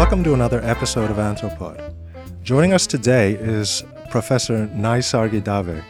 Welcome 0.00 0.24
to 0.24 0.32
another 0.32 0.62
episode 0.62 1.10
of 1.10 1.18
Anthropod. 1.18 1.94
Joining 2.42 2.72
us 2.72 2.86
today 2.86 3.34
is 3.34 3.84
Professor 4.08 4.66
Naisargi 4.68 5.44
Dave. 5.44 5.84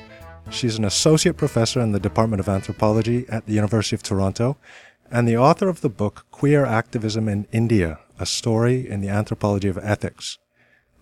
She's 0.50 0.76
an 0.76 0.84
associate 0.84 1.36
professor 1.36 1.78
in 1.78 1.92
the 1.92 2.00
Department 2.00 2.40
of 2.40 2.48
Anthropology 2.48 3.24
at 3.28 3.46
the 3.46 3.52
University 3.52 3.94
of 3.94 4.02
Toronto 4.02 4.56
and 5.12 5.28
the 5.28 5.36
author 5.36 5.68
of 5.68 5.80
the 5.80 5.88
book 5.88 6.26
Queer 6.32 6.66
Activism 6.66 7.28
in 7.28 7.46
India, 7.52 8.00
a 8.18 8.26
story 8.26 8.86
in 8.90 9.00
the 9.00 9.08
anthropology 9.08 9.68
of 9.68 9.78
ethics. 9.78 10.38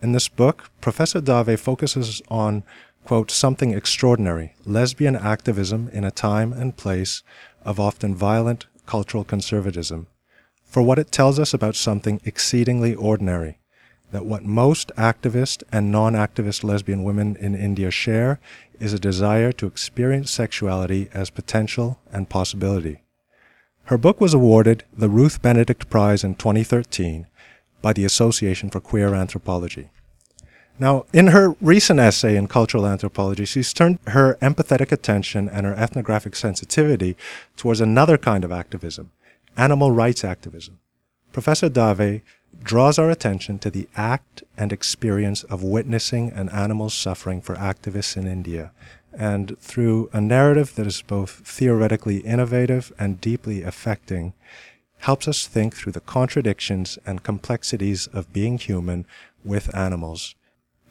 In 0.02 0.12
this 0.12 0.29
book, 0.29 0.70
Professor 0.83 1.23
Dave 1.23 1.59
focuses 1.59 2.20
on, 2.29 2.62
quote, 3.06 3.30
something 3.30 3.73
extraordinary, 3.73 4.55
lesbian 4.66 5.16
activism 5.16 5.88
in 5.95 6.05
a 6.05 6.11
time 6.11 6.52
and 6.52 6.77
place 6.77 7.23
of 7.62 7.80
often 7.80 8.15
violent 8.15 8.66
cultural 8.84 9.25
conservatism, 9.25 10.09
for 10.69 10.83
what 10.83 10.99
it 10.99 11.11
tells 11.11 11.39
us 11.39 11.55
about 11.55 11.75
something 11.75 12.21
exceedingly 12.25 12.95
ordinary, 12.95 13.59
that 14.13 14.27
what 14.27 14.45
most 14.45 14.93
activist 14.97 15.63
and 15.73 15.91
non-activist 15.91 16.63
lesbian 16.63 17.03
women 17.03 17.37
in 17.37 17.55
India 17.55 17.91
share 17.91 18.39
is 18.79 18.93
a 18.93 18.99
desire 18.99 19.51
to 19.53 19.67
experience 19.67 20.31
sexuality 20.31 21.09
as 21.13 21.31
potential 21.31 21.99
and 22.13 22.29
possibility. 22.29 23.03
Her 23.85 23.99
book 23.99 24.21
was 24.21 24.35
awarded 24.35 24.85
the 24.93 25.09
Ruth 25.09 25.41
Benedict 25.41 25.89
Prize 25.89 26.23
in 26.23 26.35
2013 26.35 27.27
by 27.80 27.95
the 27.95 28.05
Association 28.05 28.69
for 28.69 28.80
Queer 28.80 29.15
Anthropology. 29.15 29.89
Now, 30.79 31.07
in 31.13 31.29
her 31.29 31.57
recent 31.61 31.99
essay 31.99 32.37
in 32.37 32.47
cultural 32.47 32.87
anthropology, 32.87 33.45
she's 33.45 33.73
turned 33.73 33.99
her 34.09 34.39
empathetic 34.41 34.93
attention 34.93 35.49
and 35.49 35.66
her 35.66 35.75
ethnographic 35.75 36.37
sensitivity 36.37 37.16
towards 37.57 37.80
another 37.80 38.16
kind 38.16 38.45
of 38.45 38.53
activism, 38.53 39.11
animal 39.59 39.91
rights 39.91 40.25
activism. 40.25 40.79
Professor 41.32 41.69
Dave 41.69 42.23
draws 42.63 42.99
our 42.99 43.10
attention 43.10 43.59
to 43.59 43.71
the 43.71 43.88
act 43.96 44.43
and 44.57 44.73
experience 44.73 45.43
of 45.45 45.63
witnessing 45.63 46.30
an 46.32 46.49
animal's 46.49 46.95
suffering 46.95 47.43
for 47.43 47.57
activists 47.57 48.16
in 48.16 48.27
India, 48.27 48.73
and 49.13 49.59
through 49.59 50.09
a 50.13 50.21
narrative 50.21 50.74
that 50.77 50.87
is 50.87 51.02
both 51.02 51.43
theoretically 51.45 52.19
innovative 52.19 52.93
and 52.99 53.21
deeply 53.21 53.63
affecting, 53.63 54.32
helps 55.01 55.29
us 55.29 55.47
think 55.47 55.75
through 55.75 55.93
the 55.93 56.01
contradictions 56.01 56.99
and 57.04 57.23
complexities 57.23 58.07
of 58.09 58.32
being 58.32 58.59
human 58.59 59.04
with 59.45 59.75
animals 59.77 60.35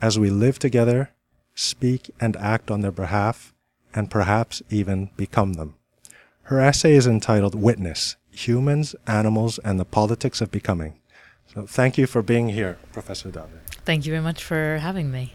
as 0.02 0.20
we 0.20 0.30
live 0.30 0.60
together, 0.60 1.10
speak 1.56 2.12
and 2.20 2.36
act 2.38 2.70
on 2.70 2.82
their 2.82 2.92
behalf, 2.92 3.54
and 3.94 4.12
perhaps 4.12 4.62
even 4.70 5.10
become 5.18 5.54
them. 5.54 5.76
Her 6.44 6.60
essay 6.60 6.96
is 6.96 7.08
entitled 7.08 7.56
Witness 7.56 8.16
Humans, 8.38 8.96
Animals, 9.08 9.60
and 9.60 9.80
the 9.80 9.86
Politics 9.86 10.42
of 10.42 10.52
Becoming. 10.52 11.00
So 11.54 11.66
thank 11.66 11.98
you 11.98 12.06
for 12.06 12.22
being 12.22 12.50
here, 12.50 12.78
Professor 12.94 13.32
Dave. 13.32 13.44
Thank 13.84 14.06
you 14.06 14.12
very 14.12 14.24
much 14.24 14.44
for 14.44 14.78
having 14.78 15.12
me. 15.12 15.34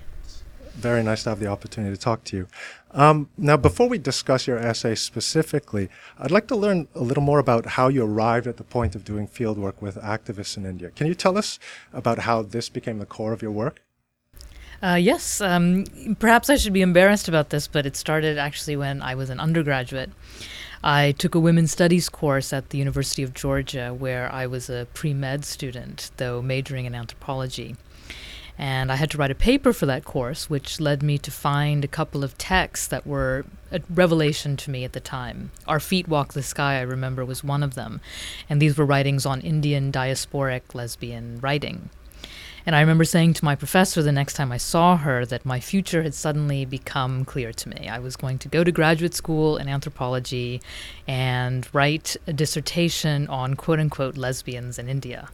Very 0.74 1.02
nice 1.02 1.24
to 1.24 1.30
have 1.30 1.40
the 1.40 1.48
opportunity 1.48 1.94
to 1.94 2.00
talk 2.00 2.24
to 2.24 2.36
you. 2.36 2.48
Um, 2.92 3.28
now, 3.36 3.56
before 3.56 3.88
we 3.88 3.98
discuss 3.98 4.46
your 4.46 4.58
essay 4.58 4.94
specifically, 4.94 5.88
I'd 6.18 6.30
like 6.30 6.46
to 6.48 6.56
learn 6.56 6.88
a 6.94 7.00
little 7.00 7.22
more 7.22 7.38
about 7.38 7.66
how 7.66 7.88
you 7.88 8.04
arrived 8.04 8.46
at 8.46 8.56
the 8.56 8.64
point 8.64 8.94
of 8.94 9.04
doing 9.04 9.26
fieldwork 9.26 9.82
with 9.82 9.96
activists 9.96 10.56
in 10.56 10.64
India. 10.64 10.90
Can 10.90 11.06
you 11.06 11.14
tell 11.14 11.36
us 11.36 11.58
about 11.92 12.20
how 12.20 12.42
this 12.42 12.68
became 12.68 12.98
the 12.98 13.06
core 13.06 13.32
of 13.32 13.42
your 13.42 13.50
work? 13.50 13.82
Uh, 14.82 14.94
yes, 14.94 15.40
um, 15.40 15.84
perhaps 16.18 16.50
I 16.50 16.56
should 16.56 16.72
be 16.72 16.82
embarrassed 16.82 17.28
about 17.28 17.50
this, 17.50 17.68
but 17.68 17.86
it 17.86 17.94
started 17.94 18.36
actually 18.36 18.76
when 18.76 19.00
I 19.00 19.14
was 19.14 19.30
an 19.30 19.38
undergraduate. 19.38 20.10
I 20.84 21.12
took 21.12 21.36
a 21.36 21.40
women's 21.40 21.70
studies 21.70 22.08
course 22.08 22.52
at 22.52 22.70
the 22.70 22.78
University 22.78 23.22
of 23.22 23.34
Georgia 23.34 23.94
where 23.96 24.32
I 24.32 24.46
was 24.46 24.68
a 24.68 24.88
pre 24.94 25.14
med 25.14 25.44
student, 25.44 26.10
though 26.16 26.42
majoring 26.42 26.86
in 26.86 26.94
anthropology. 26.94 27.76
And 28.58 28.90
I 28.90 28.96
had 28.96 29.10
to 29.12 29.18
write 29.18 29.30
a 29.30 29.36
paper 29.36 29.72
for 29.72 29.86
that 29.86 30.04
course, 30.04 30.50
which 30.50 30.80
led 30.80 31.02
me 31.02 31.18
to 31.18 31.30
find 31.30 31.84
a 31.84 31.88
couple 31.88 32.22
of 32.24 32.36
texts 32.36 32.86
that 32.88 33.06
were 33.06 33.44
a 33.70 33.80
revelation 33.88 34.56
to 34.58 34.70
me 34.70 34.84
at 34.84 34.92
the 34.92 35.00
time. 35.00 35.52
Our 35.66 35.80
Feet 35.80 36.08
Walk 36.08 36.32
the 36.32 36.42
Sky, 36.42 36.78
I 36.78 36.82
remember, 36.82 37.24
was 37.24 37.44
one 37.44 37.62
of 37.62 37.74
them. 37.74 38.00
And 38.50 38.60
these 38.60 38.76
were 38.76 38.84
writings 38.84 39.24
on 39.24 39.40
Indian 39.40 39.90
diasporic 39.92 40.74
lesbian 40.74 41.38
writing. 41.40 41.90
And 42.64 42.76
I 42.76 42.80
remember 42.80 43.04
saying 43.04 43.34
to 43.34 43.44
my 43.44 43.56
professor 43.56 44.02
the 44.02 44.12
next 44.12 44.34
time 44.34 44.52
I 44.52 44.56
saw 44.56 44.96
her 44.96 45.26
that 45.26 45.44
my 45.44 45.58
future 45.58 46.02
had 46.02 46.14
suddenly 46.14 46.64
become 46.64 47.24
clear 47.24 47.52
to 47.52 47.68
me. 47.68 47.88
I 47.88 47.98
was 47.98 48.16
going 48.16 48.38
to 48.38 48.48
go 48.48 48.62
to 48.62 48.70
graduate 48.70 49.14
school 49.14 49.56
in 49.56 49.68
anthropology 49.68 50.60
and 51.08 51.68
write 51.72 52.16
a 52.26 52.32
dissertation 52.32 53.26
on 53.28 53.54
quote 53.54 53.80
unquote 53.80 54.16
lesbians 54.16 54.78
in 54.78 54.88
India. 54.88 55.28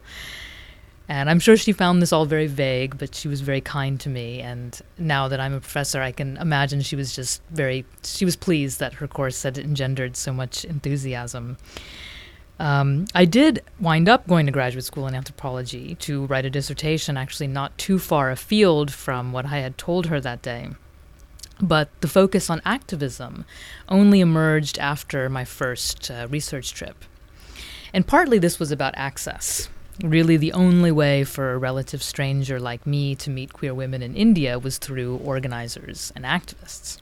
And 1.07 1.27
I'm 1.27 1.39
sure 1.39 1.57
she 1.57 1.71
found 1.71 2.03
this 2.03 2.13
all 2.13 2.25
very 2.25 2.45
vague, 2.45 2.99
but 2.99 3.15
she 3.15 3.27
was 3.27 3.41
very 3.41 3.61
kind 3.61 3.99
to 4.01 4.09
me. 4.09 4.41
And 4.41 4.79
now 4.99 5.27
that 5.27 5.39
I'm 5.39 5.55
a 5.55 5.59
professor, 5.59 6.03
I 6.03 6.11
can 6.11 6.37
imagine 6.37 6.81
she 6.81 6.95
was 6.95 7.15
just 7.15 7.41
very, 7.49 7.83
she 8.03 8.25
was 8.25 8.35
pleased 8.35 8.79
that 8.79 8.93
her 8.93 9.07
course 9.07 9.41
had 9.41 9.57
engendered 9.57 10.15
so 10.15 10.31
much 10.31 10.65
enthusiasm. 10.65 11.57
Um, 12.59 13.05
I 13.15 13.23
did 13.23 13.63
wind 13.79 14.09
up 14.09 14.27
going 14.27 14.45
to 14.45 14.51
graduate 14.51 14.83
school 14.83 15.07
in 15.07 15.15
anthropology 15.15 15.95
to 15.95 16.25
write 16.25 16.45
a 16.45 16.49
dissertation, 16.49 17.15
actually 17.15 17.47
not 17.47 17.77
too 17.77 17.97
far 17.97 18.29
afield 18.31 18.91
from 18.91 19.31
what 19.31 19.45
I 19.45 19.59
had 19.59 19.77
told 19.77 20.07
her 20.07 20.19
that 20.19 20.41
day. 20.41 20.69
But 21.61 21.89
the 22.01 22.07
focus 22.07 22.49
on 22.49 22.61
activism 22.65 23.45
only 23.87 24.19
emerged 24.19 24.77
after 24.77 25.29
my 25.29 25.45
first 25.45 26.11
uh, 26.11 26.27
research 26.29 26.73
trip. 26.73 27.05
And 27.93 28.05
partly 28.05 28.39
this 28.39 28.59
was 28.59 28.71
about 28.71 28.93
access. 28.97 29.69
Really, 30.01 30.37
the 30.37 30.53
only 30.53 30.91
way 30.91 31.25
for 31.25 31.51
a 31.51 31.57
relative 31.57 32.01
stranger 32.01 32.59
like 32.59 32.87
me 32.87 33.15
to 33.15 33.29
meet 33.29 33.51
queer 33.51 33.73
women 33.73 34.01
in 34.01 34.15
India 34.15 34.57
was 34.57 34.77
through 34.77 35.17
organizers 35.17 36.13
and 36.15 36.23
activists. 36.23 36.99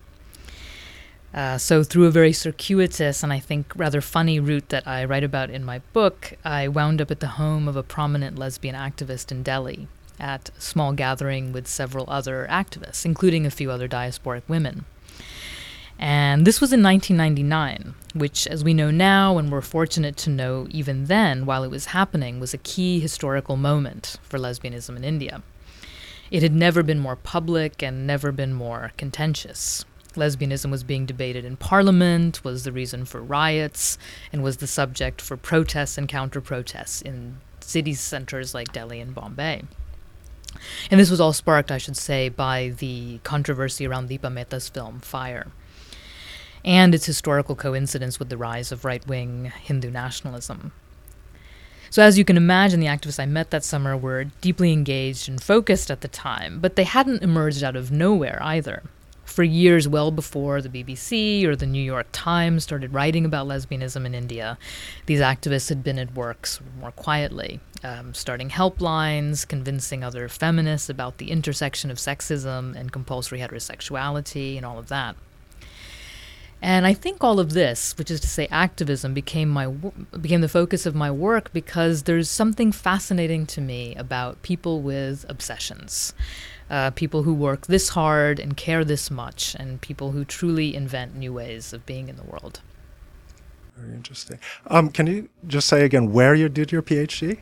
Uh, 1.34 1.58
so, 1.58 1.84
through 1.84 2.06
a 2.06 2.12
very 2.12 2.32
circuitous 2.32 3.22
and 3.22 3.34
I 3.34 3.40
think 3.40 3.74
rather 3.76 4.02
funny 4.02 4.40
route 4.40 4.70
that 4.70 4.88
I 4.88 5.04
write 5.04 5.24
about 5.24 5.50
in 5.50 5.64
my 5.64 5.80
book, 5.92 6.34
I 6.46 6.68
wound 6.68 7.02
up 7.02 7.12
at 7.12 7.20
the 7.20 7.28
home 7.28 7.68
of 7.68 7.76
a 7.76 7.84
prominent 7.84 8.40
lesbian 8.40 8.76
activist 8.76 9.32
in 9.32 9.44
Delhi 9.44 9.88
at 10.20 10.50
a 10.58 10.62
small 10.62 10.94
gathering 10.94 11.52
with 11.52 11.68
several 11.68 12.06
other 12.10 12.48
activists, 12.50 13.06
including 13.06 13.46
a 13.46 13.52
few 13.52 13.70
other 13.70 13.88
diasporic 13.88 14.44
women. 14.48 14.86
And 16.00 16.46
this 16.46 16.62
was 16.62 16.72
in 16.72 16.84
1999, 16.84 17.96
which, 18.14 18.48
as 18.48 18.64
we 18.64 18.74
know 18.74 18.92
now, 18.92 19.38
and 19.38 19.52
we're 19.52 19.62
fortunate 19.62 20.16
to 20.18 20.30
know 20.30 20.68
even 20.70 21.06
then, 21.06 21.46
while 21.46 21.64
it 21.64 21.72
was 21.72 21.88
happening, 21.88 22.40
was 22.40 22.54
a 22.54 22.60
key 22.60 23.00
historical 23.00 23.58
moment 23.58 24.18
for 24.22 24.38
lesbianism 24.38 24.96
in 24.96 25.04
India. 25.04 25.42
It 26.30 26.44
had 26.44 26.54
never 26.54 26.84
been 26.84 27.00
more 27.00 27.16
public 27.16 27.82
and 27.82 28.06
never 28.06 28.32
been 28.32 28.54
more 28.54 28.92
contentious 28.98 29.86
lesbianism 30.18 30.70
was 30.70 30.84
being 30.84 31.06
debated 31.06 31.46
in 31.46 31.58
parliament, 31.58 32.44
was 32.44 32.64
the 32.64 32.72
reason 32.72 33.06
for 33.06 33.22
riots, 33.22 33.98
and 34.34 34.44
was 34.44 34.58
the 34.58 34.68
subject 34.68 35.22
for 35.22 35.38
protests 35.38 35.98
and 35.98 36.08
counter 36.08 36.42
protests 36.42 37.02
in 37.02 37.38
city 37.62 37.94
centers 37.94 38.54
like 38.54 38.74
Delhi 38.74 39.00
and 39.00 39.16
Bombay. 39.16 39.64
And 40.90 41.00
this 41.00 41.12
was 41.12 41.22
all 41.22 41.34
sparked, 41.34 41.72
I 41.72 41.78
should 41.78 41.98
say, 41.98 42.30
by 42.30 42.74
the 42.78 43.20
controversy 43.24 43.86
around 43.86 44.10
Deepa 44.10 44.32
Mehta's 44.32 44.70
film 44.70 45.00
Fire 45.00 45.48
and 46.66 46.94
its 46.94 47.06
historical 47.06 47.56
coincidence 47.56 48.20
with 48.20 48.30
the 48.30 48.38
rise 48.38 48.72
of 48.72 48.84
right 48.84 49.06
wing 49.08 49.52
Hindu 49.64 49.92
nationalism. 49.92 50.72
So, 51.90 52.02
as 52.02 52.18
you 52.18 52.26
can 52.26 52.36
imagine, 52.36 52.82
the 52.82 52.88
activists 52.88 53.20
I 53.20 53.26
met 53.26 53.52
that 53.52 53.64
summer 53.64 53.96
were 53.96 54.26
deeply 54.42 54.74
engaged 54.74 55.30
and 55.30 55.42
focused 55.42 55.90
at 55.90 56.02
the 56.02 56.10
time, 56.10 56.60
but 56.60 56.76
they 56.76 56.84
hadn't 56.84 57.24
emerged 57.24 57.64
out 57.64 57.78
of 57.78 57.92
nowhere 57.92 58.40
either 58.42 58.84
for 59.28 59.44
years, 59.44 59.88
well 59.88 60.12
before 60.12 60.62
the 60.62 60.70
BBC 60.70 61.46
or 61.46 61.56
the 61.56 61.66
New 61.66 61.82
York 61.82 62.08
Times 62.12 62.64
started 62.64 62.94
writing 62.94 63.26
about 63.26 63.48
lesbianism 63.48 64.06
in 64.06 64.16
India, 64.16 64.58
these 65.06 65.20
activists 65.20 65.70
had 65.70 65.84
been 65.84 66.00
at 66.00 66.16
work 66.16 66.48
more 66.80 66.92
quietly, 66.92 67.60
um, 67.84 68.14
starting 68.14 68.50
helplines, 68.50 69.48
convincing 69.48 70.04
other 70.04 70.28
feminists 70.28 70.90
about 70.90 71.18
the 71.18 71.30
intersection 71.32 71.92
of 71.92 71.98
sexism 71.98 72.76
and 72.76 72.92
compulsory 72.92 73.40
heterosexuality 73.40 74.58
and 74.58 74.66
all 74.66 74.80
of 74.80 74.88
that. 74.88 75.16
And 76.60 76.88
I 76.88 76.96
think 76.96 77.24
all 77.24 77.40
of 77.40 77.54
this, 77.54 77.96
which 78.00 78.10
is 78.10 78.20
to 78.22 78.28
say 78.28 78.48
activism, 78.50 79.14
became 79.14 79.48
my 79.48 79.68
became 79.68 80.42
the 80.42 80.50
focus 80.50 80.88
of 80.88 80.96
my 80.96 81.12
work 81.12 81.54
because 81.54 82.04
there's 82.04 82.32
something 82.32 82.72
fascinating 82.72 83.46
to 83.48 83.62
me 83.62 83.94
about 83.94 84.42
people 84.42 84.82
with 84.82 85.24
obsessions 85.30 86.14
uh, 86.70 86.92
people 86.92 87.24
who 87.24 87.34
work 87.34 87.68
this 87.68 87.90
hard 87.90 88.40
and 88.40 88.58
care 88.58 88.84
this 88.84 89.10
much, 89.10 89.56
and 89.60 89.82
people 89.82 90.12
who 90.12 90.26
truly 90.26 90.76
invent 90.76 91.16
new 91.16 91.34
ways 91.34 91.74
of 91.74 91.86
being 91.86 92.10
in 92.10 92.16
the 92.16 92.24
world. 92.24 92.62
Very 93.78 93.94
interesting. 93.94 94.40
Um, 94.68 94.90
can 94.90 95.08
you 95.08 95.30
just 95.46 95.68
say 95.68 95.86
again 95.86 96.12
where 96.12 96.34
you 96.34 96.50
did 96.50 96.72
your 96.72 96.82
PhD? 96.82 97.40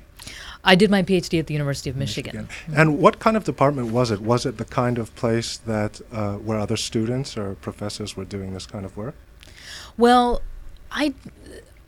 I 0.63 0.75
did 0.75 0.89
my 0.89 1.03
PhD 1.03 1.39
at 1.39 1.47
the 1.47 1.53
University 1.53 1.89
of 1.89 1.95
Michigan. 1.95 2.35
Michigan. 2.35 2.55
Mm-hmm. 2.71 2.79
And 2.79 2.99
what 2.99 3.19
kind 3.19 3.37
of 3.37 3.43
department 3.43 3.91
was 3.91 4.09
it? 4.09 4.21
Was 4.21 4.45
it 4.45 4.57
the 4.57 4.65
kind 4.65 4.97
of 4.97 5.15
place 5.15 5.57
that 5.57 6.01
uh, 6.11 6.35
where 6.35 6.59
other 6.59 6.77
students 6.77 7.37
or 7.37 7.55
professors 7.55 8.17
were 8.17 8.25
doing 8.25 8.53
this 8.53 8.65
kind 8.65 8.85
of 8.85 8.97
work? 8.97 9.15
Well, 9.97 10.41
I 10.91 11.13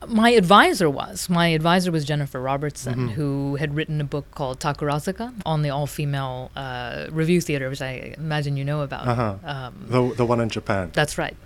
My 0.06 0.30
advisor 0.30 0.88
was. 0.88 1.28
My 1.28 1.48
advisor 1.48 1.90
was 1.90 2.04
Jennifer 2.04 2.40
Robertson, 2.40 3.08
Mhm. 3.08 3.12
who 3.12 3.56
had 3.56 3.74
written 3.74 4.00
a 4.00 4.04
book 4.04 4.30
called 4.30 4.60
Takarazuka 4.60 5.32
on 5.44 5.62
the 5.62 5.70
all 5.70 5.86
female 5.86 6.50
uh, 6.54 7.06
revue 7.10 7.40
theater, 7.40 7.68
which 7.68 7.82
I 7.82 8.14
imagine 8.16 8.56
you 8.56 8.64
know 8.64 8.82
about. 8.82 9.08
Uh-huh. 9.08 9.34
Um, 9.44 9.86
The, 9.88 10.14
the 10.14 10.24
one 10.26 10.40
in 10.40 10.48
Japan. 10.50 10.90
that's 10.92 11.18
right. 11.18 11.36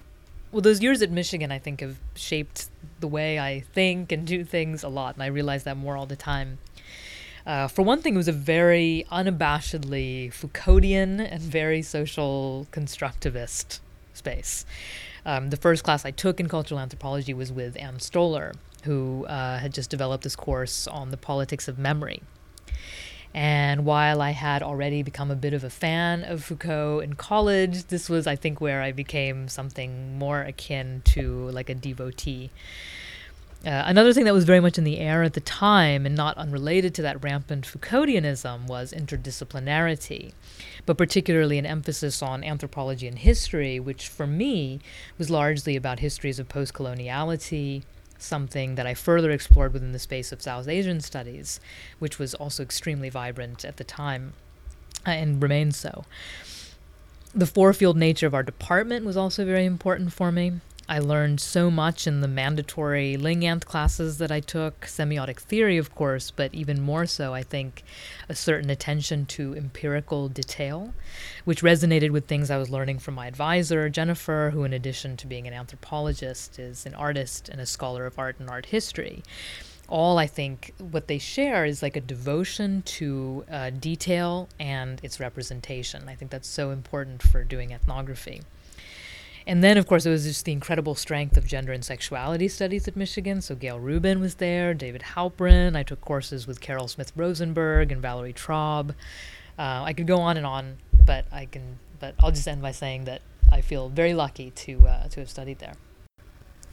Well, 0.50 0.60
those 0.60 0.82
years 0.82 1.00
at 1.00 1.10
Michigan, 1.10 1.50
I 1.50 1.58
think, 1.58 1.81
have 1.81 1.96
shaped 2.14 2.69
the 3.00 3.08
way 3.08 3.38
I 3.40 3.60
think 3.72 4.12
and 4.12 4.26
do 4.26 4.44
things 4.44 4.82
a 4.82 4.88
lot, 4.88 5.14
and 5.14 5.22
I 5.22 5.26
realize 5.28 5.64
that 5.64 5.78
more 5.78 5.96
all 5.96 6.04
the 6.06 6.14
time. 6.16 6.58
Uh, 7.46 7.66
for 7.69 7.82
one 7.82 8.02
thing, 8.02 8.14
it 8.14 8.19
was 8.19 8.28
a 8.28 8.32
very 8.32 9.06
unabashedly 9.10 10.31
Foucauldian 10.32 11.20
and 11.20 11.40
very 11.40 11.81
social 11.82 12.66
constructivist 12.70 13.81
space. 14.12 14.66
Um, 15.25 15.51
the 15.51 15.57
first 15.57 15.85
class 15.85 16.05
I 16.05 16.11
took 16.11 16.41
in 16.41 16.49
cultural 16.49 16.81
anthropology 16.81 17.33
was 17.33 17.53
with 17.53 17.77
Ann 17.77 17.99
Stoler, 17.99 18.55
who 18.85 19.25
uh, 19.27 19.59
had 19.59 19.73
just 19.73 19.91
developed 19.91 20.25
this 20.25 20.37
course 20.37 20.87
on 20.87 21.11
the 21.11 21.17
politics 21.17 21.69
of 21.69 21.79
memory. 21.79 22.23
And 23.35 23.87
while 23.87 24.21
I 24.21 24.31
had 24.31 24.63
already 24.63 25.03
become 25.03 25.31
a 25.31 25.37
bit 25.37 25.55
of 25.55 25.65
a 25.65 25.71
fan 25.71 26.23
of 26.23 26.45
Foucault 26.45 27.01
in 27.01 27.15
college, 27.15 27.85
this 27.85 28.11
was, 28.11 28.27
I 28.27 28.37
think, 28.37 28.61
where 28.61 28.83
I 28.83 28.93
became 28.93 29.49
something 29.49 30.19
more 30.19 30.43
akin 30.43 31.03
to 31.07 31.49
like 31.51 31.71
a 31.71 31.75
devotee. 31.75 32.51
Uh, 33.64 33.85
another 33.87 34.12
thing 34.12 34.25
that 34.25 34.35
was 34.35 34.43
very 34.44 34.59
much 34.59 34.76
in 34.76 34.82
the 34.82 34.99
air 34.99 35.23
at 35.23 35.35
the 35.35 35.41
time 35.41 36.05
and 36.05 36.17
not 36.17 36.37
unrelated 36.37 36.93
to 36.93 37.03
that 37.03 37.23
rampant 37.23 37.64
Foucauldianism 37.64 38.67
was 38.67 38.93
interdisciplinarity, 38.93 40.32
but 40.85 40.99
particularly 40.99 41.59
an 41.59 41.67
emphasis 41.67 42.23
on 42.23 42.43
anthropology 42.43 43.06
and 43.06 43.20
history, 43.20 43.79
which 43.79 44.09
for 44.09 44.26
me 44.26 44.81
was 45.17 45.31
largely 45.31 45.76
about 45.76 46.00
histories 46.00 46.41
of 46.41 46.49
post 46.49 46.75
coloniality, 46.75 47.85
something 48.19 48.75
that 48.75 48.87
I 48.87 48.94
further 48.94 49.31
explored 49.31 49.73
within 49.73 49.93
the 49.93 49.99
space 50.00 50.32
of 50.32 50.43
South 50.43 50.67
Asian 50.67 51.00
studies, 51.00 51.61
which 52.00 52.19
was 52.19 52.35
also 52.35 52.64
extremely 52.64 53.11
vibrant 53.11 53.64
at 53.64 53.76
the 53.76 53.85
time 53.85 54.32
uh, 55.06 55.11
and 55.11 55.41
remains 55.41 55.76
so. 55.76 56.05
The 57.32 57.47
four 57.47 57.73
field 57.73 57.97
nature 57.97 58.26
of 58.26 58.35
our 58.35 58.43
department 58.43 59.06
was 59.06 59.17
also 59.17 59.44
very 59.44 59.67
important 59.67 60.12
for 60.12 60.32
me. 60.32 60.61
I 60.93 60.99
learned 60.99 61.41
so 61.41 61.71
much 61.71 62.06
in 62.06 62.21
the 62.21 62.29
mandatory 62.29 63.17
Linganth 63.17 63.65
classes 63.65 64.19
that 64.19 64.31
I 64.31 64.41
took, 64.41 64.83
semiotic 64.83 65.41
theory, 65.41 65.79
of 65.79 65.94
course, 65.94 66.31
but 66.31 66.53
even 66.53 66.83
more 66.83 67.06
so, 67.06 67.33
I 67.33 67.43
think, 67.43 67.83
a 68.29 68.35
certain 68.35 68.69
attention 68.69 69.25
to 69.25 69.55
empirical 69.55 70.29
detail, 70.29 70.93
which 71.47 71.62
resonated 71.62 72.11
with 72.11 72.27
things 72.27 72.50
I 72.50 72.59
was 72.59 72.69
learning 72.69 72.99
from 72.99 73.15
my 73.15 73.27
advisor, 73.27 73.89
Jennifer, 73.89 74.50
who, 74.53 74.65
in 74.65 74.75
addition 74.75 75.17
to 75.17 75.27
being 75.27 75.47
an 75.47 75.55
anthropologist, 75.55 76.59
is 76.59 76.85
an 76.85 76.93
artist 76.93 77.49
and 77.49 77.59
a 77.59 77.65
scholar 77.65 78.05
of 78.05 78.19
art 78.19 78.38
and 78.38 78.50
art 78.50 78.67
history. 78.67 79.23
All 79.88 80.19
I 80.19 80.27
think 80.27 80.75
what 80.79 81.09
they 81.09 81.19
share 81.19 81.65
is 81.65 81.83
like 81.83 81.97
a 81.97 82.03
devotion 82.03 82.83
to 82.99 83.47
uh, 83.50 83.71
detail 83.71 84.47
and 84.61 85.00
its 85.03 85.21
representation. 85.21 86.06
I 86.11 86.17
think 86.17 86.31
that's 86.31 86.49
so 86.49 86.71
important 86.71 87.23
for 87.23 87.45
doing 87.45 87.71
ethnography. 87.71 88.43
And 89.47 89.62
then, 89.62 89.77
of 89.77 89.87
course, 89.87 90.06
it 90.06 90.11
was 90.11 90.25
just 90.25 90.44
the 90.44 90.53
incredible 90.53 90.94
strength 90.94 91.37
of 91.37 91.47
gender 91.47 91.73
and 91.73 91.85
sexuality 91.85 92.49
studies 92.49 92.87
at 92.87 92.97
Michigan. 92.97 93.41
So 93.41 93.55
Gayle 93.55 93.81
Rubin 93.81 94.21
was 94.21 94.37
there, 94.37 94.73
David 94.75 95.03
Halperin. 95.15 95.77
I 95.77 95.83
took 95.83 96.00
courses 96.00 96.47
with 96.47 96.61
Carroll 96.61 96.89
Smith-Rosenberg 96.89 97.91
and 97.93 98.00
Valerie 98.00 98.33
Traub. 98.33 98.91
Uh, 99.59 99.83
I 99.85 99.93
could 99.93 100.06
go 100.06 100.19
on 100.21 100.37
and 100.37 100.47
on, 100.47 100.79
but 101.05 101.27
I 101.33 101.47
can. 101.47 101.79
But 101.99 102.15
I'll 102.21 102.31
just 102.33 102.49
end 102.49 102.62
by 102.62 102.73
saying 102.73 103.05
that 103.05 103.23
I 103.50 103.61
feel 103.61 103.89
very 103.89 104.15
lucky 104.15 104.50
to 104.50 104.87
uh, 104.89 105.09
to 105.09 105.21
have 105.21 105.31
studied 105.31 105.59
there. 105.59 105.75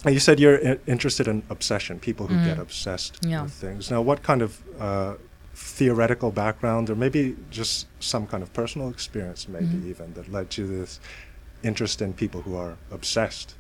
You 0.07 0.19
said 0.19 0.39
you're 0.39 0.65
i- 0.65 0.79
interested 0.87 1.27
in 1.27 1.43
obsession, 1.49 1.99
people 1.99 2.27
who 2.27 2.35
get 2.45 2.57
Mhm. 2.57 2.61
obsessed 2.61 3.17
Yeah. 3.25 3.43
with 3.43 3.51
things. 3.51 3.91
Now, 3.91 4.01
what 4.01 4.23
kind 4.23 4.41
of 4.41 4.61
uh, 4.79 5.15
theoretical 5.53 6.31
background, 6.31 6.89
or 6.89 6.95
maybe 6.95 7.35
just 7.51 7.87
some 7.99 8.25
kind 8.25 8.41
of 8.41 8.53
personal 8.53 8.89
experience, 8.89 9.47
maybe 9.49 9.65
Mhm. 9.65 9.89
even, 9.89 10.13
that 10.13 10.31
led 10.31 10.49
to 10.51 10.65
this 10.65 10.99
interest 11.63 12.01
in 12.01 12.13
people 12.13 12.41
who 12.41 12.55
are 12.55 12.77
obsessed? 12.91 13.55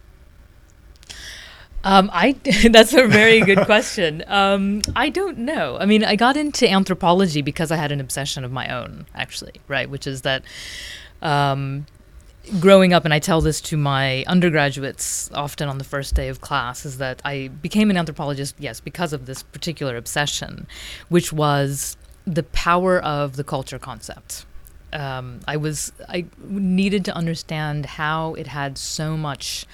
Um, 1.83 2.09
I 2.11 2.33
that's 2.71 2.93
a 2.93 3.07
very 3.07 3.41
good 3.41 3.59
question. 3.65 4.23
Um, 4.27 4.81
I 4.95 5.09
don't 5.09 5.39
know. 5.39 5.77
I 5.79 5.85
mean, 5.85 6.03
I 6.03 6.15
got 6.15 6.35
into 6.37 6.69
anthropology 6.69 7.41
because 7.41 7.71
I 7.71 7.77
had 7.77 7.91
an 7.91 8.01
obsession 8.01 8.43
of 8.43 8.51
my 8.51 8.67
own, 8.67 9.05
actually, 9.15 9.53
right? 9.67 9.89
Which 9.89 10.05
is 10.05 10.23
that 10.23 10.43
um, 11.21 11.85
growing 12.59 12.93
up, 12.93 13.05
and 13.05 13.13
I 13.13 13.19
tell 13.19 13.41
this 13.41 13.61
to 13.61 13.77
my 13.77 14.23
undergraduates 14.27 15.29
often 15.33 15.69
on 15.69 15.77
the 15.77 15.83
first 15.83 16.15
day 16.15 16.27
of 16.27 16.41
class, 16.41 16.85
is 16.85 16.97
that 16.97 17.21
I 17.23 17.47
became 17.47 17.89
an 17.89 17.97
anthropologist, 17.97 18.55
yes, 18.59 18.79
because 18.79 19.13
of 19.13 19.25
this 19.25 19.43
particular 19.43 19.95
obsession, 19.95 20.67
which 21.07 21.31
was 21.31 21.95
the 22.25 22.43
power 22.43 22.99
of 22.99 23.37
the 23.37 23.43
culture 23.43 23.79
concept. 23.79 24.45
Um, 24.93 25.39
I 25.47 25.57
was 25.57 25.91
I 26.07 26.25
needed 26.39 27.05
to 27.05 27.15
understand 27.15 27.85
how 27.85 28.33
it 28.35 28.47
had 28.47 28.77
so 28.77 29.15
much 29.15 29.65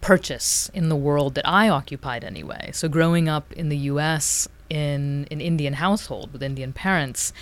purchase 0.00 0.70
in 0.74 0.88
the 0.88 0.96
world 0.96 1.34
that 1.34 1.48
I 1.48 1.68
occupied 1.68 2.24
anyway. 2.24 2.70
So 2.72 2.88
growing 2.88 3.28
up 3.28 3.52
in 3.52 3.68
the 3.68 3.76
US 3.92 4.48
in 4.70 5.26
an 5.30 5.40
Indian 5.40 5.74
household 5.74 6.32
with 6.32 6.42
Indian 6.42 6.72
parents, 6.72 7.32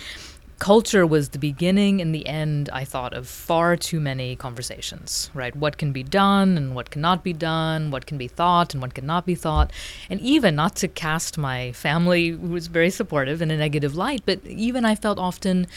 culture 0.59 1.05
was 1.05 1.29
the 1.29 1.39
beginning 1.39 2.01
and 2.01 2.13
the 2.15 2.25
end, 2.25 2.69
I 2.73 2.83
thought, 2.83 3.13
of 3.13 3.27
far 3.27 3.75
too 3.75 3.99
many 3.99 4.35
conversations, 4.35 5.29
right? 5.33 5.55
What 5.55 5.77
can 5.77 5.91
be 5.91 6.03
done 6.03 6.57
and 6.57 6.73
what 6.73 6.89
cannot 6.89 7.23
be 7.23 7.33
done, 7.33 7.91
what 7.91 8.05
can 8.05 8.17
be 8.17 8.27
thought 8.27 8.73
and 8.73 8.81
what 8.81 8.93
cannot 8.93 9.25
be 9.25 9.35
thought. 9.35 9.71
And 10.09 10.19
even 10.21 10.55
not 10.55 10.75
to 10.77 10.87
cast 10.87 11.37
my 11.37 11.71
family, 11.73 12.29
who 12.29 12.49
was 12.49 12.67
very 12.67 12.89
supportive, 12.89 13.41
in 13.41 13.51
a 13.51 13.57
negative 13.57 13.95
light, 13.95 14.23
but 14.25 14.43
even 14.45 14.83
I 14.83 14.95
felt 14.95 15.19
often 15.19 15.67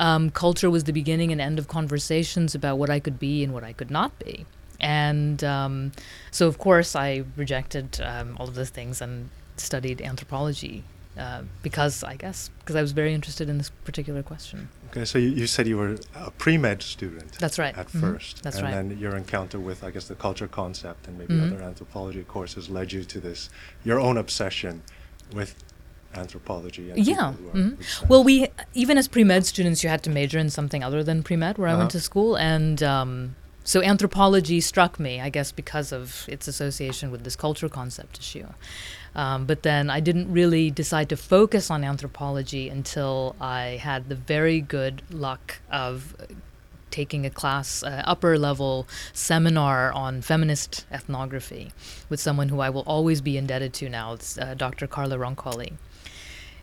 um, 0.00 0.30
culture 0.30 0.70
was 0.70 0.84
the 0.84 0.92
beginning 0.92 1.30
and 1.30 1.40
end 1.40 1.58
of 1.58 1.68
conversations 1.68 2.54
about 2.54 2.78
what 2.78 2.90
I 2.90 2.98
could 3.00 3.18
be 3.18 3.44
and 3.44 3.52
what 3.52 3.62
I 3.62 3.72
could 3.72 3.90
not 3.90 4.18
be. 4.18 4.46
And 4.80 5.44
um, 5.44 5.92
so, 6.30 6.46
of 6.48 6.56
course, 6.58 6.96
I 6.96 7.24
rejected 7.36 8.00
um, 8.00 8.36
all 8.38 8.48
of 8.48 8.54
those 8.54 8.70
things 8.70 9.02
and 9.02 9.28
studied 9.58 10.00
anthropology 10.00 10.82
uh, 11.18 11.42
because, 11.62 12.02
I 12.02 12.16
guess, 12.16 12.48
because 12.60 12.76
I 12.76 12.80
was 12.80 12.92
very 12.92 13.12
interested 13.12 13.50
in 13.50 13.58
this 13.58 13.70
particular 13.84 14.22
question. 14.22 14.70
Okay, 14.90 15.04
so 15.04 15.18
you, 15.18 15.28
you 15.28 15.46
said 15.46 15.66
you 15.68 15.76
were 15.76 15.96
a 16.14 16.30
pre-med 16.30 16.82
student. 16.82 17.32
That's 17.38 17.58
right. 17.58 17.76
At 17.76 17.88
Mhm. 17.88 18.00
first, 18.00 18.42
That's 18.42 18.56
and 18.56 18.64
right. 18.64 18.70
then 18.72 18.98
your 18.98 19.14
encounter 19.16 19.60
with, 19.60 19.84
I 19.84 19.90
guess, 19.90 20.08
the 20.08 20.14
culture 20.14 20.48
concept 20.48 21.06
and 21.08 21.18
maybe 21.18 21.34
Mhm. 21.34 21.52
other 21.52 21.62
anthropology 21.62 22.22
courses 22.22 22.70
led 22.70 22.90
you 22.92 23.04
to 23.04 23.20
this 23.20 23.50
your 23.84 24.00
own 24.00 24.16
obsession 24.16 24.82
with 25.34 25.54
anthropology. 26.14 26.90
And 26.90 26.98
Yeah. 27.06 27.32
people 27.32 27.50
who 27.52 27.60
are 27.60 27.62
mhm. 27.64 28.08
Well, 28.08 28.24
we 28.24 28.48
even 28.74 28.98
as 28.98 29.08
pre 29.08 29.24
med 29.24 29.46
students, 29.46 29.82
you 29.84 29.90
had 29.90 30.02
to 30.04 30.10
major 30.10 30.38
in 30.38 30.50
something 30.50 30.82
other 30.84 31.02
than 31.04 31.22
pre 31.22 31.36
med 31.36 31.58
where 31.58 31.68
I 31.68 31.72
went 31.74 31.82
Uh-huh. 31.90 31.98
to 31.98 32.00
school, 32.00 32.36
and 32.36 32.82
um, 32.82 33.36
so 33.64 33.82
anthropology 33.82 34.60
struck 34.60 34.98
me, 34.98 35.20
I 35.20 35.28
guess, 35.30 35.52
because 35.52 35.92
of 35.92 36.24
its 36.28 36.48
association 36.48 37.10
with 37.10 37.24
this 37.24 37.36
culture 37.36 37.68
concept 37.68 38.18
issue. 38.18 38.46
Um, 39.14 39.44
but 39.44 39.62
then 39.62 39.90
I 39.90 40.00
didn't 40.00 40.32
really 40.32 40.70
decide 40.70 41.08
to 41.08 41.16
focus 41.16 41.70
on 41.70 41.82
anthropology 41.84 42.68
until 42.68 43.34
I 43.40 43.80
had 43.82 44.08
the 44.08 44.14
very 44.14 44.60
good 44.60 45.02
luck 45.10 45.58
of 45.70 46.14
taking 46.92 47.24
a 47.24 47.30
class, 47.30 47.84
uh, 47.84 48.02
upper 48.04 48.36
level 48.38 48.86
seminar 49.12 49.92
on 49.92 50.20
feminist 50.22 50.86
ethnography 50.90 51.72
with 52.08 52.18
someone 52.20 52.48
who 52.48 52.58
I 52.60 52.68
will 52.70 52.82
always 52.86 53.20
be 53.20 53.36
indebted 53.36 53.72
to 53.74 53.88
now. 53.88 54.14
It's 54.14 54.36
uh, 54.38 54.54
Dr. 54.54 54.86
Carla 54.88 55.16
Roncalli. 55.16 55.74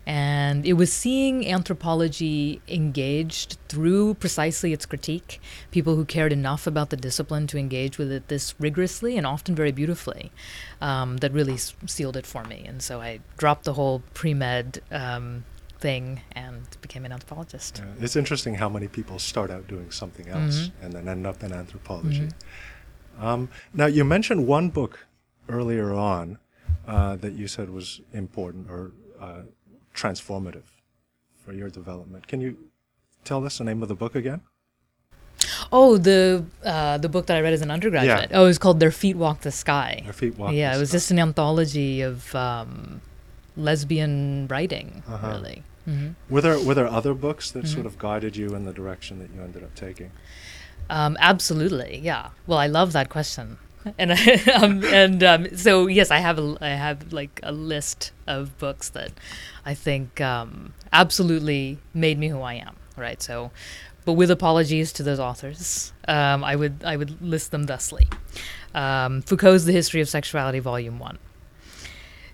And 0.07 0.65
it 0.65 0.73
was 0.73 0.91
seeing 0.93 1.45
anthropology 1.45 2.61
engaged 2.69 3.57
through 3.67 4.13
precisely 4.13 4.71
its 4.71 4.85
critique, 4.85 5.41
people 5.69 5.95
who 5.97 6.05
cared 6.05 6.31
enough 6.31 6.65
about 6.65 6.91
the 6.91 6.95
discipline 6.95 7.45
to 7.47 7.57
engage 7.57 7.97
with 7.97 8.09
it 8.09 8.29
this 8.29 8.55
rigorously 8.57 9.17
and 9.17 9.27
often 9.27 9.53
very 9.53 9.73
beautifully, 9.73 10.31
um, 10.81 11.17
that 11.17 11.33
really 11.33 11.55
s- 11.55 11.75
sealed 11.87 12.15
it 12.15 12.25
for 12.25 12.45
me. 12.45 12.63
And 12.65 12.81
so 12.81 13.01
I 13.01 13.19
dropped 13.37 13.65
the 13.65 13.73
whole 13.73 14.01
pre 14.13 14.33
med 14.33 14.81
um, 14.91 15.43
thing 15.79 16.21
and 16.31 16.61
became 16.81 17.03
an 17.03 17.11
anthropologist. 17.11 17.83
Yeah, 17.83 18.03
it's 18.05 18.15
interesting 18.15 18.55
how 18.55 18.69
many 18.69 18.87
people 18.87 19.19
start 19.19 19.51
out 19.51 19.67
doing 19.67 19.91
something 19.91 20.29
else 20.29 20.57
Mhm. 20.69 20.71
and 20.83 20.93
then 20.93 21.07
end 21.09 21.27
up 21.27 21.43
in 21.43 21.51
anthropology. 21.51 22.29
Mhm. 23.19 23.23
Um, 23.23 23.49
now, 23.73 23.87
you 23.87 24.05
mentioned 24.05 24.47
one 24.47 24.69
book 24.69 25.05
earlier 25.49 25.93
on 25.93 26.39
uh, 26.87 27.17
that 27.17 27.33
you 27.33 27.47
said 27.49 27.69
was 27.69 27.99
important 28.13 28.69
or 28.69 28.91
uh, 29.19 29.41
transformative 29.97 30.67
for 31.43 31.51
your 31.53 31.69
development. 31.69 32.27
Can 32.27 32.39
you 32.39 32.57
tell 33.25 33.43
us 33.45 33.57
the 33.57 33.63
name 33.65 33.81
of 33.83 33.89
the 33.89 33.95
book 33.95 34.15
again? 34.15 34.41
Oh, 35.71 35.97
the 35.97 36.45
uh, 36.63 36.97
the 36.97 37.09
book 37.09 37.25
that 37.27 37.37
I 37.37 37.41
read 37.41 37.53
as 37.53 37.61
an 37.61 37.71
undergraduate. 37.71 38.29
Oh, 38.33 38.43
it 38.45 38.47
was 38.47 38.57
called 38.57 38.79
Their 38.79 38.91
Feet 38.91 39.17
Walk 39.17 39.41
the 39.41 39.51
Sky. 39.51 40.01
Your 40.03 40.13
feet 40.13 40.37
walk. 40.37 40.53
yeah, 40.53 40.75
it 40.75 40.79
was 40.79 40.89
sky. 40.89 40.95
just 40.97 41.11
an 41.11 41.19
anthology 41.19 42.01
of 42.01 42.33
um, 42.35 43.01
lesbian 43.55 44.47
writing, 44.49 45.03
Uh-huh. 45.07 45.27
really. 45.33 45.63
hmm 45.85 46.09
Were 46.29 46.41
there 46.41 46.59
were 46.59 46.73
there 46.73 46.87
other 46.87 47.13
books 47.13 47.51
that 47.51 47.65
Mhm. 47.65 47.73
sort 47.73 47.85
of 47.85 47.97
guided 47.97 48.35
you 48.37 48.55
in 48.55 48.65
the 48.65 48.73
direction 48.73 49.19
that 49.19 49.29
you 49.33 49.41
ended 49.41 49.63
up 49.63 49.73
taking? 49.75 50.11
Um, 50.89 51.17
absolutely, 51.19 51.99
yeah. 51.99 52.29
Well, 52.47 52.57
I 52.59 52.67
love 52.67 52.93
that 52.93 53.09
question. 53.09 53.57
And 53.97 54.13
I, 54.13 54.33
um, 54.55 54.83
and 54.85 55.23
um, 55.23 55.55
so 55.55 55.87
yes, 55.87 56.11
I 56.11 56.17
have 56.17 56.39
a 56.39 56.57
I 56.61 56.69
have 56.69 57.13
like 57.13 57.39
a 57.43 57.51
list 57.51 58.11
of 58.27 58.57
books 58.57 58.89
that 58.89 59.11
I 59.65 59.73
think 59.73 60.21
um, 60.21 60.73
absolutely 60.93 61.77
made 61.93 62.17
me 62.17 62.27
who 62.29 62.41
I 62.41 62.55
am. 62.55 62.75
Right. 62.95 63.21
So, 63.21 63.51
but 64.05 64.13
with 64.13 64.31
apologies 64.31 64.91
to 64.93 65.03
those 65.03 65.19
authors, 65.19 65.93
um, 66.07 66.43
I 66.43 66.55
would 66.55 66.83
I 66.83 66.97
would 66.97 67.21
list 67.21 67.51
them 67.51 67.65
thusly: 67.65 68.07
um, 68.73 69.21
Foucault's 69.21 69.65
*The 69.65 69.73
History 69.73 70.01
of 70.01 70.09
Sexuality*, 70.09 70.59
Volume 70.59 70.99
One. 70.99 71.19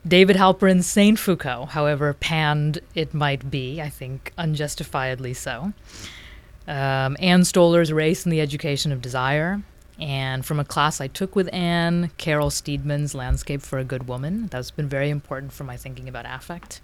David 0.06 0.36
Halperin's 0.36 0.86
Saint 0.86 1.18
Foucault, 1.18 1.68
however 1.72 2.14
panned 2.14 2.80
it 2.94 3.14
might 3.14 3.50
be, 3.50 3.82
I 3.82 3.88
think 3.88 4.34
unjustifiably 4.38 5.34
so. 5.34 5.72
Um, 6.68 7.16
Ann 7.20 7.46
Stoler's 7.46 7.92
Race 7.92 8.26
and 8.26 8.34
the 8.34 8.42
Education 8.42 8.92
of 8.92 9.02
Desire, 9.02 9.62
and 10.00 10.46
from 10.46 10.60
a 10.60 10.66
class 10.66 11.00
I 11.00 11.08
took 11.08 11.36
with 11.36 11.54
Ann, 11.54 12.12
Carol 12.18 12.50
Steedman's 12.50 13.14
Landscape 13.14 13.62
for 13.62 13.80
a 13.80 13.84
Good 13.84 14.08
Woman. 14.08 14.48
That's 14.48 14.72
been 14.72 14.90
very 14.90 15.10
important 15.10 15.54
for 15.54 15.64
my 15.64 15.78
thinking 15.78 16.10
about 16.10 16.26
affect. 16.28 16.82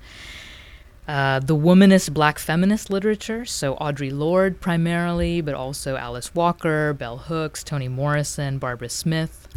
Uh, 1.07 1.39
the 1.39 1.55
womanist 1.55 2.13
black 2.13 2.37
feminist 2.37 2.91
literature, 2.91 3.43
so 3.43 3.75
Audre 3.77 4.11
Lorde 4.11 4.61
primarily, 4.61 5.41
but 5.41 5.55
also 5.55 5.95
Alice 5.95 6.35
Walker, 6.35 6.93
Bell 6.93 7.17
Hooks, 7.17 7.63
Toni 7.63 7.87
Morrison, 7.87 8.59
Barbara 8.59 8.89
Smith. 8.89 9.47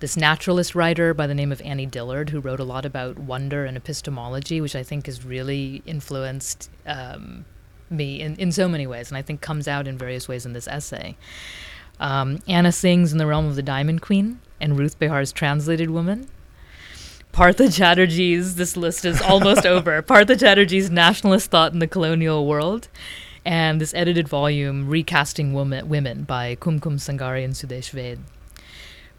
This 0.00 0.16
naturalist 0.16 0.74
writer 0.74 1.14
by 1.14 1.28
the 1.28 1.34
name 1.34 1.52
of 1.52 1.60
Annie 1.62 1.86
Dillard, 1.86 2.30
who 2.30 2.40
wrote 2.40 2.58
a 2.58 2.64
lot 2.64 2.84
about 2.84 3.20
wonder 3.20 3.64
and 3.64 3.76
epistemology, 3.76 4.60
which 4.60 4.74
I 4.74 4.82
think 4.82 5.06
has 5.06 5.24
really 5.24 5.82
influenced 5.86 6.70
um, 6.86 7.44
me 7.88 8.20
in, 8.20 8.34
in 8.36 8.50
so 8.50 8.68
many 8.68 8.86
ways, 8.86 9.10
and 9.10 9.16
I 9.16 9.22
think 9.22 9.40
comes 9.40 9.68
out 9.68 9.86
in 9.86 9.96
various 9.96 10.26
ways 10.26 10.44
in 10.44 10.54
this 10.54 10.66
essay. 10.66 11.16
Um, 12.00 12.40
Anna 12.46 12.72
Tsing's 12.72 13.12
In 13.12 13.18
the 13.18 13.26
Realm 13.26 13.46
of 13.46 13.56
the 13.56 13.62
Diamond 13.62 14.02
Queen, 14.02 14.40
and 14.60 14.78
Ruth 14.78 14.98
Behar's 14.98 15.32
Translated 15.32 15.90
Woman. 15.90 16.28
Partha 17.32 17.64
Chatterjee's, 17.64 18.56
this 18.56 18.76
list 18.76 19.04
is 19.04 19.20
almost 19.20 19.66
over, 19.66 20.00
Partha 20.02 20.34
Chatterjee's 20.34 20.90
Nationalist 20.90 21.50
Thought 21.50 21.72
in 21.72 21.78
the 21.78 21.86
Colonial 21.86 22.46
World, 22.46 22.88
and 23.44 23.80
this 23.80 23.94
edited 23.94 24.28
volume, 24.28 24.88
Recasting 24.88 25.52
Woman, 25.52 25.88
Women 25.88 26.24
by 26.24 26.56
Kumkum 26.56 26.98
Sangari 26.98 27.44
and 27.44 27.54
Sudesh 27.54 27.90
Vaid. 27.90 28.20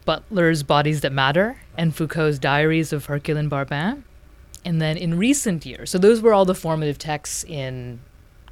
Butler's 0.06 0.64
Bodies 0.64 1.02
That 1.02 1.12
Matter, 1.12 1.62
and 1.78 1.96
Foucault's 1.96 2.40
Diaries 2.40 2.92
of 2.92 3.08
Herculine 3.08 3.50
Barbin. 3.50 4.04
And 4.66 4.82
then 4.82 4.98
in 4.98 5.18
recent 5.18 5.66
years, 5.66 5.90
so 5.90 5.98
those 5.98 6.22
were 6.22 6.34
all 6.34 6.46
the 6.46 6.56
formative 6.56 6.98
texts 6.98 7.44
in 7.44 8.00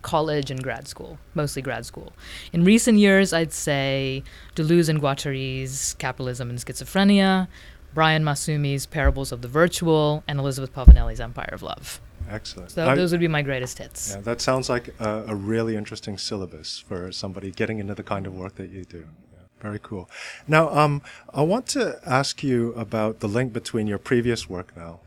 college 0.01 0.51
and 0.51 0.61
grad 0.63 0.87
school, 0.87 1.17
mostly 1.33 1.61
grad 1.61 1.85
school. 1.85 2.13
In 2.53 2.63
recent 2.63 2.97
years, 2.99 3.33
I'd 3.33 3.53
say 3.53 4.23
Deleuze 4.55 4.89
and 4.89 4.99
Guattari's 4.99 5.95
Capitalism 5.99 6.49
and 6.49 6.59
Schizophrenia, 6.59 7.47
Brian 7.93 8.23
Massumi's 8.23 8.85
Parables 8.85 9.31
of 9.31 9.41
the 9.41 9.47
Virtual, 9.47 10.23
and 10.27 10.39
Elizabeth 10.39 10.73
Povinelli's 10.73 11.19
Empire 11.19 11.49
of 11.51 11.61
Love. 11.63 11.99
Excellent. 12.29 12.71
So 12.71 12.87
I- 12.87 12.95
those 12.95 13.11
would 13.11 13.21
be 13.21 13.27
my 13.27 13.41
greatest 13.41 13.77
hits. 13.77 14.11
yeah, 14.13 14.21
that 14.21 14.41
sounds 14.41 14.69
like 14.69 14.93
a, 14.99 15.25
a 15.27 15.35
really 15.35 15.75
interesting 15.75 16.17
syllabus 16.17 16.79
for 16.79 17.11
somebody 17.11 17.51
getting 17.51 17.79
into 17.79 17.95
the 17.95 18.03
kind 18.03 18.27
of 18.27 18.33
work 18.33 18.55
that 18.55 18.69
you 18.69 18.83
do. 18.83 19.05
Yeah, 19.33 19.39
very 19.61 19.79
cool. 19.81 20.09
Now, 20.47 20.69
um, 20.69 21.01
I 21.33 21.41
want 21.41 21.67
to 21.67 21.99
ask 22.05 22.43
you 22.43 22.73
about 22.73 23.21
the 23.21 23.27
link 23.29 23.53
between 23.53 23.87
your 23.87 23.97
previous 23.97 24.49
work 24.49 24.75
now, 24.75 24.99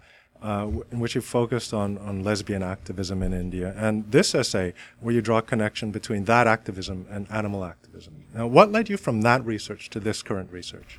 uh, 0.42 0.68
in 0.90 1.00
which 1.00 1.14
you 1.14 1.20
focused 1.20 1.75
on, 1.75 1.99
on 1.99 2.23
lesbian 2.25 2.62
activism 2.62 3.23
in 3.23 3.32
India, 3.32 3.75
and 3.76 4.11
this 4.11 4.35
essay 4.35 4.73
where 5.00 5.14
you 5.14 5.20
draw 5.20 5.38
a 5.38 5.42
connection 5.42 5.90
between 5.90 6.25
that 6.25 6.47
activism 6.47 7.06
and 7.11 7.26
animal 7.30 7.64
activism. 7.64 8.25
Now, 8.35 8.47
what 8.47 8.73
led 8.73 8.88
you 8.88 8.97
from 8.97 9.23
that 9.23 9.44
research 9.44 9.90
to 9.90 10.00
this 10.00 10.23
current 10.23 10.50
research? 10.52 10.99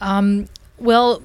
Um, 0.00 0.48
well, 0.78 1.22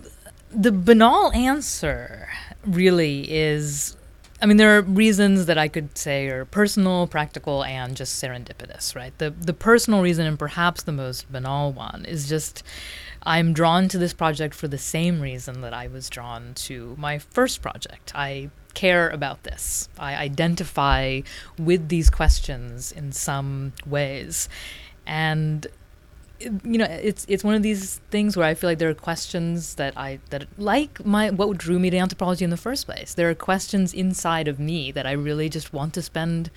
the 0.52 0.72
banal 0.72 1.32
answer 1.34 2.30
really 2.66 3.32
is 3.32 3.96
I 4.42 4.46
mean, 4.46 4.56
there 4.56 4.78
are 4.78 4.82
reasons 4.82 5.48
that 5.48 5.58
I 5.58 5.68
could 5.68 5.98
say 5.98 6.28
are 6.28 6.46
personal, 6.46 7.08
practical, 7.08 7.64
and 7.66 7.98
just 7.98 8.24
serendipitous, 8.24 8.96
right? 8.96 9.18
The 9.18 9.32
the 9.32 9.54
personal 9.54 10.02
reason, 10.02 10.26
and 10.26 10.40
perhaps 10.40 10.84
the 10.84 10.94
most 10.94 11.30
banal 11.32 11.74
one, 11.74 12.06
is 12.06 12.30
just 12.30 12.64
I'm 13.24 13.54
drawn 13.54 13.88
to 13.90 13.98
this 13.98 14.14
project 14.14 14.56
for 14.56 14.68
the 14.68 14.78
same 14.78 15.22
reason 15.22 15.62
that 15.62 15.74
I 15.74 15.88
was 15.88 16.10
drawn 16.10 16.54
to 16.56 16.96
my 16.98 17.20
first 17.20 17.62
project. 17.62 18.12
I 18.16 18.50
care 18.74 19.10
about 19.10 19.44
this. 19.44 19.90
I 19.98 20.16
identify 20.16 21.22
with 21.58 21.90
these 21.90 22.10
questions 22.10 22.92
in 22.92 23.12
some 23.12 23.74
ways, 23.86 24.48
and 25.06 25.68
you 26.40 26.78
know 26.78 26.86
it's 26.86 27.26
it's 27.28 27.44
one 27.44 27.56
of 27.56 27.64
these 27.64 28.00
things 28.12 28.38
where 28.38 28.46
I 28.46 28.54
feel 28.54 28.70
like 28.70 28.80
there 28.80 28.90
are 28.90 28.94
questions 28.94 29.76
that 29.76 29.98
I 29.98 30.20
that 30.30 30.48
like 30.58 31.04
my 31.06 31.30
what 31.32 31.58
drew 31.58 31.80
me 31.80 31.90
to 31.90 31.98
anthropology 31.98 32.46
in 32.46 32.52
the 32.52 32.58
first 32.58 32.86
place. 32.86 33.14
There 33.14 33.30
are 33.30 33.36
questions 33.36 33.94
inside 33.94 34.48
of 34.48 34.60
me 34.60 34.92
that 34.92 35.06
I 35.06 35.12
really 35.12 35.50
just 35.50 35.74
want 35.74 35.94
to 35.96 36.02
spend 36.02 36.50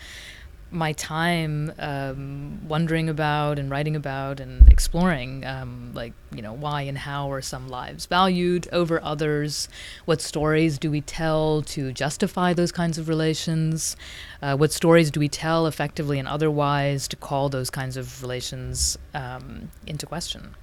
my 0.73 0.93
time 0.93 1.73
um, 1.79 2.67
wondering 2.67 3.09
about 3.09 3.59
and 3.59 3.71
writing 3.71 3.95
about 3.95 4.41
and 4.41 4.71
exploring, 4.71 5.45
um, 5.45 5.93
like 5.95 6.13
you 6.35 6.43
know 6.43 6.53
why 6.53 6.83
and 6.83 6.97
how 6.99 7.31
are 7.31 7.43
some 7.43 7.69
lives 7.69 8.07
valued 8.07 8.69
over 8.73 9.03
others? 9.03 9.69
What 10.05 10.21
stories 10.21 10.79
do 10.79 10.91
we 10.91 11.01
tell 11.01 11.63
to 11.63 11.93
justify 11.93 12.53
those 12.53 12.73
kinds 12.73 12.99
of 12.99 13.09
relations? 13.09 13.97
Uh, 14.41 14.57
what 14.57 14.73
stories 14.73 15.11
do 15.11 15.21
we 15.21 15.29
tell 15.29 15.67
effectively 15.67 16.19
and 16.19 16.27
otherwise 16.27 17.07
to 17.09 17.17
call 17.17 17.49
those 17.49 17.71
kinds 17.71 17.97
of 17.97 18.23
relations 18.23 18.99
um, 19.15 19.71
into 19.87 20.07
question? 20.07 20.55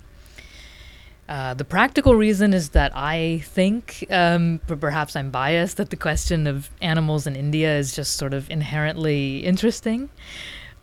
Uh, 1.29 1.53
the 1.53 1.63
practical 1.63 2.15
reason 2.15 2.55
is 2.55 2.69
that 2.69 2.91
I 2.95 3.43
think, 3.45 4.03
um, 4.09 4.59
perhaps 4.65 5.15
I'm 5.15 5.29
biased, 5.29 5.77
that 5.77 5.91
the 5.91 5.95
question 5.95 6.48
of 6.48 6.71
animals 6.81 7.27
in 7.27 7.36
India 7.36 7.77
is 7.77 7.95
just 7.95 8.15
sort 8.17 8.33
of 8.33 8.50
inherently 8.50 9.45
interesting. 9.45 10.09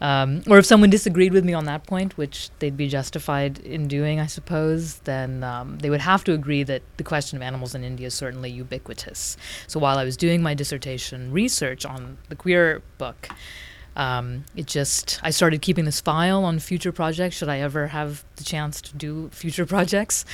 Um, 0.01 0.43
or 0.49 0.59
if 0.59 0.67
someone 0.67 0.91
disagreed 0.91 1.33
with 1.33 1.45
me 1.45 1.53
on 1.53 1.65
that 1.65 1.85
point, 1.85 2.17
which 2.17 2.51
they'd 2.61 2.77
be 2.77 2.87
justified 2.87 3.59
in 3.59 3.89
doing, 3.89 4.21
I 4.21 4.27
suppose, 4.27 4.99
then 4.99 5.43
um, 5.43 5.79
they 5.79 5.91
would 5.91 6.03
have 6.03 6.23
to 6.25 6.33
agree 6.33 6.63
that 6.63 6.83
the 6.97 7.03
question 7.03 7.37
of 7.37 7.43
animals 7.43 7.75
in 7.75 7.83
India 7.83 8.07
is 8.07 8.15
certainly 8.15 8.51
ubiquitous. 8.51 9.37
So 9.67 9.81
while 9.81 9.99
I 9.99 10.05
was 10.05 10.17
doing 10.17 10.43
my 10.43 10.55
dissertation 10.55 11.33
research 11.33 11.85
on 11.85 12.19
the 12.29 12.37
queer 12.37 12.83
book, 12.99 13.31
um, 13.97 14.45
it 14.55 14.67
just 14.67 15.19
I 15.23 15.31
started 15.31 15.63
keeping 15.63 15.85
this 15.85 16.01
file 16.01 16.45
on 16.45 16.59
future 16.59 16.93
projects. 16.93 17.37
Should 17.37 17.49
I 17.49 17.59
ever 17.59 17.89
have 17.89 18.25
the 18.37 18.45
chance 18.45 18.81
to 18.83 18.97
do 18.97 19.29
future 19.31 19.67
projects, 19.75 20.25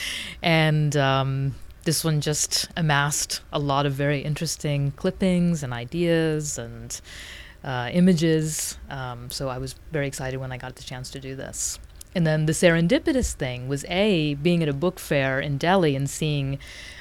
and 0.42 0.96
um, 0.96 1.54
this 1.84 2.04
one 2.04 2.20
just 2.20 2.68
amassed 2.76 3.40
a 3.52 3.58
lot 3.58 3.86
of 3.86 3.92
very 3.92 4.20
interesting 4.20 4.92
clippings 4.92 5.62
and 5.62 5.72
ideas 5.72 6.58
and 6.58 7.00
uh, 7.64 7.90
images. 7.92 8.78
Um, 8.90 9.30
so 9.30 9.48
I 9.48 9.58
was 9.58 9.74
very 9.90 10.06
excited 10.06 10.38
when 10.38 10.52
I 10.52 10.58
got 10.58 10.76
the 10.76 10.82
chance 10.82 11.10
to 11.10 11.20
do 11.20 11.34
this. 11.34 11.78
And 12.14 12.26
then 12.26 12.46
the 12.46 12.52
serendipitous 12.52 13.32
thing 13.32 13.68
was 13.68 13.84
a 13.86 14.34
being 14.34 14.62
at 14.62 14.68
a 14.68 14.74
book 14.74 14.98
fair 14.98 15.40
in 15.40 15.56
Delhi 15.56 15.96
and 15.96 16.10
seeing 16.10 16.58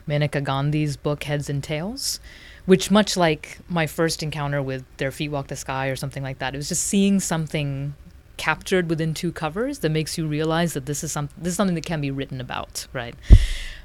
Maneka 0.07 0.43
Gandhi's 0.43 0.95
book 0.95 1.25
Heads 1.25 1.49
and 1.49 1.63
Tails, 1.63 2.19
which 2.65 2.91
much 2.91 3.17
like 3.17 3.59
my 3.67 3.87
first 3.87 4.21
encounter 4.21 4.61
with 4.61 4.83
Their 4.97 5.11
Feet 5.11 5.29
Walk 5.29 5.47
the 5.47 5.55
Sky 5.55 5.87
or 5.87 5.95
something 5.95 6.23
like 6.23 6.39
that, 6.39 6.53
it 6.53 6.57
was 6.57 6.69
just 6.69 6.83
seeing 6.83 7.19
something 7.19 7.95
captured 8.37 8.89
within 8.89 9.13
two 9.13 9.31
covers 9.31 9.79
that 9.79 9.89
makes 9.89 10.17
you 10.17 10.25
realize 10.27 10.73
that 10.73 10.85
this 10.85 11.03
is 11.03 11.11
some 11.11 11.29
this 11.37 11.51
is 11.51 11.57
something 11.57 11.75
that 11.75 11.85
can 11.85 12.01
be 12.01 12.11
written 12.11 12.41
about, 12.41 12.87
right? 12.93 13.15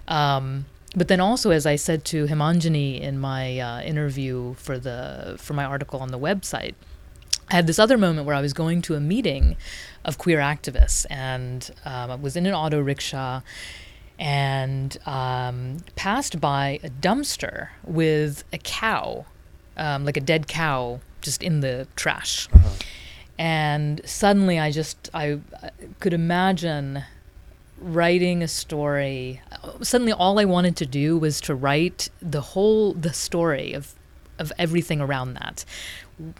Um, 0.08 0.66
but 0.94 1.08
then 1.08 1.20
also, 1.20 1.50
as 1.50 1.66
I 1.66 1.76
said 1.76 2.06
to 2.06 2.26
Himanjani 2.26 3.00
in 3.00 3.18
my 3.18 3.58
uh, 3.58 3.82
interview 3.82 4.54
for 4.54 4.78
the 4.78 5.36
for 5.38 5.52
my 5.52 5.64
article 5.64 6.00
on 6.00 6.10
the 6.10 6.18
website, 6.18 6.74
I 7.50 7.54
had 7.54 7.66
this 7.66 7.78
other 7.78 7.98
moment 7.98 8.26
where 8.26 8.34
I 8.34 8.40
was 8.40 8.52
going 8.52 8.82
to 8.82 8.94
a 8.94 9.00
meeting 9.00 9.56
of 10.04 10.16
queer 10.16 10.38
activists, 10.38 11.04
and 11.10 11.70
um, 11.84 12.10
I 12.10 12.14
was 12.14 12.34
in 12.34 12.46
an 12.46 12.54
auto 12.54 12.80
rickshaw 12.80 13.42
and 14.18 14.96
um, 15.06 15.78
passed 15.94 16.40
by 16.40 16.80
a 16.82 16.88
dumpster 16.88 17.68
with 17.84 18.44
a 18.52 18.58
cow, 18.58 19.26
um, 19.76 20.04
like 20.04 20.16
a 20.16 20.20
dead 20.20 20.48
cow, 20.48 21.00
just 21.20 21.42
in 21.42 21.60
the 21.60 21.86
trash. 21.96 22.48
And 23.38 24.00
suddenly, 24.04 24.58
I 24.58 24.70
just 24.70 25.10
I, 25.12 25.38
I 25.62 25.70
could 26.00 26.14
imagine 26.14 27.04
writing 27.78 28.42
a 28.42 28.48
story. 28.48 29.42
Suddenly, 29.82 30.12
all 30.12 30.38
I 30.38 30.44
wanted 30.46 30.76
to 30.76 30.86
do 30.86 31.18
was 31.18 31.40
to 31.42 31.54
write 31.54 32.08
the 32.22 32.40
whole 32.40 32.94
the 32.94 33.12
story 33.12 33.74
of 33.74 33.94
of 34.38 34.52
everything 34.58 35.00
around 35.00 35.34
that. 35.34 35.64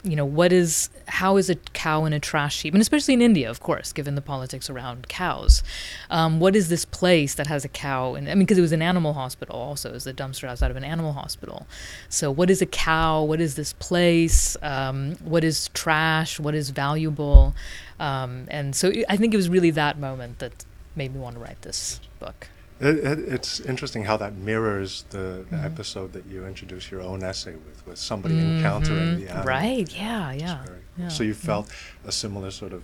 You 0.03 0.15
know, 0.15 0.25
what 0.25 0.51
is 0.51 0.89
how 1.07 1.37
is 1.37 1.51
a 1.51 1.55
cow 1.55 2.05
in 2.05 2.13
a 2.13 2.19
trash 2.19 2.63
heap, 2.63 2.73
and 2.73 2.81
especially 2.81 3.13
in 3.13 3.21
India, 3.21 3.47
of 3.47 3.59
course, 3.59 3.93
given 3.93 4.15
the 4.15 4.21
politics 4.21 4.71
around 4.71 5.07
cows. 5.07 5.63
Um, 6.09 6.39
what 6.39 6.55
is 6.55 6.69
this 6.69 6.83
place 6.83 7.35
that 7.35 7.45
has 7.45 7.63
a 7.63 7.67
cow? 7.67 8.15
And 8.15 8.27
I 8.27 8.33
mean, 8.33 8.39
because 8.39 8.57
it 8.57 8.61
was 8.61 8.71
an 8.71 8.81
animal 8.81 9.13
hospital, 9.13 9.55
also, 9.55 9.89
it 9.89 9.93
was 9.93 10.05
the 10.05 10.13
dumpster 10.13 10.47
outside 10.47 10.71
of 10.71 10.77
an 10.77 10.83
animal 10.83 11.13
hospital. 11.13 11.67
So, 12.09 12.31
what 12.31 12.49
is 12.49 12.59
a 12.61 12.65
cow? 12.65 13.21
What 13.21 13.39
is 13.39 13.55
this 13.55 13.73
place? 13.73 14.57
Um, 14.63 15.15
what 15.17 15.43
is 15.43 15.69
trash? 15.75 16.39
What 16.39 16.55
is 16.55 16.71
valuable? 16.71 17.53
Um, 17.99 18.47
and 18.49 18.75
so, 18.75 18.91
I 19.07 19.15
think 19.15 19.35
it 19.35 19.37
was 19.37 19.47
really 19.47 19.71
that 19.71 19.99
moment 19.99 20.39
that 20.39 20.65
made 20.95 21.13
me 21.13 21.19
want 21.19 21.35
to 21.35 21.39
write 21.39 21.61
this 21.61 21.99
book. 22.19 22.47
It, 22.79 22.97
it, 22.97 23.19
it's 23.19 23.59
interesting 23.61 24.03
how 24.03 24.17
that 24.17 24.35
mirrors 24.35 25.03
the, 25.09 25.45
the 25.49 25.55
Mhm. 25.57 25.65
episode 25.65 26.13
that 26.13 26.25
you 26.27 26.45
introduce 26.45 26.91
your 26.91 27.01
own 27.01 27.23
essay 27.23 27.53
with, 27.55 27.85
with 27.87 27.97
somebody 27.97 28.39
encountering 28.39 29.15
Mhm. 29.15 29.17
the 29.17 29.27
animal. 29.29 29.47
Right, 29.47 29.95
yeah, 29.95 30.31
yeah. 30.31 30.63
very- 30.63 30.77
yeah, 30.97 31.07
So 31.07 31.23
you 31.23 31.29
yeah. 31.29 31.35
felt 31.35 31.71
a 32.05 32.11
similar 32.11 32.51
sort 32.51 32.73
of. 32.73 32.83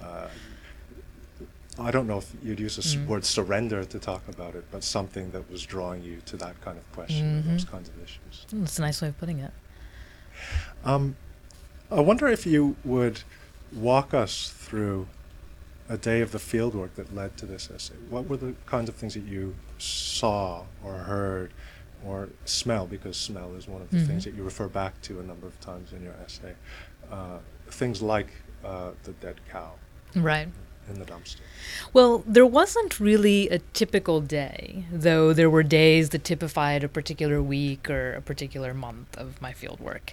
Uh, 0.00 0.28
I 1.78 1.90
don't 1.90 2.06
know 2.06 2.18
if 2.18 2.30
you'd 2.42 2.60
use 2.60 2.76
the 2.76 2.82
s 2.82 2.94
Mm. 2.94 3.06
word 3.06 3.24
surrender 3.24 3.82
to 3.84 3.98
talk 3.98 4.28
about 4.28 4.54
it, 4.54 4.64
but 4.70 4.84
something 4.84 5.30
that 5.32 5.50
was 5.50 5.62
drawing 5.64 6.02
you 6.04 6.18
to 6.26 6.36
that 6.36 6.60
kind 6.60 6.76
of 6.78 6.84
question, 6.92 7.24
and 7.38 7.44
those 7.50 7.64
Mhm. 7.64 7.70
kinds 7.70 7.88
of 7.88 7.96
issues. 7.96 8.46
Mm, 8.52 8.60
That's 8.60 8.78
a 8.78 8.82
nice 8.82 9.00
way 9.02 9.08
of 9.08 9.18
putting 9.18 9.38
it. 9.40 9.52
Um, 10.84 11.16
I 11.90 12.00
wonder 12.00 12.28
if 12.28 12.46
you 12.46 12.76
would 12.84 13.22
walk 13.72 14.12
us 14.14 14.50
through 14.56 15.08
a 15.92 15.98
day 15.98 16.22
of 16.22 16.32
the 16.32 16.38
fieldwork 16.38 16.94
that 16.94 17.14
led 17.14 17.36
to 17.36 17.44
this 17.44 17.68
essay. 17.70 17.94
What 18.08 18.26
were 18.28 18.38
the 18.38 18.54
kinds 18.64 18.88
of 18.88 18.94
things 18.94 19.12
that 19.14 19.24
you 19.24 19.54
saw 19.78 20.64
or 20.82 20.94
heard 20.94 21.52
or 22.06 22.30
smell? 22.46 22.86
Because 22.86 23.16
smell 23.18 23.54
is 23.54 23.68
one 23.68 23.82
of 23.82 23.90
the 23.90 24.00
things 24.06 24.22
Mhm. 24.22 24.24
that 24.24 24.34
you 24.34 24.42
refer 24.42 24.68
back 24.68 25.00
to 25.02 25.20
a 25.20 25.22
number 25.22 25.46
of 25.46 25.60
times 25.60 25.92
in 25.92 26.02
your 26.02 26.14
essay. 26.24 26.54
Uh, 27.10 27.38
things 27.70 28.00
like 28.00 28.28
uh, 28.64 28.92
the 29.02 29.12
dead 29.14 29.34
cow 29.50 29.72
Right. 30.14 30.48
in 30.88 30.98
the 31.00 31.04
dumpster. 31.04 31.40
Well, 31.92 32.22
there 32.26 32.46
wasn't 32.46 33.00
really 33.00 33.48
a 33.50 33.58
typical 33.80 34.20
day, 34.20 34.84
though 34.92 35.32
there 35.32 35.50
were 35.50 35.64
days 35.64 36.10
that 36.10 36.22
typified 36.22 36.84
a 36.84 36.88
particular 36.88 37.42
week 37.42 37.90
or 37.90 38.14
a 38.14 38.22
particular 38.22 38.72
month 38.72 39.18
of 39.18 39.42
my 39.42 39.52
fieldwork. 39.52 40.12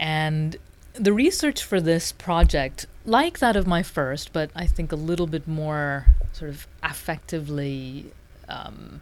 And 0.00 0.56
the 0.94 1.12
research 1.12 1.62
for 1.62 1.80
this 1.80 2.12
project, 2.12 2.86
like 3.04 3.40
that 3.40 3.56
of 3.56 3.66
my 3.66 3.82
first, 3.82 4.32
but 4.32 4.50
I 4.54 4.66
think 4.66 4.92
a 4.92 4.96
little 4.96 5.26
bit 5.26 5.46
more 5.46 6.06
sort 6.32 6.50
of 6.50 6.66
affectively 6.82 8.06
um, 8.48 9.00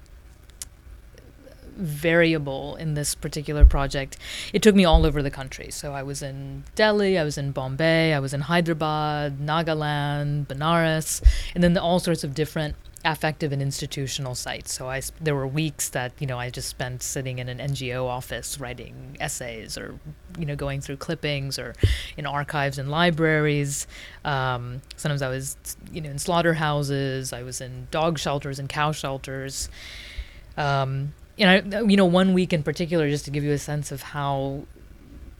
variable 1.77 2.77
in 2.77 2.95
this 2.95 3.15
particular 3.15 3.65
project. 3.65 4.17
It 4.53 4.63
took 4.63 4.75
me 4.75 4.85
all 4.85 5.07
over 5.07 5.23
the 5.23 5.31
country. 5.31 5.71
So 5.71 5.93
I 5.93 6.03
was 6.03 6.23
in 6.23 6.65
Delhi, 6.75 7.19
I 7.19 7.25
was 7.25 7.39
in 7.39 7.53
Bombay, 7.53 8.13
I 8.15 8.21
was 8.21 8.35
in 8.35 8.43
Hyderabad, 8.43 9.39
Nagaland, 9.39 10.47
Benares, 10.47 11.23
and 11.55 11.63
then 11.63 11.75
the, 11.75 11.83
all 11.83 12.01
sorts 12.01 12.25
of 12.25 12.35
different 12.35 12.75
affective 13.05 13.53
and 13.53 13.61
institutional 13.61 14.35
sites. 14.35 14.73
So 14.73 14.89
I 14.89 15.03
there 15.21 15.35
were 15.35 15.47
weeks 15.47 15.89
that 15.91 16.13
you 16.19 16.27
know 16.27 16.39
I 16.39 16.51
just 16.51 16.69
spent 16.69 17.03
sitting 17.03 17.39
in 17.39 17.49
an 17.49 17.59
NGO 17.59 18.07
office 18.07 18.61
writing 18.61 19.17
essays 19.21 19.77
or 19.77 19.99
you 20.39 20.47
know 20.47 20.57
going 20.57 20.81
through 20.81 20.97
clippings 20.99 21.59
or 21.59 21.75
in 22.17 22.27
archives 22.27 22.79
and 22.79 22.91
libraries. 22.91 23.87
Um, 24.25 24.83
sometimes 24.97 25.23
I 25.23 25.29
was 25.29 25.57
you 25.93 26.01
know 26.01 26.11
in 26.11 26.19
slaughterhouses. 26.19 27.33
I 27.33 27.43
was 27.43 27.61
in 27.61 27.89
dog 27.91 28.19
shelters 28.19 28.59
and 28.59 28.69
cow 28.69 28.93
shelters. 28.93 29.69
Um, 30.57 31.15
you 31.37 31.47
know, 31.47 31.85
you 31.85 31.97
know, 31.97 32.05
one 32.05 32.35
week 32.35 32.53
in 32.53 32.63
particular, 32.63 33.09
just 33.09 33.25
to 33.25 33.31
give 33.31 33.43
you 33.43 33.53
a 33.53 33.59
sense 33.59 33.91
of 33.91 34.03
how 34.03 34.65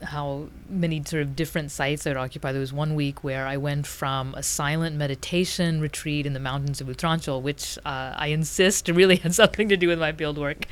how 0.03 0.47
many 0.69 1.03
sort 1.03 1.21
of 1.21 1.35
different 1.35 1.71
sites 1.71 2.05
I'd 2.05 2.17
occupy. 2.17 2.51
There 2.51 2.61
was 2.61 2.73
one 2.73 2.95
week 2.95 3.23
where 3.23 3.47
I 3.47 3.57
went 3.57 3.87
from 3.87 4.33
a 4.35 4.43
silent 4.43 4.95
meditation 4.95 5.81
retreat 5.81 6.25
in 6.25 6.33
the 6.33 6.39
mountains 6.39 6.81
of 6.81 6.87
Uttaranchal, 6.87 7.41
which 7.41 7.77
uh, 7.85 8.13
I 8.15 8.27
insist 8.27 8.87
really 8.89 9.15
had 9.23 9.33
something 9.33 9.69
to 9.69 9.77
do 9.77 9.87
with 9.87 9.99
my 9.99 10.11
field 10.11 10.37
work, 10.37 10.65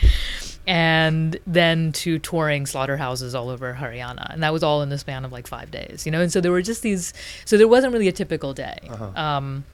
and 0.67 1.37
then 1.47 1.91
to 1.93 2.19
touring 2.19 2.65
slaughterhouses 2.65 3.33
all 3.33 3.49
over 3.49 3.73
Haryana, 3.79 4.33
and 4.33 4.43
that 4.43 4.53
was 4.53 4.63
all 4.63 4.81
in 4.81 4.89
the 4.89 4.97
span 4.97 5.25
of 5.25 5.31
like 5.31 5.47
five 5.47 5.71
days. 5.71 6.05
You 6.05 6.11
know, 6.11 6.21
and 6.21 6.31
so 6.31 6.41
there 6.41 6.51
were 6.51 6.61
just 6.61 6.81
these. 6.81 7.13
So 7.45 7.57
there 7.57 7.67
wasn't 7.67 7.93
really 7.93 8.07
a 8.07 8.13
typical 8.13 8.53
day. 8.53 8.77
Uh-huh. 8.89 9.11
Um, 9.15 9.65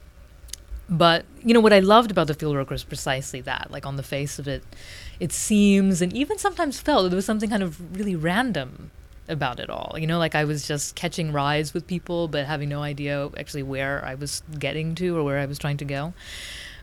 but 0.88 1.26
you 1.44 1.52
know 1.52 1.60
what 1.60 1.72
I 1.72 1.80
loved 1.80 2.10
about 2.10 2.28
the 2.28 2.34
fieldwork 2.34 2.70
was 2.70 2.82
precisely 2.84 3.40
that. 3.42 3.70
Like 3.70 3.84
on 3.84 3.96
the 3.96 4.02
face 4.02 4.38
of 4.38 4.48
it, 4.48 4.62
it 5.20 5.32
seems 5.32 6.00
and 6.00 6.12
even 6.14 6.38
sometimes 6.38 6.80
felt 6.80 7.04
that 7.04 7.08
there 7.10 7.16
was 7.16 7.26
something 7.26 7.50
kind 7.50 7.62
of 7.62 7.98
really 7.98 8.16
random 8.16 8.90
about 9.28 9.60
it 9.60 9.70
all. 9.70 9.96
You 9.98 10.06
know, 10.06 10.18
like 10.18 10.34
I 10.34 10.44
was 10.44 10.66
just 10.66 10.94
catching 10.94 11.32
rides 11.32 11.74
with 11.74 11.86
people, 11.86 12.28
but 12.28 12.46
having 12.46 12.68
no 12.68 12.82
idea 12.82 13.28
actually 13.36 13.62
where 13.62 14.04
I 14.04 14.14
was 14.14 14.42
getting 14.58 14.94
to 14.96 15.16
or 15.16 15.22
where 15.22 15.38
I 15.38 15.46
was 15.46 15.58
trying 15.58 15.76
to 15.78 15.84
go. 15.84 16.12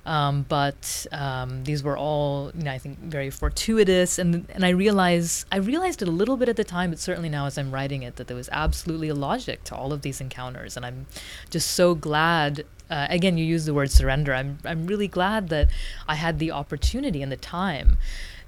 Um, 0.06 0.46
but 0.48 1.08
um, 1.12 1.64
these 1.64 1.82
were 1.82 1.98
all, 1.98 2.52
you 2.56 2.64
know, 2.64 2.72
I 2.72 2.78
think 2.78 3.00
very 3.00 3.32
fortuitous, 3.32 4.20
and 4.20 4.46
and 4.54 4.64
I 4.64 4.70
realized 4.70 5.48
I 5.52 5.58
realized 5.58 6.02
it 6.02 6.08
a 6.08 6.12
little 6.12 6.38
bit 6.38 6.48
at 6.48 6.58
the 6.58 6.64
time, 6.64 6.92
but 6.92 7.00
certainly 7.00 7.30
now 7.30 7.48
as 7.48 7.58
I'm 7.58 7.72
writing 7.72 8.04
it, 8.04 8.18
that 8.18 8.28
there 8.28 8.38
was 8.38 8.50
absolutely 8.52 9.10
a 9.10 9.16
logic 9.16 9.64
to 9.66 9.76
all 9.76 9.92
of 9.92 10.04
these 10.04 10.22
encounters, 10.22 10.78
and 10.78 10.86
I'm 10.86 11.08
just 11.50 11.72
so 11.72 11.96
glad. 11.96 12.66
Uh, 12.88 13.08
again, 13.10 13.36
you 13.36 13.44
use 13.44 13.66
the 13.66 13.74
word 13.74 13.90
surrender. 13.90 14.32
I'm 14.32 14.60
I'm 14.64 14.86
really 14.86 15.08
glad 15.08 15.50
that 15.50 15.70
I 16.08 16.14
had 16.14 16.38
the 16.38 16.52
opportunity 16.52 17.24
and 17.24 17.32
the 17.32 17.38
time 17.38 17.98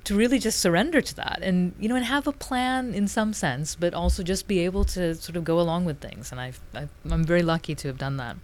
to 0.04 0.16
really 0.16 0.40
just 0.40 0.60
surrender 0.60 1.02
to 1.02 1.16
that 1.16 1.40
and 1.42 1.74
you 1.80 1.90
know 1.90 1.96
and 1.96 2.06
have 2.06 2.28
a 2.28 2.32
plan 2.32 2.94
in 2.94 3.08
some 3.08 3.34
sense 3.34 3.76
but 3.76 3.94
also 3.94 4.24
just 4.24 4.48
be 4.48 4.60
able 4.60 4.86
to 4.86 5.14
sort 5.16 5.36
of 5.36 5.44
go 5.44 5.60
along 5.60 5.86
with 5.86 6.00
things. 6.00 6.32
And 6.32 6.40
I've, 6.40 6.60
I've 6.74 6.90
i'm 7.10 7.24
very 7.24 7.44
lucky 7.44 7.76
to 7.76 7.88
have 7.88 7.98
done 7.98 8.18
that. 8.18 8.38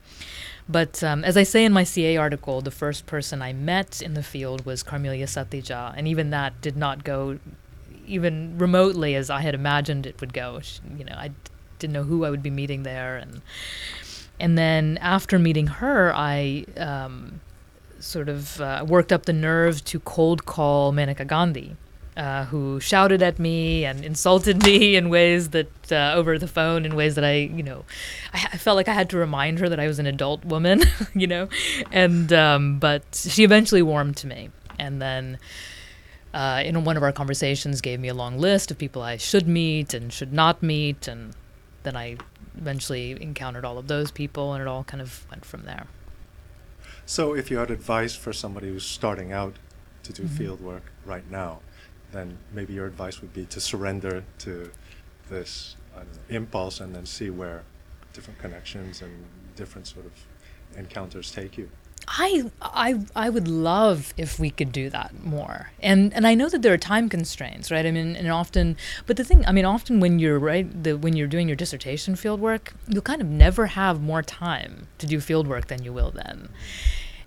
But 0.67 1.03
um, 1.03 1.23
as 1.23 1.37
i 1.37 1.43
say 1.43 1.65
in 1.65 1.73
my 1.73 1.83
ca 1.83 2.17
article 2.17 2.61
the 2.61 2.71
first 2.71 3.05
person 3.05 3.41
i 3.41 3.53
met 3.53 4.01
in 4.01 4.13
the 4.13 4.23
field 4.23 4.65
was 4.65 4.83
carmelia 4.83 5.25
satija 5.25 5.93
and 5.97 6.07
even 6.07 6.29
that 6.31 6.59
did 6.61 6.77
not 6.77 7.03
go 7.03 7.39
even 8.05 8.57
remotely 8.57 9.15
as 9.15 9.29
i 9.29 9.41
had 9.41 9.55
imagined 9.55 10.05
it 10.05 10.19
would 10.19 10.33
go. 10.33 10.59
Sh 10.61 10.79
you 10.97 11.05
know 11.05 11.15
i 11.17 11.29
d- 11.29 11.35
didn't 11.79 11.93
know 11.93 12.03
who 12.03 12.25
i 12.25 12.29
would 12.29 12.43
be 12.43 12.49
meeting 12.49 12.83
there. 12.83 13.15
And 13.17 13.41
and 14.39 14.57
then 14.57 14.97
after 15.01 15.39
meeting 15.39 15.67
her 15.67 16.13
i 16.13 16.65
um, 16.77 17.39
sort 18.03 18.29
of 18.29 18.59
uh, 18.59 18.85
worked 18.87 19.11
up 19.11 19.25
the 19.25 19.33
nerve 19.33 19.83
to 19.85 19.99
cold 19.99 20.45
call 20.45 20.91
Maneka 20.91 21.25
Gandhi, 21.25 21.75
uh, 22.17 22.45
who 22.45 22.79
shouted 22.79 23.23
at 23.23 23.39
me 23.39 23.85
and 23.85 24.03
insulted 24.03 24.63
me 24.65 24.95
in 24.95 25.09
ways 25.09 25.49
that 25.49 25.91
uh, 25.91 26.13
over 26.15 26.37
the 26.37 26.47
phone, 26.47 26.85
in 26.85 26.95
ways 26.95 27.15
that 27.15 27.23
I, 27.23 27.35
you 27.35 27.63
know, 27.63 27.85
I, 28.33 28.49
I 28.53 28.57
felt 28.57 28.75
like 28.75 28.87
I 28.87 28.93
had 28.93 29.09
to 29.11 29.17
remind 29.17 29.59
her 29.59 29.69
that 29.69 29.79
I 29.79 29.87
was 29.87 29.99
an 29.99 30.05
adult 30.05 30.43
woman, 30.45 30.83
you 31.13 31.27
know, 31.27 31.47
and 31.91 32.31
um, 32.33 32.79
but 32.79 33.03
she 33.15 33.43
eventually 33.43 33.81
warmed 33.81 34.17
to 34.17 34.27
me, 34.27 34.49
and 34.77 35.01
then. 35.01 35.39
Uh, 36.35 36.63
in 36.65 36.83
one 36.83 36.97
of 36.97 37.03
our 37.03 37.11
conversations, 37.11 37.79
gave 37.79 37.99
me 37.99 38.07
a 38.07 38.13
long 38.15 38.39
list 38.39 38.71
of 38.71 38.77
people 38.79 39.03
I 39.03 39.17
should 39.17 39.47
meet 39.47 39.93
and 39.93 40.11
should 40.11 40.33
not 40.33 40.63
meet, 40.63 41.07
and 41.07 41.35
then 41.83 41.95
I 41.95 42.17
eventually 42.57 43.11
encountered 43.21 43.63
all 43.63 43.77
of 43.77 43.87
those 43.87 44.09
people, 44.09 44.51
and 44.51 44.59
it 44.59 44.67
all 44.67 44.83
kind 44.83 44.99
of 44.99 45.27
went 45.29 45.45
from 45.45 45.65
there. 45.65 45.85
So, 47.05 47.35
if 47.35 47.51
you 47.51 47.57
had 47.57 47.69
advice 47.69 48.15
for 48.15 48.31
somebody 48.33 48.69
who's 48.69 48.85
starting 48.85 49.31
out 49.31 49.55
to 50.03 50.13
do 50.13 50.23
Mhm. 50.23 50.29
field 50.29 50.61
work 50.61 50.83
right 51.05 51.29
now, 51.29 51.61
then 52.11 52.37
maybe 52.51 52.73
your 52.73 52.85
advice 52.85 53.21
would 53.21 53.33
be 53.33 53.45
to 53.47 53.59
surrender 53.59 54.23
to 54.39 54.71
this 55.29 55.75
know, 55.95 56.03
impulse 56.29 56.79
and 56.79 56.95
then 56.95 57.05
see 57.05 57.29
where 57.29 57.63
different 58.13 58.39
connections 58.39 59.01
and 59.01 59.25
different 59.55 59.87
sort 59.87 60.05
of 60.05 60.11
encounters 60.77 61.31
take 61.31 61.57
you. 61.57 61.69
I 62.07 62.51
I 62.61 62.99
I 63.15 63.29
would 63.29 63.47
love 63.47 64.13
if 64.17 64.39
we 64.39 64.49
could 64.49 64.71
do 64.71 64.89
that 64.89 65.23
more. 65.23 65.71
And 65.81 66.13
and 66.13 66.27
I 66.27 66.35
know 66.35 66.49
that 66.49 66.61
there 66.61 66.73
are 66.73 66.77
time 66.77 67.09
constraints, 67.09 67.71
right? 67.71 67.85
I 67.85 67.91
mean, 67.91 68.15
and 68.15 68.29
often, 68.29 68.77
but 69.05 69.17
the 69.17 69.23
thing, 69.23 69.45
I 69.45 69.51
mean, 69.51 69.65
often 69.65 69.99
when 69.99 70.19
you're 70.19 70.39
right, 70.39 70.83
the 70.83 70.97
when 70.97 71.15
you're 71.15 71.27
doing 71.27 71.47
your 71.47 71.55
dissertation 71.55 72.15
field 72.15 72.39
work, 72.39 72.73
you'll 72.87 73.01
kind 73.01 73.21
of 73.21 73.27
never 73.27 73.67
have 73.67 74.01
more 74.01 74.21
time 74.21 74.87
to 74.97 75.07
do 75.07 75.19
field 75.19 75.47
work 75.47 75.67
than 75.67 75.83
you 75.83 75.93
will 75.93 76.11
then. 76.11 76.49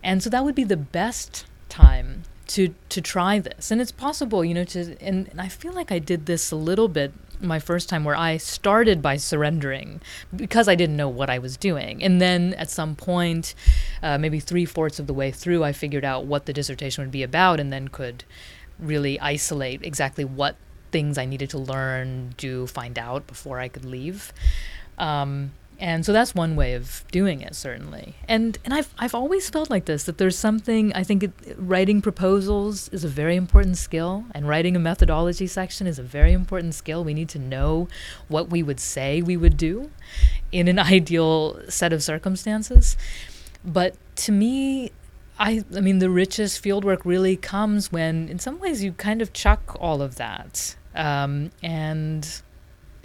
And 0.03 0.23
so 0.23 0.31
that 0.31 0.45
would 0.45 0.55
be 0.55 0.65
the 0.65 0.77
best 0.77 1.47
time 1.69 2.23
to 2.49 2.75
to 2.91 3.01
try 3.01 3.39
this. 3.39 3.71
And 3.71 3.81
it's 3.81 3.93
possible, 3.93 4.45
you 4.45 4.55
know, 4.55 4.65
to 4.65 4.97
and, 5.01 5.29
and 5.29 5.41
I 5.41 5.49
feel 5.49 5.73
like 5.73 5.91
I 5.91 5.99
did 5.99 6.27
this 6.27 6.51
a 6.51 6.57
little 6.57 6.89
bit 6.89 7.12
my 7.40 7.59
first 7.59 7.88
time 7.88 8.05
where 8.05 8.16
I 8.16 8.37
started 8.37 9.03
by 9.03 9.16
surrendering 9.16 10.01
because 10.35 10.68
I 10.68 10.75
didn't 10.75 10.96
know 10.96 11.09
what 11.09 11.31
I 11.31 11.38
was 11.38 11.57
doing. 11.57 12.03
And 12.03 12.20
then 12.20 12.55
at 12.55 12.70
some 12.70 12.96
point, 12.96 13.55
uh, 14.03 14.18
maybe 14.18 14.40
three 14.40 14.64
fourths 14.64 14.99
of 14.99 15.07
the 15.07 15.14
way 15.14 15.31
through, 15.31 15.64
I 15.64 15.72
figured 15.72 16.05
out 16.05 16.27
what 16.27 16.46
the 16.46 16.53
dissertation 16.53 17.05
would 17.05 17.11
be 17.11 17.22
about 17.22 17.61
and 17.61 17.72
then 17.72 17.88
could 17.88 18.25
really 18.79 19.18
isolate 19.20 19.83
exactly 19.83 20.25
what 20.25 20.57
things 20.92 21.18
I 21.18 21.25
needed 21.25 21.51
to 21.51 21.59
learn, 21.59 22.35
do, 22.37 22.66
find 22.66 22.99
out 22.99 23.27
before 23.27 23.59
I 23.59 23.68
could 23.68 23.85
leave. 23.85 24.33
Um, 24.99 25.53
and 25.79 26.07
so 26.07 26.12
that's 26.12 26.35
one 26.35 26.57
way 26.57 26.75
of 26.75 27.05
doing 27.11 27.43
it, 27.43 27.55
certainly. 27.55 28.15
And 28.27 28.59
and 28.65 28.73
I've 28.73 28.95
I've 28.99 29.15
always 29.15 29.51
felt 29.51 29.69
like 29.69 29.85
this 29.85 30.05
that 30.05 30.19
there's 30.19 30.39
something 30.39 30.93
I 30.95 31.03
think 31.03 31.25
it, 31.25 31.33
writing 31.57 32.01
proposals 32.01 32.89
is 32.89 33.05
a 33.05 33.09
very 33.09 33.37
important 33.37 33.77
skill, 33.77 34.25
and 34.33 34.49
writing 34.49 34.75
a 34.75 34.79
methodology 34.79 35.47
section 35.47 35.87
is 35.87 35.99
a 35.99 36.03
very 36.03 36.33
important 36.33 36.75
skill. 36.75 37.05
We 37.05 37.15
need 37.15 37.29
to 37.31 37.39
know 37.39 37.89
what 38.29 38.49
we 38.49 38.62
would 38.62 38.81
say 38.81 39.21
we 39.21 39.37
would 39.37 39.57
do 39.57 39.91
in 40.51 40.69
an 40.69 40.79
ideal 40.97 41.61
set 41.69 41.93
of 41.93 42.03
circumstances. 42.03 42.97
But 43.65 43.97
to 44.17 44.33
me, 44.33 44.93
I 45.39 45.62
I 45.75 45.81
mean 45.81 45.99
the 45.99 46.11
richest 46.11 46.65
fieldwork 46.65 47.05
really 47.05 47.37
comes 47.37 47.93
when, 47.93 48.29
in 48.29 48.39
some 48.39 48.59
ways, 48.61 48.83
you 48.83 48.93
kind 48.93 49.21
of 49.21 49.35
chuck 49.35 49.77
all 49.79 50.01
of 50.01 50.17
that 50.17 50.77
um, 50.95 51.51
and 51.62 52.43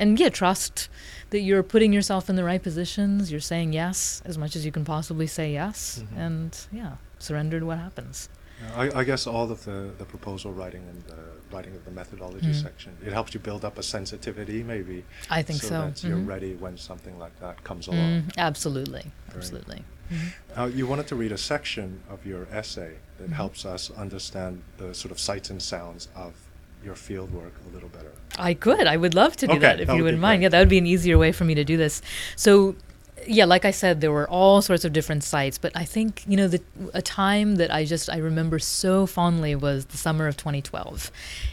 and 0.02 0.20
yeah, 0.20 0.30
trust 0.30 0.90
that 1.30 1.42
you're 1.42 1.64
putting 1.64 1.94
yourself 1.94 2.30
in 2.30 2.36
the 2.36 2.44
right 2.44 2.62
positions. 2.62 3.32
You're 3.32 3.40
saying 3.40 3.72
yes 3.72 4.22
as 4.26 4.38
much 4.38 4.56
as 4.56 4.66
you 4.66 4.72
can 4.72 4.84
possibly 4.84 5.28
say 5.28 5.54
yes, 5.54 6.04
Mhm. 6.04 6.18
and 6.18 6.68
yeah. 6.72 6.96
surrender 7.20 7.60
to 7.60 7.66
what 7.66 7.78
happens? 7.78 8.28
I, 8.76 9.00
I, 9.00 9.04
guess 9.04 9.26
all 9.26 9.52
of 9.52 9.66
the, 9.66 9.92
the 9.98 10.06
proposal 10.06 10.54
writing 10.54 10.84
and 10.88 11.04
the 11.04 11.56
writing 11.56 11.76
of 11.76 11.84
the 11.84 11.92
methodology 11.92 12.48
mm. 12.48 12.62
section, 12.62 12.96
it 13.06 13.12
helps 13.12 13.34
you 13.34 13.40
build 13.40 13.66
up 13.66 13.78
a 13.78 13.84
sensitivity, 13.84 14.62
maybe. 14.64 15.04
I 15.30 15.42
think 15.42 15.62
so. 15.62 15.68
So 15.68 15.74
that 15.74 15.94
mm-hmm. 15.96 16.08
you're 16.08 16.18
ready 16.18 16.56
when 16.56 16.78
something 16.78 17.18
like 17.18 17.40
that 17.40 17.64
comes 17.64 17.88
mm, 17.88 17.94
along. 17.94 18.22
Mm, 18.22 18.38
absolutely, 18.38 19.12
Very 19.28 19.38
absolutely. 19.38 19.84
Mm-hmm. 20.12 20.60
Uh, 20.60 20.66
you 20.68 20.86
wanted 20.86 21.08
to 21.08 21.16
read 21.16 21.32
a 21.32 21.38
section 21.38 22.02
of 22.10 22.26
your 22.26 22.48
essay 22.52 22.98
that 23.18 23.26
mm-hmm. 23.26 23.34
helps 23.34 23.66
us 23.66 23.90
understand 23.92 24.62
the 24.78 24.94
sort 24.94 25.12
of 25.12 25.20
sights 25.20 25.50
and 25.50 25.62
sounds 25.62 26.08
of 26.16 26.34
your 26.84 26.96
field 26.96 27.32
work 27.34 27.54
a 27.70 27.74
little 27.74 27.90
better. 27.90 28.12
I 28.38 28.54
could. 28.54 28.88
I 28.88 28.98
would 28.98 29.14
love 29.14 29.36
to 29.38 29.48
do 29.48 29.54
okay, 29.54 29.60
that 29.62 29.80
if 29.82 29.88
that 29.88 29.96
you 29.96 30.04
wouldn't 30.04 30.22
mind. 30.22 30.40
Great. 30.40 30.44
Yeah, 30.44 30.50
that 30.50 30.60
would 30.60 30.70
be 30.70 30.78
an 30.78 30.88
easier 30.88 31.18
way 31.18 31.32
for 31.32 31.44
me 31.44 31.56
to 31.56 31.64
do 31.64 31.78
this. 31.78 32.02
So 32.36 32.76
yeah, 33.28 33.46
like 33.46 33.66
I 33.66 33.72
said, 33.72 34.02
there 34.02 34.12
were 34.12 34.30
all 34.30 34.62
sorts 34.62 34.86
of 34.86 34.94
different 34.94 35.24
sites, 35.24 35.58
but 35.58 35.72
I 35.76 35.86
think 35.86 36.24
you 36.28 36.38
know 36.38 36.48
the 36.48 36.62
a 36.94 37.02
time 37.02 37.56
that 37.56 37.72
I 37.72 37.86
just 37.86 38.10
I 38.10 38.18
remember 38.18 38.60
so 38.60 39.06
fondly 39.06 39.56
was 39.56 39.86
the 39.86 39.98
summer 39.98 40.28
of 40.28 40.38
2012, 40.38 41.12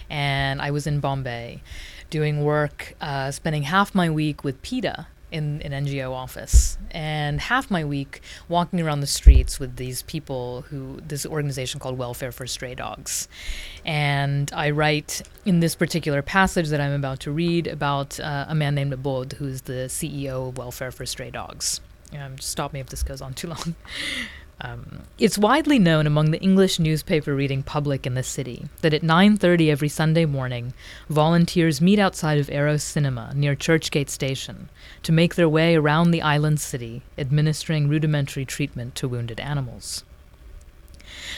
and 0.08 0.62
I 0.62 0.70
was 0.70 0.86
in 0.86 1.00
Bombay, 1.00 1.62
doing 2.10 2.44
work, 2.44 2.94
uh, 3.00 3.30
spending 3.30 3.64
half 3.64 3.94
my 3.94 4.08
week 4.08 4.44
with 4.44 4.60
PETA, 4.62 5.06
in 5.30 5.60
an 5.62 5.84
NGO 5.84 6.12
office 6.12 6.78
and 6.90 7.40
half 7.40 7.70
my 7.70 7.84
week 7.84 8.20
walking 8.48 8.80
around 8.80 9.00
the 9.00 9.06
streets 9.06 9.60
with 9.60 9.76
these 9.76 10.02
people 10.02 10.62
who 10.62 11.00
this 11.06 11.26
organization 11.26 11.80
called 11.80 11.98
Welfare 11.98 12.32
for 12.32 12.46
Stray 12.46 12.74
Dogs. 12.74 13.28
And 13.84 14.50
I 14.54 14.70
write 14.70 15.22
in 15.44 15.60
this 15.60 15.74
particular 15.74 16.22
passage 16.22 16.68
that 16.68 16.80
I'm 16.80 16.92
about 16.92 17.20
to 17.20 17.30
read 17.30 17.66
about 17.66 18.18
uh, 18.20 18.46
a 18.48 18.54
man 18.54 18.74
named 18.74 18.92
Abod, 18.92 19.34
who's 19.34 19.62
the 19.62 19.88
CEO 19.88 20.48
of 20.48 20.58
Welfare 20.58 20.90
for 20.90 21.06
Stray 21.06 21.30
Dogs. 21.30 21.80
Um, 22.18 22.38
stop 22.38 22.72
me 22.72 22.80
if 22.80 22.88
this 22.88 23.02
goes 23.02 23.20
on 23.20 23.34
too 23.34 23.48
long. 23.48 23.74
Um, 24.60 25.02
it's 25.18 25.38
widely 25.38 25.78
known 25.78 26.06
among 26.06 26.32
the 26.32 26.40
English 26.40 26.80
newspaper 26.80 27.34
reading 27.34 27.62
public 27.62 28.06
in 28.06 28.14
the 28.14 28.24
city 28.24 28.68
that 28.80 28.92
at 28.92 29.02
9:30 29.02 29.70
every 29.70 29.88
Sunday 29.88 30.24
morning, 30.24 30.74
volunteers 31.08 31.80
meet 31.80 32.00
outside 32.00 32.38
of 32.38 32.50
Eros 32.50 32.82
Cinema 32.82 33.32
near 33.36 33.54
Churchgate 33.54 34.08
Station 34.08 34.68
to 35.04 35.12
make 35.12 35.36
their 35.36 35.48
way 35.48 35.76
around 35.76 36.10
the 36.10 36.22
island 36.22 36.58
city, 36.60 37.02
administering 37.16 37.88
rudimentary 37.88 38.44
treatment 38.44 38.96
to 38.96 39.08
wounded 39.08 39.38
animals. 39.38 40.02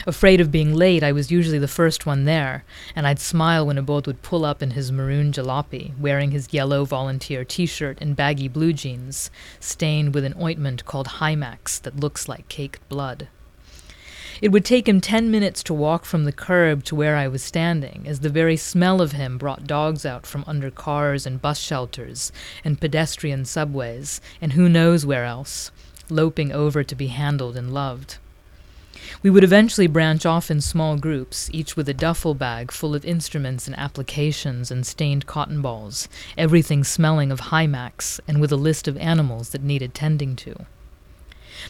Afraid 0.07 0.40
of 0.40 0.53
being 0.53 0.74
late, 0.74 1.03
I 1.03 1.12
was 1.12 1.31
usually 1.31 1.59
the 1.59 1.66
first 1.66 2.07
one 2.07 2.24
there, 2.24 2.64
and 2.94 3.07
I'd 3.07 3.18
smile 3.18 3.66
when 3.66 3.76
Abod 3.76 4.07
would 4.07 4.22
pull 4.22 4.44
up 4.44 4.62
in 4.62 4.70
his 4.70 4.92
maroon 4.92 5.33
jalopy, 5.33 5.98
wearing 5.98 6.31
his 6.31 6.53
yellow 6.53 6.85
volunteer 6.85 7.44
t 7.44 7.66
shirt 7.66 7.98
and 8.00 8.14
baggy 8.14 8.48
blue 8.48 8.72
jeans, 8.72 9.31
stained 9.59 10.14
with 10.14 10.24
an 10.24 10.35
ointment 10.40 10.85
called 10.85 11.09
Himax 11.18 11.81
that 11.83 12.00
looks 12.00 12.29
like 12.29 12.48
caked 12.48 12.88
blood. 12.88 13.29
It 14.40 14.53
would 14.53 14.64
take 14.64 14.88
him 14.88 15.03
ten 15.03 15.31
minutes 15.31 15.62
to 15.64 15.74
walk 15.74 16.07
from 16.07 16.24
the 16.24 16.33
curb 16.33 16.83
to 16.85 16.94
where 16.94 17.16
I 17.16 17.29
was 17.29 17.42
standing, 17.42 18.05
as 18.07 18.20
the 18.20 18.31
very 18.31 18.57
smell 18.57 19.03
of 19.03 19.12
him 19.12 19.37
brought 19.37 19.66
dogs 19.66 20.07
out 20.07 20.24
from 20.24 20.44
under 20.46 20.70
cars 20.70 21.26
and 21.26 21.42
bus 21.42 21.59
shelters 21.59 22.33
and 22.64 22.81
pedestrian 22.81 23.44
subways, 23.44 24.20
and 24.40 24.55
who 24.55 24.68
knows 24.68 25.05
where 25.05 25.26
else, 25.26 25.70
loping 26.09 26.53
over 26.53 26.83
to 26.83 26.94
be 26.94 27.09
handled 27.09 27.57
and 27.57 27.74
loved. 27.74 28.16
We 29.23 29.31
would 29.31 29.45
eventually 29.45 29.87
branch 29.87 30.25
off 30.25 30.51
in 30.51 30.61
small 30.61 30.97
groups, 30.97 31.51
each 31.53 31.77
with 31.77 31.89
a 31.89 31.95
duffel 31.95 32.35
bag 32.35 32.71
full 32.71 32.95
of 32.95 33.05
instruments 33.05 33.67
and 33.67 33.79
applications 33.79 34.71
and 34.71 34.87
stained 34.87 35.27
cotton 35.27 35.61
balls, 35.61 36.09
everything 36.39 36.85
smelling 36.85 37.31
of 37.31 37.41
Himax, 37.41 38.21
and 38.27 38.41
with 38.41 38.53
a 38.53 38.57
list 38.57 38.89
of 38.89 38.97
animals 38.97 39.51
that 39.51 39.63
needed 39.63 39.95
tending 39.95 40.37
to. 40.37 40.67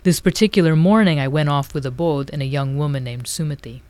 This 0.04 0.20
particular 0.20 0.76
morning 0.76 1.18
I 1.18 1.28
went 1.28 1.48
off 1.48 1.74
with 1.74 1.84
Abod 1.84 2.30
and 2.32 2.42
a 2.42 2.46
young 2.46 2.76
woman 2.78 3.04
named 3.04 3.24
Sumati. 3.24 3.80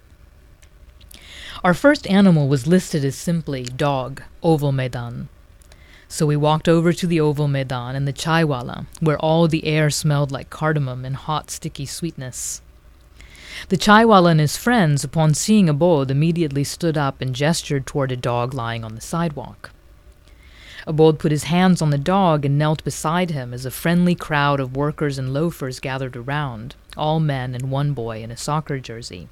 Our 1.62 1.74
first 1.74 2.06
animal 2.06 2.48
was 2.48 2.66
listed 2.66 3.04
as 3.04 3.16
simply 3.16 3.64
dog, 3.64 4.22
oval 4.42 4.72
Maidan. 4.72 5.28
So 6.08 6.24
we 6.26 6.36
walked 6.36 6.68
over 6.68 6.92
to 6.92 7.06
the 7.06 7.20
oval 7.20 7.48
Maidan 7.48 7.94
and 7.94 8.08
the 8.08 8.12
chaiwala, 8.12 8.86
where 9.00 9.18
all 9.18 9.46
the 9.46 9.66
air 9.66 9.90
smelled 9.90 10.32
like 10.32 10.48
cardamom 10.48 11.04
and 11.04 11.16
hot, 11.16 11.50
sticky 11.50 11.86
sweetness. 11.86 12.62
The 13.68 13.76
chaiwala 13.76 14.32
and 14.32 14.40
his 14.40 14.56
friends, 14.56 15.04
upon 15.04 15.34
seeing 15.34 15.68
a 15.68 15.74
Abod, 15.74 16.10
immediately 16.10 16.64
stood 16.64 16.96
up 16.96 17.20
and 17.20 17.34
gestured 17.34 17.86
toward 17.86 18.12
a 18.12 18.16
dog 18.16 18.54
lying 18.54 18.84
on 18.84 18.94
the 18.94 19.00
sidewalk. 19.00 19.70
Abod 20.86 21.18
put 21.18 21.30
his 21.30 21.44
hands 21.44 21.82
on 21.82 21.90
the 21.90 21.98
dog 21.98 22.44
and 22.44 22.58
knelt 22.58 22.82
beside 22.84 23.30
him 23.30 23.52
as 23.52 23.66
a 23.66 23.70
friendly 23.70 24.14
crowd 24.14 24.60
of 24.60 24.76
workers 24.76 25.18
and 25.18 25.32
loafers 25.34 25.78
gathered 25.78 26.16
around, 26.16 26.74
all 26.96 27.20
men 27.20 27.54
and 27.54 27.70
one 27.70 27.92
boy 27.92 28.22
in 28.22 28.30
a 28.30 28.36
soccer 28.36 28.78
jersey. 28.78 29.28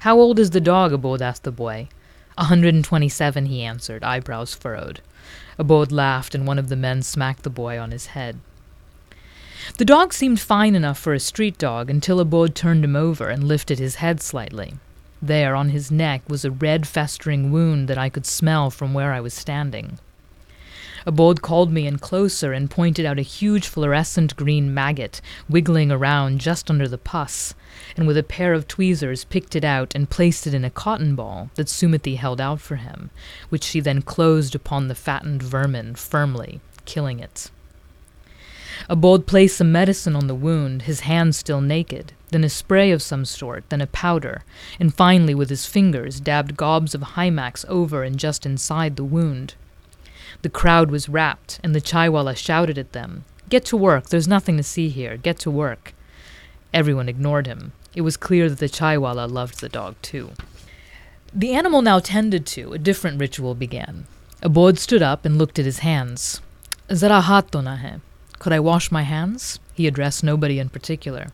How 0.00 0.18
old 0.18 0.38
is 0.38 0.50
the 0.50 0.60
dog? 0.60 0.92
Abod 0.92 1.20
asked 1.20 1.44
the 1.44 1.52
boy. 1.52 1.88
A 2.36 2.44
hundred 2.44 2.74
and 2.74 2.84
twenty-seven, 2.84 3.46
he 3.46 3.62
answered, 3.62 4.04
eyebrows 4.04 4.54
furrowed. 4.54 5.00
Abod 5.58 5.90
laughed, 5.90 6.34
and 6.34 6.46
one 6.46 6.58
of 6.58 6.68
the 6.68 6.76
men 6.76 7.02
smacked 7.02 7.44
the 7.44 7.50
boy 7.50 7.78
on 7.78 7.92
his 7.92 8.06
head. 8.06 8.38
The 9.78 9.84
dog 9.84 10.14
seemed 10.14 10.40
fine 10.40 10.74
enough 10.74 10.98
for 10.98 11.12
a 11.12 11.20
street 11.20 11.58
dog 11.58 11.90
until 11.90 12.24
Abod 12.24 12.54
turned 12.54 12.84
him 12.84 12.96
over 12.96 13.28
and 13.28 13.44
lifted 13.44 13.78
his 13.78 13.96
head 13.96 14.22
slightly. 14.22 14.74
There, 15.20 15.54
on 15.54 15.70
his 15.70 15.90
neck, 15.90 16.22
was 16.28 16.44
a 16.44 16.50
red 16.50 16.86
festering 16.86 17.50
wound 17.50 17.88
that 17.88 17.98
I 17.98 18.08
could 18.08 18.26
smell 18.26 18.70
from 18.70 18.94
where 18.94 19.12
I 19.12 19.20
was 19.20 19.34
standing. 19.34 19.98
Abod 21.06 21.40
called 21.40 21.72
me 21.72 21.86
in 21.86 21.98
closer 21.98 22.52
and 22.52 22.70
pointed 22.70 23.04
out 23.04 23.18
a 23.18 23.22
huge 23.22 23.66
fluorescent 23.66 24.34
green 24.34 24.72
maggot 24.72 25.20
wiggling 25.48 25.92
around 25.92 26.40
just 26.40 26.70
under 26.70 26.88
the 26.88 26.98
pus, 26.98 27.54
and 27.96 28.06
with 28.06 28.16
a 28.16 28.22
pair 28.22 28.52
of 28.52 28.66
tweezers 28.66 29.24
picked 29.24 29.54
it 29.54 29.64
out 29.64 29.94
and 29.94 30.10
placed 30.10 30.46
it 30.46 30.54
in 30.54 30.64
a 30.64 30.70
cotton 30.70 31.14
ball 31.14 31.50
that 31.56 31.68
Sumati 31.68 32.16
held 32.16 32.40
out 32.40 32.60
for 32.60 32.76
him, 32.76 33.10
which 33.50 33.64
she 33.64 33.80
then 33.80 34.02
closed 34.02 34.54
upon 34.54 34.88
the 34.88 34.94
fattened 34.94 35.42
vermin 35.42 35.94
firmly, 35.94 36.60
killing 36.86 37.20
it. 37.20 37.50
Abod 38.90 39.26
placed 39.26 39.56
some 39.56 39.72
medicine 39.72 40.16
on 40.16 40.26
the 40.26 40.34
wound, 40.34 40.82
his 40.82 41.00
hands 41.00 41.36
still 41.36 41.60
naked, 41.60 42.12
then 42.30 42.44
a 42.44 42.48
spray 42.48 42.90
of 42.90 43.02
some 43.02 43.24
sort, 43.24 43.68
then 43.68 43.80
a 43.80 43.86
powder, 43.86 44.42
and 44.78 44.94
finally 44.94 45.34
with 45.34 45.50
his 45.50 45.66
fingers 45.66 46.20
dabbed 46.20 46.56
gobs 46.56 46.94
of 46.94 47.00
Himax 47.00 47.64
over 47.68 48.02
and 48.02 48.18
just 48.18 48.46
inside 48.46 48.96
the 48.96 49.04
wound. 49.04 49.54
The 50.42 50.50
crowd 50.50 50.90
was 50.90 51.08
rapt, 51.08 51.60
and 51.62 51.74
the 51.74 51.80
chaiwala 51.80 52.36
shouted 52.36 52.78
at 52.78 52.92
them, 52.92 53.24
Get 53.48 53.64
to 53.66 53.76
work, 53.76 54.08
there's 54.08 54.28
nothing 54.28 54.56
to 54.56 54.62
see 54.62 54.88
here, 54.88 55.16
get 55.16 55.38
to 55.40 55.50
work. 55.50 55.94
Everyone 56.74 57.08
ignored 57.08 57.46
him. 57.46 57.72
It 57.94 58.02
was 58.02 58.16
clear 58.16 58.48
that 58.50 58.58
the 58.58 58.68
chaiwala 58.68 59.30
loved 59.30 59.60
the 59.60 59.68
dog 59.68 59.94
too. 60.02 60.32
The 61.32 61.54
animal 61.54 61.82
now 61.82 61.98
tended 61.98 62.46
to, 62.46 62.72
a 62.72 62.78
different 62.78 63.18
ritual 63.18 63.54
began. 63.54 64.06
Abod 64.42 64.78
stood 64.78 65.02
up 65.02 65.24
and 65.24 65.38
looked 65.38 65.58
at 65.58 65.64
his 65.64 65.78
hands. 65.78 66.40
Zara 66.92 67.22
hat 67.22 67.48
hai. 67.52 68.00
Could 68.38 68.52
I 68.52 68.60
wash 68.60 68.90
my 68.90 69.02
hands? 69.02 69.58
He 69.74 69.86
addressed 69.86 70.24
nobody 70.24 70.58
in 70.58 70.68
particular. 70.68 71.28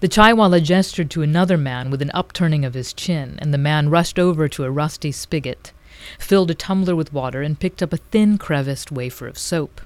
The 0.00 0.08
chaiwala 0.08 0.62
gestured 0.62 1.10
to 1.10 1.22
another 1.22 1.56
man 1.56 1.90
with 1.90 2.02
an 2.02 2.10
upturning 2.14 2.64
of 2.64 2.74
his 2.74 2.92
chin, 2.92 3.38
and 3.40 3.52
the 3.52 3.58
man 3.58 3.90
rushed 3.90 4.18
over 4.18 4.48
to 4.48 4.64
a 4.64 4.70
rusty 4.70 5.12
spigot, 5.12 5.72
filled 6.18 6.50
a 6.50 6.54
tumbler 6.54 6.96
with 6.96 7.12
water, 7.12 7.42
and 7.42 7.58
picked 7.58 7.82
up 7.82 7.92
a 7.92 7.98
thin, 7.98 8.38
creviced 8.38 8.90
wafer 8.90 9.26
of 9.26 9.38
soap. 9.38 9.80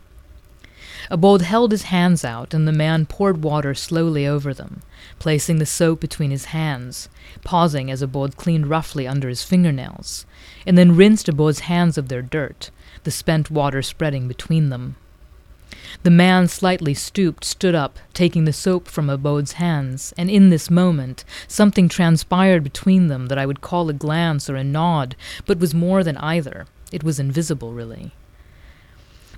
Abod 1.10 1.42
held 1.42 1.72
his 1.72 1.84
hands 1.84 2.24
out, 2.24 2.52
and 2.52 2.66
the 2.66 2.72
man 2.72 3.06
poured 3.06 3.42
water 3.42 3.74
slowly 3.74 4.26
over 4.26 4.52
them, 4.52 4.82
placing 5.18 5.58
the 5.58 5.66
soap 5.66 6.00
between 6.00 6.30
his 6.30 6.46
hands, 6.46 7.08
pausing 7.44 7.90
as 7.90 8.02
Abod 8.02 8.36
cleaned 8.36 8.66
roughly 8.66 9.06
under 9.06 9.28
his 9.28 9.44
fingernails, 9.44 10.26
and 10.66 10.76
then 10.76 10.96
rinsed 10.96 11.26
Abod's 11.28 11.60
hands 11.60 11.96
of 11.96 12.08
their 12.08 12.22
dirt, 12.22 12.70
the 13.04 13.10
spent 13.10 13.50
water 13.50 13.80
spreading 13.80 14.28
between 14.28 14.70
them. 14.70 14.96
The 16.02 16.10
man, 16.10 16.48
slightly 16.48 16.94
stooped, 16.94 17.44
stood 17.44 17.74
up, 17.74 17.98
taking 18.14 18.44
the 18.44 18.52
soap 18.52 18.88
from 18.88 19.08
Abod's 19.08 19.52
hands, 19.52 20.14
and 20.16 20.30
in 20.30 20.50
this 20.50 20.70
moment 20.70 21.24
something 21.46 21.88
transpired 21.88 22.64
between 22.64 23.08
them 23.08 23.26
that 23.26 23.38
I 23.38 23.46
would 23.46 23.60
call 23.60 23.88
a 23.88 23.92
glance 23.92 24.48
or 24.48 24.56
a 24.56 24.64
nod, 24.64 25.16
but 25.46 25.58
was 25.58 25.74
more 25.74 26.02
than 26.04 26.16
either. 26.18 26.66
It 26.92 27.04
was 27.04 27.18
invisible, 27.20 27.72
really. 27.72 28.12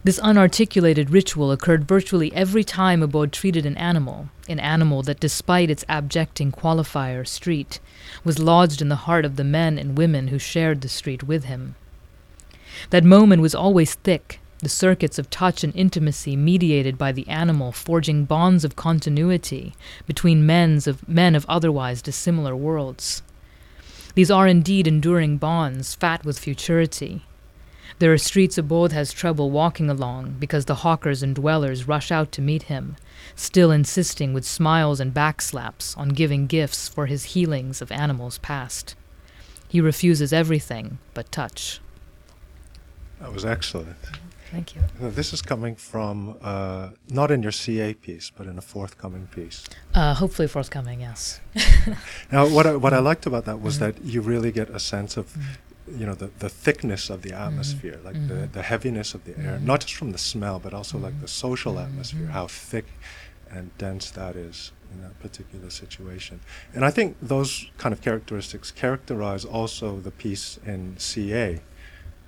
This 0.02 0.20
unarticulated 0.20 1.12
ritual 1.12 1.52
occurred 1.52 1.86
virtually 1.86 2.32
every 2.32 2.64
time 2.64 3.02
Abod 3.02 3.32
treated 3.32 3.66
an 3.66 3.76
animal, 3.76 4.30
an 4.48 4.58
animal 4.58 5.02
that, 5.02 5.20
despite 5.20 5.70
its 5.70 5.84
abjecting 5.88 6.52
qualifier, 6.52 7.26
street, 7.26 7.80
was 8.24 8.38
lodged 8.38 8.80
in 8.80 8.88
the 8.88 9.04
heart 9.04 9.26
of 9.26 9.36
the 9.36 9.44
men 9.44 9.78
and 9.78 9.98
women 9.98 10.28
who 10.28 10.38
shared 10.38 10.80
the 10.80 10.88
street 10.88 11.22
with 11.22 11.44
him. 11.44 11.74
That 12.88 13.04
moment 13.04 13.42
was 13.42 13.54
always 13.54 13.94
thick, 13.94 14.40
the 14.60 14.68
circuits 14.68 15.18
of 15.18 15.30
touch 15.30 15.64
and 15.64 15.74
intimacy 15.74 16.36
mediated 16.36 16.96
by 16.96 17.12
the 17.12 17.28
animal 17.28 17.72
forging 17.72 18.24
bonds 18.24 18.64
of 18.64 18.76
continuity 18.76 19.74
between 20.06 20.46
men's 20.46 20.86
of 20.86 21.08
men 21.08 21.34
of 21.34 21.46
otherwise 21.48 22.02
dissimilar 22.02 22.54
worlds. 22.54 23.22
These 24.14 24.30
are 24.30 24.46
indeed 24.46 24.86
enduring 24.86 25.38
bonds, 25.38 25.94
fat 25.94 26.24
with 26.24 26.38
futurity. 26.38 27.24
There 28.00 28.12
are 28.12 28.18
streets 28.18 28.56
Abod 28.56 28.92
has 28.92 29.12
trouble 29.12 29.50
walking 29.50 29.90
along 29.90 30.36
because 30.38 30.64
the 30.64 30.76
hawkers 30.76 31.22
and 31.22 31.34
dwellers 31.34 31.86
rush 31.86 32.10
out 32.10 32.32
to 32.32 32.42
meet 32.42 32.64
him, 32.64 32.96
still 33.36 33.70
insisting 33.70 34.32
with 34.32 34.46
smiles 34.46 35.00
and 35.00 35.12
backslaps 35.12 35.96
on 35.98 36.10
giving 36.10 36.46
gifts 36.46 36.88
for 36.88 37.06
his 37.06 37.34
healings 37.34 37.82
of 37.82 37.92
animals 37.92 38.38
past. 38.38 38.94
He 39.68 39.80
refuses 39.80 40.32
everything 40.32 40.98
but 41.14 41.30
touch. 41.30 41.80
That 43.20 43.32
was 43.32 43.44
excellent. 43.44 43.98
Thank 44.50 44.74
you. 44.74 44.82
Now, 45.00 45.10
This 45.10 45.32
is 45.32 45.42
coming 45.42 45.76
from 45.76 46.36
uh, 46.42 46.90
not 47.08 47.30
in 47.30 47.42
your 47.42 47.52
CA 47.52 47.94
piece, 47.94 48.30
but 48.36 48.46
in 48.46 48.58
a 48.58 48.60
forthcoming 48.62 49.28
piece. 49.28 49.64
Uh, 49.94 50.14
hopefully 50.14 50.48
forthcoming, 50.48 51.00
yes. 51.00 51.40
Now, 52.32 52.48
what 52.48 52.66
I, 52.66 52.76
what 52.76 52.92
I 52.92 52.98
liked 52.98 53.26
about 53.26 53.44
that 53.44 53.60
was 53.60 53.76
Mhm. 53.76 53.80
that 53.80 54.04
you 54.04 54.20
really 54.20 54.52
get 54.52 54.68
a 54.70 54.80
sense 54.80 55.16
of, 55.16 55.26
mm-hmm. 55.32 56.00
you 56.00 56.06
know, 56.06 56.14
the, 56.14 56.30
the 56.38 56.48
thickness 56.48 57.10
of 57.10 57.22
the 57.22 57.30
mm-hmm. 57.30 57.48
atmosphere, 57.48 57.98
like 58.04 58.14
the, 58.28 58.34
mm-hmm. 58.34 58.52
the 58.52 58.62
heaviness 58.62 59.14
of 59.14 59.24
the 59.24 59.38
air, 59.38 59.58
not 59.60 59.80
just 59.80 59.94
from 59.94 60.10
the 60.12 60.18
smell, 60.18 60.58
but 60.58 60.74
also 60.74 60.98
like 60.98 61.20
the 61.20 61.28
social 61.28 61.78
atmosphere, 61.78 62.26
how 62.26 62.46
thick 62.46 62.86
and 63.50 63.76
dense 63.78 64.10
that 64.12 64.36
is 64.36 64.72
in 64.92 65.00
that 65.02 65.18
particular 65.20 65.70
situation. 65.70 66.40
And 66.74 66.84
I 66.84 66.90
think 66.90 67.16
those 67.22 67.70
kind 67.78 67.92
of 67.92 68.00
characteristics 68.00 68.70
characterize 68.70 69.44
also 69.44 69.98
the 70.00 70.10
piece 70.10 70.58
in 70.66 70.96
CA. 70.98 71.60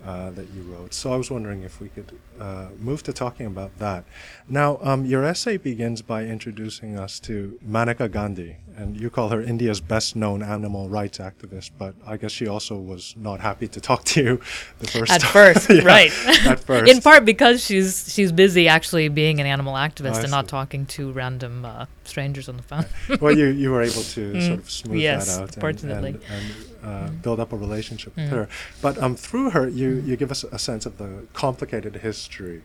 Uh, 0.04 0.30
that 0.32 0.48
you 0.52 0.62
wrote. 0.62 0.92
So 0.92 1.12
I 1.12 1.16
was 1.16 1.30
wondering 1.30 1.62
if 1.62 1.80
we 1.80 1.88
could 1.88 2.18
uh, 2.40 2.70
move 2.76 3.04
to 3.04 3.12
talking 3.12 3.46
about 3.46 3.78
that. 3.78 4.02
Now, 4.48 4.80
um, 4.82 5.04
your 5.06 5.22
essay 5.24 5.58
begins 5.58 6.02
by 6.02 6.24
introducing 6.24 6.98
us 6.98 7.20
to 7.20 7.56
Maneka 7.64 8.10
Gandhi, 8.10 8.56
and 8.76 9.00
you 9.00 9.10
call 9.10 9.28
her 9.28 9.40
India's 9.40 9.80
best 9.80 10.16
known 10.16 10.42
animal 10.42 10.88
rights 10.88 11.18
activist, 11.18 11.70
but 11.78 11.94
I 12.04 12.16
guess 12.16 12.32
she 12.32 12.48
also 12.48 12.76
was 12.76 13.14
not 13.16 13.38
happy 13.38 13.68
to 13.68 13.80
talk 13.80 14.02
to 14.06 14.20
you 14.24 14.40
the 14.80 14.88
first 14.88 15.12
At 15.12 15.20
time. 15.20 15.30
first, 15.32 15.70
Yeah, 15.70 15.84
right. 15.84 16.12
At 16.46 16.58
first. 16.66 16.90
In 16.90 17.00
part 17.00 17.24
because 17.24 17.64
she's 17.64 18.12
she's 18.12 18.32
busy 18.32 18.66
actually 18.66 19.08
being 19.08 19.38
an 19.40 19.46
animal 19.46 19.74
activist 19.74 20.14
I 20.14 20.22
and 20.22 20.32
not 20.32 20.48
talking 20.48 20.84
to 20.86 21.12
random 21.12 21.64
uh, 21.64 21.86
strangers 22.12 22.46
on 22.50 22.56
the 22.60 22.66
phone. 22.72 22.86
well, 23.22 23.34
you, 23.40 23.46
you 23.62 23.68
were 23.74 23.82
able 23.90 24.04
to 24.16 24.22
Mm. 24.32 24.46
sort 24.48 24.60
of 24.64 24.70
smooth 24.70 25.00
Yes, 25.00 25.26
that 25.26 25.42
out 25.42 25.52
and, 25.56 25.60
fortunately. 25.66 26.10
and, 26.10 26.22
and 26.36 26.46
uh, 26.84 27.08
Mm. 27.08 27.22
build 27.24 27.38
up 27.44 27.50
a 27.52 27.58
relationship 27.66 28.12
with 28.16 28.26
Mm. 28.26 28.36
her. 28.36 28.44
But 28.84 28.94
um, 29.04 29.14
through 29.26 29.48
her, 29.56 29.64
you, 29.80 29.88
Mm. 29.96 30.06
you 30.08 30.14
give 30.22 30.30
us 30.36 30.42
a 30.58 30.58
sense 30.58 30.84
of 30.88 30.94
the 31.02 31.10
complicated 31.32 31.94
history 32.08 32.60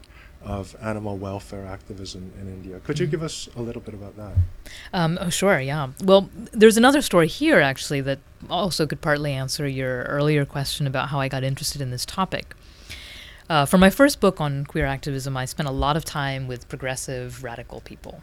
of 0.58 0.76
animal 0.92 1.16
welfare 1.18 1.66
activism 1.78 2.24
in 2.42 2.46
India. 2.58 2.76
Could 2.86 2.98
you 3.02 3.08
Mm. 3.08 3.12
give 3.14 3.24
us 3.30 3.36
a 3.56 3.62
little 3.68 3.82
bit 3.88 3.94
about 4.00 4.16
that? 4.24 4.36
Um, 5.00 5.18
oh, 5.22 5.30
sure, 5.42 5.60
yeah. 5.60 5.84
Well, 6.10 6.30
there's 6.62 6.78
another 6.78 7.02
story 7.02 7.28
here 7.42 7.60
actually 7.72 8.02
that 8.10 8.20
also 8.50 8.86
could 8.90 9.02
partly 9.10 9.32
answer 9.44 9.66
your 9.82 10.04
earlier 10.18 10.44
question 10.46 10.88
about 10.92 11.06
how 11.12 11.20
I 11.26 11.28
got 11.36 11.44
interested 11.52 11.80
in 11.86 11.90
this 11.96 12.06
topic. 12.06 12.46
Uh, 13.50 13.66
for 13.66 13.78
my 13.86 13.90
first 13.90 14.20
book 14.20 14.42
on 14.42 14.52
queer 14.72 14.86
activism, 14.86 15.32
I 15.44 15.46
spent 15.46 15.70
a 15.70 15.76
lot 15.86 15.96
of 16.00 16.04
time 16.04 16.48
with 16.52 16.68
progressive 16.74 17.44
radical 17.50 17.80
people. 17.92 18.16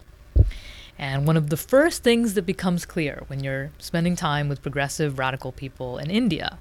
And 0.98 1.26
one 1.26 1.36
of 1.36 1.50
the 1.50 1.56
first 1.56 2.02
things 2.02 2.34
that 2.34 2.46
becomes 2.46 2.86
clear 2.86 3.24
when 3.26 3.42
you're 3.42 3.70
spending 3.78 4.14
time 4.16 4.48
with 4.48 4.62
progressive 4.62 5.18
radical 5.18 5.52
people 5.52 5.98
in 5.98 6.10
India 6.10 6.58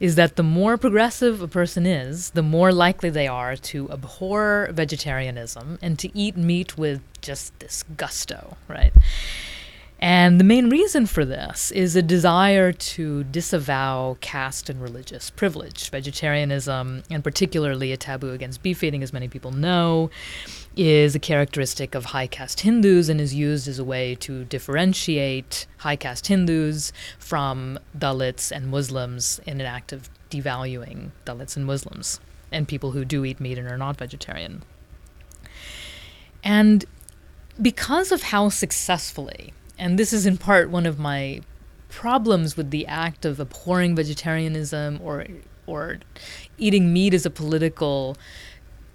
is 0.00 0.14
that 0.14 0.36
the 0.36 0.42
more 0.42 0.76
progressive 0.76 1.42
a 1.42 1.48
person 1.48 1.86
is, 1.86 2.30
the 2.30 2.42
more 2.42 2.72
likely 2.72 3.10
they 3.10 3.26
are 3.26 3.56
to 3.56 3.90
abhor 3.90 4.68
vegetarianism 4.72 5.78
and 5.82 5.98
to 5.98 6.16
eat 6.16 6.36
meat 6.36 6.78
with 6.78 7.00
just 7.20 7.58
this 7.58 7.84
gusto, 7.96 8.56
right? 8.68 8.92
And 10.00 10.38
the 10.38 10.44
main 10.44 10.70
reason 10.70 11.06
for 11.06 11.24
this 11.24 11.72
is 11.72 11.96
a 11.96 12.02
desire 12.02 12.72
to 12.72 13.24
disavow 13.24 14.16
caste 14.20 14.70
and 14.70 14.80
religious 14.80 15.28
privilege. 15.30 15.90
Vegetarianism, 15.90 17.02
and 17.10 17.24
particularly 17.24 17.90
a 17.90 17.96
taboo 17.96 18.30
against 18.30 18.62
beef 18.62 18.84
eating, 18.84 19.02
as 19.02 19.12
many 19.12 19.26
people 19.26 19.50
know, 19.50 20.08
is 20.78 21.16
a 21.16 21.18
characteristic 21.18 21.96
of 21.96 22.06
high 22.06 22.28
caste 22.28 22.60
Hindus 22.60 23.08
and 23.08 23.20
is 23.20 23.34
used 23.34 23.66
as 23.66 23.80
a 23.80 23.84
way 23.84 24.14
to 24.20 24.44
differentiate 24.44 25.66
high 25.78 25.96
caste 25.96 26.28
Hindus 26.28 26.92
from 27.18 27.80
Dalits 27.98 28.52
and 28.52 28.68
Muslims 28.68 29.40
in 29.44 29.60
an 29.60 29.66
act 29.66 29.92
of 29.92 30.08
devaluing 30.30 31.10
Dalits 31.26 31.56
and 31.56 31.66
Muslims 31.66 32.20
and 32.52 32.68
people 32.68 32.92
who 32.92 33.04
do 33.04 33.24
eat 33.24 33.40
meat 33.40 33.58
and 33.58 33.68
are 33.68 33.76
not 33.76 33.96
vegetarian. 33.96 34.62
And 36.44 36.84
because 37.60 38.12
of 38.12 38.22
how 38.22 38.48
successfully, 38.48 39.52
and 39.80 39.98
this 39.98 40.12
is 40.12 40.26
in 40.26 40.38
part 40.38 40.70
one 40.70 40.86
of 40.86 40.96
my 40.96 41.40
problems 41.88 42.56
with 42.56 42.70
the 42.70 42.86
act 42.86 43.24
of 43.24 43.40
abhorring 43.40 43.96
vegetarianism 43.96 45.00
or 45.02 45.26
or 45.66 45.98
eating 46.56 46.92
meat 46.92 47.12
as 47.12 47.26
a 47.26 47.30
political 47.30 48.16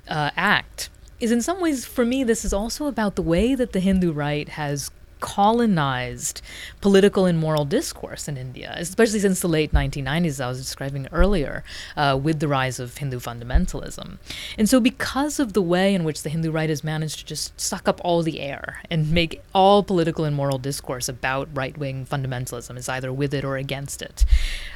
uh, 0.07 0.31
act, 0.35 0.89
is 1.23 1.31
in 1.31 1.41
some 1.41 1.61
ways 1.61 1.85
for 1.85 2.05
me 2.05 2.23
this 2.23 2.43
is 2.43 2.51
also 2.51 2.87
about 2.87 3.15
the 3.15 3.21
way 3.21 3.55
that 3.55 3.71
the 3.71 3.79
Hindu 3.79 4.11
right 4.11 4.49
has 4.49 4.91
colonized 5.21 6.41
political 6.81 7.25
and 7.25 7.39
moral 7.39 7.63
discourse 7.63 8.27
in 8.27 8.35
India, 8.35 8.75
especially 8.77 9.19
since 9.19 9.39
the 9.39 9.47
late 9.47 9.71
1990s, 9.71 10.25
as 10.25 10.41
I 10.41 10.49
was 10.49 10.57
describing 10.57 11.07
earlier, 11.13 11.63
uh, 11.95 12.19
with 12.21 12.41
the 12.41 12.49
rise 12.49 12.77
of 12.77 12.97
Hindu 12.97 13.21
fundamentalism. 13.21 14.17
And 14.57 14.67
so, 14.67 14.81
because 14.81 15.39
of 15.39 15.53
the 15.53 15.61
way 15.61 15.95
in 15.95 16.03
which 16.03 16.23
the 16.23 16.29
Hindu 16.29 16.51
right 16.51 16.69
has 16.69 16.83
managed 16.83 17.19
to 17.19 17.25
just 17.25 17.57
suck 17.59 17.87
up 17.87 18.01
all 18.03 18.21
the 18.21 18.41
air 18.41 18.81
and 18.91 19.13
make 19.13 19.41
all 19.55 19.81
political 19.81 20.25
and 20.25 20.35
moral 20.35 20.57
discourse 20.57 21.07
about 21.07 21.47
right 21.53 21.77
wing 21.77 22.05
fundamentalism, 22.05 22.75
is 22.75 22.89
either 22.89 23.13
with 23.13 23.33
it 23.33 23.45
or 23.45 23.55
against 23.55 24.01
it, 24.01 24.25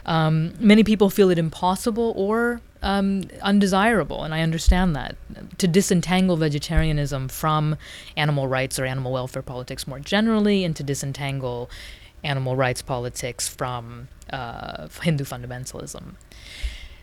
um, 0.05 0.53
many 0.61 0.85
people 0.85 1.09
feel 1.09 1.29
it 1.29 1.37
impossible 1.37 2.13
or 2.15 2.61
um, 2.81 3.23
undesirable, 3.41 4.23
and 4.23 4.33
I 4.33 4.41
understand 4.41 4.95
that. 4.95 5.15
To 5.57 5.67
disentangle 5.67 6.37
vegetarianism 6.37 7.27
from 7.27 7.77
animal 8.15 8.47
rights 8.47 8.79
or 8.79 8.85
animal 8.85 9.11
welfare 9.11 9.41
politics 9.41 9.87
more 9.87 9.99
generally, 9.99 10.63
and 10.63 10.75
to 10.75 10.83
disentangle 10.83 11.69
animal 12.23 12.55
rights 12.55 12.81
politics 12.81 13.47
from 13.47 14.07
uh, 14.31 14.87
Hindu 15.01 15.23
fundamentalism. 15.23 16.15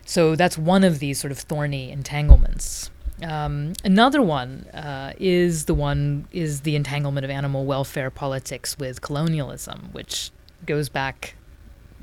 So 0.05 0.35
that's 0.35 0.57
one 0.57 0.83
of 0.83 0.99
these 0.99 1.19
sort 1.19 1.31
of 1.31 1.39
thorny 1.39 1.91
entanglements. 1.91 2.91
Um, 3.23 3.73
another 3.83 4.21
one 4.21 4.65
uh, 4.73 5.13
is 5.17 5.65
the 5.65 5.73
one 5.73 6.27
is 6.31 6.61
the 6.61 6.75
entanglement 6.75 7.23
of 7.23 7.31
animal 7.31 7.65
welfare 7.65 8.11
politics 8.11 8.77
with 8.77 9.01
colonialism, 9.01 9.89
which 9.93 10.31
goes 10.65 10.89
back 10.89 11.35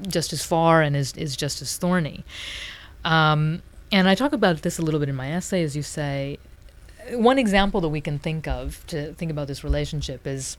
just 0.09 0.33
as 0.33 0.45
far 0.45 0.83
and 0.83 0.97
is, 0.97 1.13
is 1.17 1.37
just 1.37 1.63
as 1.63 1.77
thorny. 1.77 2.25
Um, 3.05 3.63
and 3.91 4.09
I 4.09 4.15
talk 4.15 4.33
about 4.33 4.63
this 4.63 4.79
a 4.79 4.83
little 4.83 5.01
bit 5.01 5.09
in 5.09 5.15
my 5.15 5.33
essay, 5.33 5.63
as 5.63 5.77
you 5.77 5.83
say. 5.83 6.39
One 7.11 7.39
example 7.39 7.81
that 7.81 7.89
we 7.89 8.01
can 8.01 8.19
think 8.19 8.47
of 8.47 8.85
to 8.87 9.13
think 9.15 9.31
about 9.31 9.49
this 9.49 9.65
relationship 9.65 10.27
is 10.27 10.57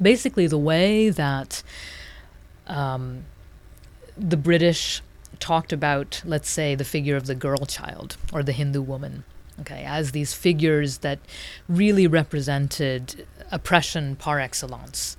basically 0.00 0.46
the 0.46 0.58
way 0.58 1.10
that 1.10 1.62
um, 2.66 3.24
the 4.16 4.36
British 4.36 5.02
talked 5.38 5.72
about, 5.72 6.22
let's 6.24 6.50
say, 6.50 6.74
the 6.74 6.84
figure 6.84 7.16
of 7.16 7.26
the 7.26 7.34
girl 7.34 7.66
child 7.66 8.16
or 8.32 8.42
the 8.42 8.52
Hindu 8.52 8.82
woman, 8.82 9.24
okay, 9.60 9.84
as 9.84 10.12
these 10.12 10.34
figures 10.34 10.98
that 10.98 11.18
really 11.68 12.06
represented 12.06 13.26
oppression 13.50 14.16
par 14.16 14.40
excellence. 14.40 15.16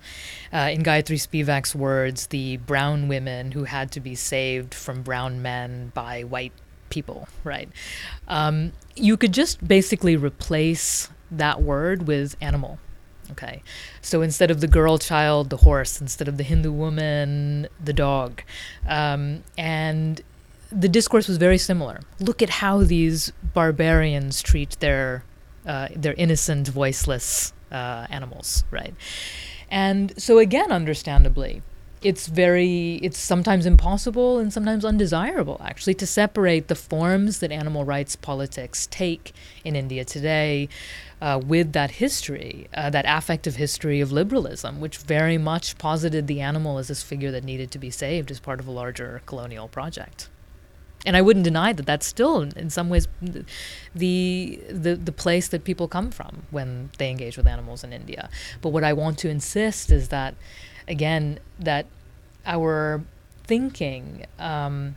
Uh, 0.51 0.69
in 0.71 0.83
Gayatri 0.83 1.17
Spivak's 1.17 1.75
words, 1.75 2.27
the 2.27 2.57
brown 2.57 3.07
women 3.07 3.51
who 3.51 3.65
had 3.65 3.91
to 3.91 3.99
be 3.99 4.15
saved 4.15 4.73
from 4.73 5.03
brown 5.03 5.41
men 5.41 5.91
by 5.93 6.23
white 6.23 6.53
people, 6.89 7.27
right? 7.43 7.69
Um, 8.27 8.71
you 8.95 9.17
could 9.17 9.33
just 9.33 9.67
basically 9.67 10.15
replace 10.15 11.09
that 11.31 11.61
word 11.61 12.07
with 12.07 12.35
animal. 12.41 12.79
Okay. 13.31 13.61
So 14.01 14.21
instead 14.21 14.49
of 14.49 14.59
the 14.59 14.67
girl 14.67 14.97
child, 14.97 15.51
the 15.51 15.57
horse, 15.57 16.01
instead 16.01 16.27
of 16.27 16.37
the 16.37 16.43
Hindu 16.43 16.71
woman, 16.71 17.67
the 17.83 17.93
dog. 17.93 18.41
Um, 18.87 19.43
and 19.57 20.21
the 20.71 20.89
discourse 20.89 21.27
was 21.27 21.37
very 21.37 21.57
similar. 21.57 21.99
Look 22.19 22.41
at 22.41 22.49
how 22.49 22.83
these 22.83 23.31
barbarians 23.53 24.41
treat 24.41 24.79
their 24.79 25.23
uh, 25.65 25.89
their 25.95 26.13
innocent, 26.13 26.67
voiceless 26.69 27.53
uh, 27.71 28.07
animals, 28.09 28.63
right? 28.71 28.93
And 29.69 30.19
so 30.21 30.39
again, 30.39 30.71
understandably, 30.71 31.61
it's 32.01 32.27
very 32.27 32.95
it's 33.03 33.17
sometimes 33.17 33.65
impossible 33.65 34.39
and 34.39 34.53
sometimes 34.53 34.85
undesirable 34.85 35.59
actually 35.63 35.93
to 35.93 36.07
separate 36.07 36.69
the 36.69 36.75
forms 36.75 37.39
that 37.39 37.51
animal 37.51 37.83
rights 37.83 38.15
politics 38.15 38.87
take 38.89 39.33
in 39.65 39.75
India 39.75 40.05
today 40.05 40.69
uh, 41.21 41.39
with 41.45 41.73
that 41.73 41.91
history, 41.91 42.67
uh, 42.73 42.89
that 42.89 43.03
affective 43.07 43.57
history 43.57 43.99
of 43.99 44.11
liberalism, 44.11 44.79
which 44.79 44.97
very 44.97 45.37
much 45.37 45.77
posited 45.77 46.27
the 46.27 46.39
animal 46.39 46.77
as 46.77 46.87
this 46.87 47.03
figure 47.03 47.31
that 47.31 47.43
needed 47.43 47.69
to 47.71 47.77
be 47.77 47.89
saved 47.89 48.31
as 48.31 48.39
part 48.39 48.59
of 48.61 48.67
a 48.67 48.71
larger 48.71 49.21
colonial 49.25 49.67
project. 49.67 50.29
And 51.05 51.15
I 51.15 51.21
wouldn't 51.21 51.45
deny 51.45 51.71
that 51.71 51.85
that's 51.85 52.05
still, 52.05 52.41
in 52.41 52.69
some 52.69 52.89
ways, 52.89 53.07
the 53.95 54.59
the 54.69 54.95
the 54.95 55.11
place 55.13 55.47
that 55.47 55.63
people 55.63 55.87
come 55.87 56.11
from 56.11 56.43
when 56.51 56.89
they 56.97 57.09
engage 57.09 57.37
with 57.37 57.47
animals 57.47 57.83
in 57.85 57.93
India. 57.93 58.29
But 58.61 58.69
what 58.69 58.83
I 58.83 58.91
want 58.93 59.17
to 59.19 59.29
insist 59.29 59.91
is 59.91 60.09
that, 60.09 60.35
again, 60.89 61.39
that 61.57 61.85
our 62.45 63.01
thinking 63.45 64.25
um, 64.37 64.95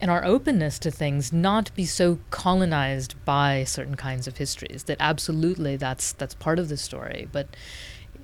and 0.00 0.10
our 0.10 0.24
openness 0.24 0.78
to 0.80 0.90
things 0.90 1.32
not 1.32 1.72
be 1.76 1.86
so 1.86 2.18
colonized 2.30 3.14
by 3.24 3.64
certain 3.64 3.94
kinds 3.94 4.26
of 4.26 4.38
histories. 4.38 4.84
That 4.84 4.96
absolutely 4.98 5.76
that's 5.76 6.12
that's 6.12 6.34
part 6.34 6.58
of 6.58 6.68
the 6.68 6.76
story, 6.76 7.28
but 7.30 7.46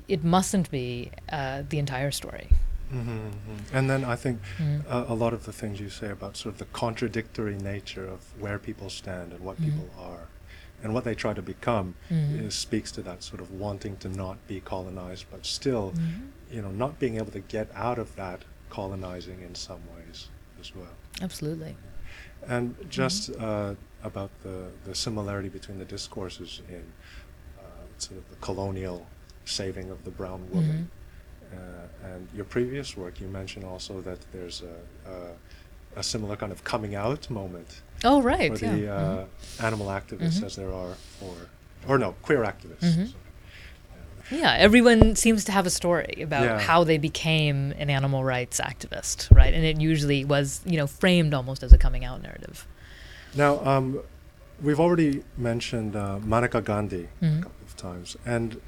it 0.09 0.25
mustn't 0.25 0.69
be 0.71 1.13
uh, 1.31 1.63
the 1.69 1.79
entire 1.79 2.11
story. 2.11 2.49
Mm-hmm, 2.93 3.11
mm-hmm. 3.11 3.77
And 3.77 3.89
then 3.89 4.05
I 4.05 4.17
think 4.17 4.41
mm. 4.59 4.83
uh, 4.89 5.05
a 5.09 5.15
lot 5.15 5.33
of 5.33 5.47
the 5.47 5.53
things 5.53 5.81
you 5.81 5.91
say 5.91 6.11
about 6.11 6.37
sort 6.37 6.55
of 6.55 6.59
the 6.59 6.65
contradictory 6.67 7.57
nature 7.57 8.07
of 8.07 8.21
where 8.41 8.59
people 8.59 8.91
stand 8.91 9.33
and 9.33 9.41
what 9.41 9.61
mm. 9.61 9.67
people 9.67 9.89
are 9.99 10.29
and 10.83 10.95
what 10.95 11.05
they 11.05 11.15
try 11.15 11.33
to 11.35 11.43
become 11.43 11.95
mm. 12.11 12.47
is, 12.47 12.55
speaks 12.55 12.91
to 12.93 13.03
that 13.03 13.23
sort 13.23 13.41
of 13.41 13.51
wanting 13.53 13.97
to 13.99 14.09
not 14.09 14.45
be 14.49 14.61
colonized, 14.61 15.27
but 15.31 15.45
still, 15.47 15.93
mm-hmm. 15.93 16.55
you 16.55 16.63
know, 16.63 16.71
not 16.71 16.99
being 16.99 17.17
able 17.17 17.31
to 17.31 17.41
get 17.41 17.69
out 17.75 17.99
of 17.99 18.17
that 18.17 18.43
colonizing 18.71 19.41
in 19.43 19.55
some 19.55 19.81
ways 19.95 20.29
as 20.61 20.75
well. 20.75 20.95
Absolutely. 21.21 21.77
And 22.47 22.75
just 22.89 23.31
mm-hmm. 23.33 23.45
uh, 23.45 23.75
about 24.03 24.31
the, 24.43 24.69
the 24.85 24.95
similarity 24.95 25.49
between 25.49 25.79
the 25.79 25.85
discourses 25.85 26.63
in 26.69 26.83
uh, 27.59 27.63
sort 27.99 28.19
of 28.19 28.29
the 28.31 28.37
colonial 28.37 29.07
saving 29.45 29.91
of 29.91 30.05
the 30.05 30.11
brown 30.11 30.49
woman. 30.51 30.91
Uh, 31.53 31.57
and 32.15 32.29
your 32.35 32.45
previous 32.45 32.97
work, 32.97 33.21
you 33.21 33.29
mentioned 33.29 33.65
also 33.65 34.01
that 34.01 34.19
there's 34.33 34.63
a, 34.63 35.11
a, 35.11 35.99
a 36.01 36.03
similar 36.03 36.37
kind 36.37 36.53
of 36.53 36.63
coming 36.65 36.95
out 36.95 37.29
moment. 37.31 37.83
Oh, 38.05 38.23
right. 38.23 38.57
For 38.57 38.65
yeah. 38.65 38.75
the 38.75 38.93
uh, 38.93 39.01
mm-hmm. 39.01 39.67
animal 39.67 39.87
activists, 39.89 40.37
mm-hmm. 40.37 40.47
as 40.47 40.57
there 40.57 40.73
are 40.73 40.95
for, 41.19 41.35
or 41.89 41.99
no, 41.99 42.15
queer 42.23 42.41
activists. 42.41 42.81
Mm-hmm. 42.81 43.07
Yeah, 44.33 44.55
everyone 44.57 45.17
seems 45.17 45.45
to 45.47 45.53
have 45.53 45.67
a 45.67 45.71
story 45.71 46.23
about 46.23 46.45
yeah. 46.45 46.61
how 46.61 46.85
they 46.85 46.99
became 46.99 47.73
an 47.73 47.91
animal 47.91 48.23
rights 48.23 48.61
activist, 48.61 49.35
right? 49.35 49.53
And 49.53 49.65
it 49.65 49.81
usually 49.81 50.25
was, 50.25 50.61
you 50.65 50.77
know, 50.77 50.87
framed 50.87 51.35
almost 51.35 51.65
as 51.65 51.73
a 51.73 51.79
coming 51.79 52.05
out 52.05 52.23
narrative. 52.23 52.65
Now, 53.35 53.65
um, 53.67 54.01
we've 54.63 54.79
already 54.79 55.25
mentioned 55.37 55.97
uh, 55.97 56.21
Maneka 56.23 56.63
Gandhi 56.63 57.09
mm-hmm. 57.21 57.41
a 57.41 57.43
couple 57.43 57.67
of 57.67 57.77
times, 57.77 58.17
and 58.25 58.61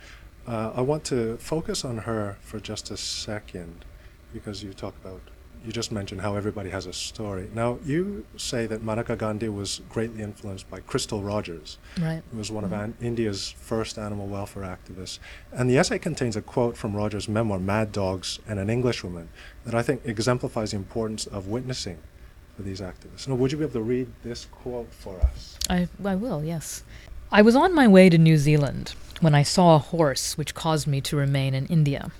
uh, 0.46 0.72
I 0.74 0.81
want 0.81 1.05
to 1.05 1.37
focus 1.38 1.85
on 1.85 1.98
her 1.98 2.37
for 2.40 2.59
just 2.61 2.90
a 2.90 2.96
second 2.96 3.85
because 4.33 4.62
you 4.62 4.72
talk 4.72 4.94
about, 5.05 5.20
you 5.64 5.70
just 5.70 5.92
mentioned 5.92 6.20
how 6.20 6.35
everybody 6.35 6.70
has 6.70 6.87
a 6.87 6.92
story. 6.92 7.48
Now, 7.55 7.78
you 7.85 8.26
say 8.37 8.66
that 8.66 8.83
Maneka 8.83 9.16
Gandhi 9.16 9.48
was 9.48 9.83
greatly 9.88 10.22
influenced 10.22 10.68
by 10.68 10.81
Crystal 10.81 11.22
Rogers, 11.22 11.78
right. 12.00 12.22
who 12.33 12.38
was 12.38 12.50
one 12.50 12.64
mm-hmm. 12.64 12.74
of 12.74 12.81
an- 12.81 12.94
India's 13.00 13.50
first 13.50 13.98
animal 13.98 14.26
welfare 14.26 14.64
activists. 14.64 15.18
And 15.52 15.70
the 15.70 15.78
essay 15.78 15.98
contains 15.98 16.35
a 16.35 16.42
quote 16.42 16.76
from 16.76 16.96
Rogers' 16.96 17.28
memoir, 17.28 17.61
Mad 17.61 17.92
Dogs 17.92 18.40
and 18.48 18.59
an 18.59 18.68
Englishwoman, 18.68 19.28
that 19.64 19.74
I 19.74 19.83
think 19.83 20.02
exemplifies 20.05 20.72
the 20.72 20.78
importance 20.78 21.26
of 21.26 21.46
witnessing 21.46 21.98
for 22.57 22.62
these 22.62 22.81
activists. 22.81 23.28
Now, 23.28 23.37
would 23.37 23.52
you 23.52 23.59
be 23.59 23.64
able 23.64 23.74
to 23.74 23.83
read 23.83 24.09
this 24.24 24.46
quote 24.46 24.92
for 24.92 25.20
us? 25.20 25.59
I, 25.70 25.88
I 26.05 26.16
will, 26.16 26.42
yes. 26.44 26.83
I 27.34 27.40
was 27.40 27.56
on 27.56 27.74
my 27.74 27.88
way 27.88 28.10
to 28.10 28.18
New 28.18 28.36
Zealand 28.36 28.92
when 29.22 29.34
I 29.34 29.42
saw 29.42 29.74
a 29.74 29.78
horse 29.78 30.36
which 30.36 30.54
caused 30.54 30.86
me 30.86 31.00
to 31.00 31.16
remain 31.16 31.54
in 31.54 31.64
India. 31.68 32.10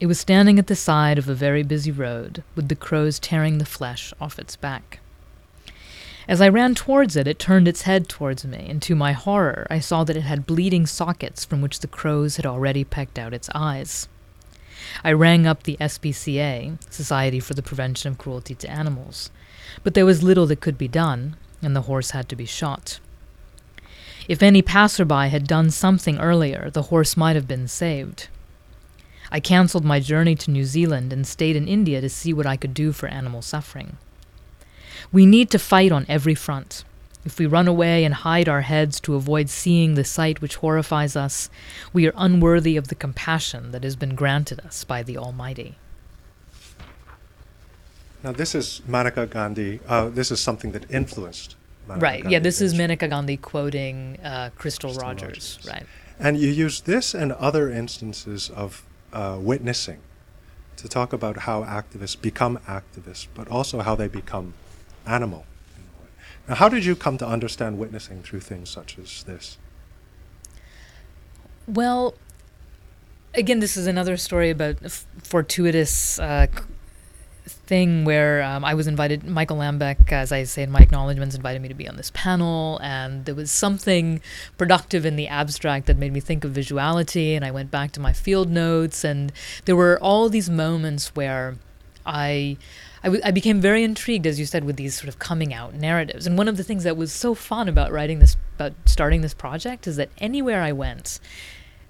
It 0.00 0.06
was 0.06 0.18
standing 0.18 0.58
at 0.58 0.68
the 0.68 0.74
side 0.74 1.18
of 1.18 1.28
a 1.28 1.34
very 1.34 1.62
busy 1.62 1.90
road, 1.90 2.42
with 2.54 2.70
the 2.70 2.74
crows 2.74 3.18
tearing 3.18 3.58
the 3.58 3.66
flesh 3.66 4.14
off 4.18 4.38
its 4.38 4.56
back. 4.56 5.00
As 6.26 6.40
I 6.40 6.48
ran 6.48 6.74
towards 6.74 7.14
it, 7.14 7.28
it 7.28 7.38
turned 7.38 7.68
its 7.68 7.82
head 7.82 8.08
towards 8.08 8.46
me, 8.46 8.64
and 8.70 8.80
to 8.80 8.96
my 8.96 9.12
horror, 9.12 9.66
I 9.68 9.80
saw 9.80 10.02
that 10.04 10.16
it 10.16 10.22
had 10.22 10.46
bleeding 10.46 10.86
sockets 10.86 11.44
from 11.44 11.60
which 11.60 11.80
the 11.80 11.86
crows 11.86 12.36
had 12.36 12.46
already 12.46 12.84
pecked 12.84 13.18
out 13.18 13.34
its 13.34 13.50
eyes. 13.54 14.08
I 15.04 15.12
rang 15.12 15.46
up 15.46 15.64
the 15.64 15.76
SPCA, 15.78 16.78
Society 16.90 17.38
for 17.38 17.52
the 17.52 17.62
Prevention 17.62 18.12
of 18.12 18.18
Cruelty 18.18 18.54
to 18.54 18.70
Animals, 18.70 19.30
but 19.84 19.92
there 19.92 20.06
was 20.06 20.22
little 20.22 20.46
that 20.46 20.62
could 20.62 20.78
be 20.78 20.88
done, 20.88 21.36
and 21.60 21.76
the 21.76 21.82
horse 21.82 22.12
had 22.12 22.30
to 22.30 22.36
be 22.36 22.46
shot. 22.46 22.98
If 24.28 24.42
any 24.42 24.60
passerby 24.60 25.30
had 25.30 25.46
done 25.46 25.70
something 25.70 26.20
earlier, 26.20 26.68
the 26.70 26.82
horse 26.82 27.16
might 27.16 27.34
have 27.34 27.48
been 27.48 27.66
saved. 27.66 28.28
I 29.32 29.40
cancelled 29.40 29.86
my 29.86 30.00
journey 30.00 30.34
to 30.36 30.50
New 30.50 30.66
Zealand 30.66 31.14
and 31.14 31.26
stayed 31.26 31.56
in 31.56 31.66
India 31.66 32.02
to 32.02 32.10
see 32.10 32.34
what 32.34 32.46
I 32.46 32.56
could 32.56 32.74
do 32.74 32.92
for 32.92 33.08
animal 33.08 33.40
suffering. 33.40 33.96
We 35.10 35.24
need 35.24 35.50
to 35.50 35.58
fight 35.58 35.92
on 35.92 36.04
every 36.10 36.34
front. 36.34 36.84
If 37.24 37.38
we 37.38 37.46
run 37.46 37.68
away 37.68 38.04
and 38.04 38.14
hide 38.14 38.48
our 38.48 38.60
heads 38.60 39.00
to 39.00 39.14
avoid 39.14 39.48
seeing 39.48 39.94
the 39.94 40.04
sight 40.04 40.42
which 40.42 40.56
horrifies 40.56 41.16
us, 41.16 41.48
we 41.94 42.06
are 42.06 42.12
unworthy 42.14 42.76
of 42.76 42.88
the 42.88 42.94
compassion 42.94 43.70
that 43.72 43.82
has 43.82 43.96
been 43.96 44.14
granted 44.14 44.60
us 44.60 44.84
by 44.84 45.02
the 45.02 45.16
Almighty. 45.16 45.76
Now, 48.22 48.32
this 48.32 48.54
is 48.54 48.82
Maneka 48.86 49.28
Gandhi. 49.30 49.80
Uh, 49.88 50.10
this 50.10 50.30
is 50.30 50.40
something 50.40 50.72
that 50.72 50.90
influenced 50.90 51.56
right. 51.96 52.22
Gandhi 52.22 52.32
yeah, 52.32 52.38
this 52.38 52.60
is 52.60 52.74
Maneka 52.74 53.08
Gandhi 53.08 53.36
quoting 53.36 54.18
uh, 54.22 54.50
Crystal, 54.56 54.90
Crystal 54.90 55.06
Rogers. 55.06 55.58
Rogers. 55.64 55.66
Right. 55.66 55.86
And 56.18 56.36
you 56.36 56.48
use 56.48 56.80
this 56.80 57.14
and 57.14 57.32
other 57.32 57.70
instances 57.70 58.50
of 58.50 58.84
uh, 59.12 59.38
witnessing 59.40 60.00
to 60.76 60.88
talk 60.88 61.12
about 61.12 61.38
how 61.38 61.62
activists 61.64 62.20
become 62.20 62.58
activists, 62.66 63.26
but 63.34 63.48
also 63.48 63.80
how 63.80 63.94
they 63.94 64.08
become 64.08 64.54
animal. 65.06 65.44
Now, 66.48 66.54
how 66.54 66.68
did 66.68 66.84
you 66.84 66.96
come 66.96 67.18
to 67.18 67.26
understand 67.26 67.78
witnessing 67.78 68.22
through 68.22 68.40
things 68.40 68.70
such 68.70 68.98
as 68.98 69.22
this? 69.24 69.58
Well, 71.66 72.14
again, 73.34 73.60
this 73.60 73.76
is 73.76 73.86
another 73.86 74.16
story 74.16 74.48
about 74.48 74.76
f- 74.82 75.04
fortuitous 75.22 76.18
uh, 76.18 76.46
thing 77.48 78.04
where 78.04 78.42
um, 78.42 78.64
I 78.64 78.74
was 78.74 78.86
invited. 78.86 79.24
Michael 79.24 79.56
Lambek, 79.56 80.12
as 80.12 80.32
I 80.32 80.44
say 80.44 80.62
in 80.62 80.70
my 80.70 80.80
acknowledgments, 80.80 81.34
invited 81.34 81.60
me 81.62 81.68
to 81.68 81.74
be 81.74 81.88
on 81.88 81.96
this 81.96 82.10
panel, 82.14 82.78
and 82.82 83.24
there 83.24 83.34
was 83.34 83.50
something 83.50 84.20
productive 84.56 85.04
in 85.04 85.16
the 85.16 85.28
abstract 85.28 85.86
that 85.86 85.96
made 85.96 86.12
me 86.12 86.20
think 86.20 86.44
of 86.44 86.52
visuality. 86.52 87.34
And 87.34 87.44
I 87.44 87.50
went 87.50 87.70
back 87.70 87.92
to 87.92 88.00
my 88.00 88.12
field 88.12 88.50
notes, 88.50 89.04
and 89.04 89.32
there 89.64 89.76
were 89.76 89.98
all 90.00 90.28
these 90.28 90.50
moments 90.50 91.14
where 91.16 91.56
I. 92.06 92.56
I, 93.00 93.06
w- 93.06 93.22
I 93.24 93.30
became 93.30 93.60
very 93.60 93.84
intrigued, 93.84 94.26
as 94.26 94.40
you 94.40 94.44
said, 94.44 94.64
with 94.64 94.74
these 94.74 94.96
sort 94.96 95.08
of 95.08 95.20
coming 95.20 95.54
out 95.54 95.72
narratives. 95.72 96.26
And 96.26 96.36
one 96.36 96.48
of 96.48 96.56
the 96.56 96.64
things 96.64 96.82
that 96.82 96.96
was 96.96 97.12
so 97.12 97.32
fun 97.32 97.68
about 97.68 97.92
writing 97.92 98.18
this, 98.18 98.36
about 98.56 98.72
starting 98.86 99.20
this 99.20 99.34
project, 99.34 99.86
is 99.86 99.94
that 99.98 100.10
anywhere 100.18 100.62
I 100.62 100.72
went, 100.72 101.20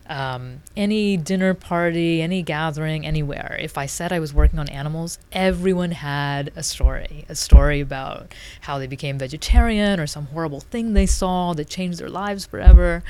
um, 0.09 0.63
any 0.77 1.17
dinner 1.17 1.55
party, 1.55 2.23
any 2.23 2.43
gathering, 2.43 3.05
anywhere, 3.05 3.57
if 3.61 3.77
I 3.77 3.87
said 3.87 4.13
I 4.13 4.21
was 4.21 4.33
working 4.33 4.59
on 4.59 4.69
animals, 4.69 5.19
everyone 5.33 5.93
had 5.93 6.51
a 6.57 6.63
story. 6.63 7.25
A 7.29 7.35
story 7.35 7.81
about 7.81 8.35
how 8.63 8.79
they 8.79 8.87
became 8.87 9.19
vegetarian 9.19 10.01
or 10.01 10.07
some 10.07 10.27
horrible 10.27 10.61
thing 10.61 10.95
they 10.95 11.07
saw 11.07 11.53
that 11.55 11.69
changed 11.69 11.99
their 11.99 12.09
lives 12.09 12.47
forever. 12.47 13.03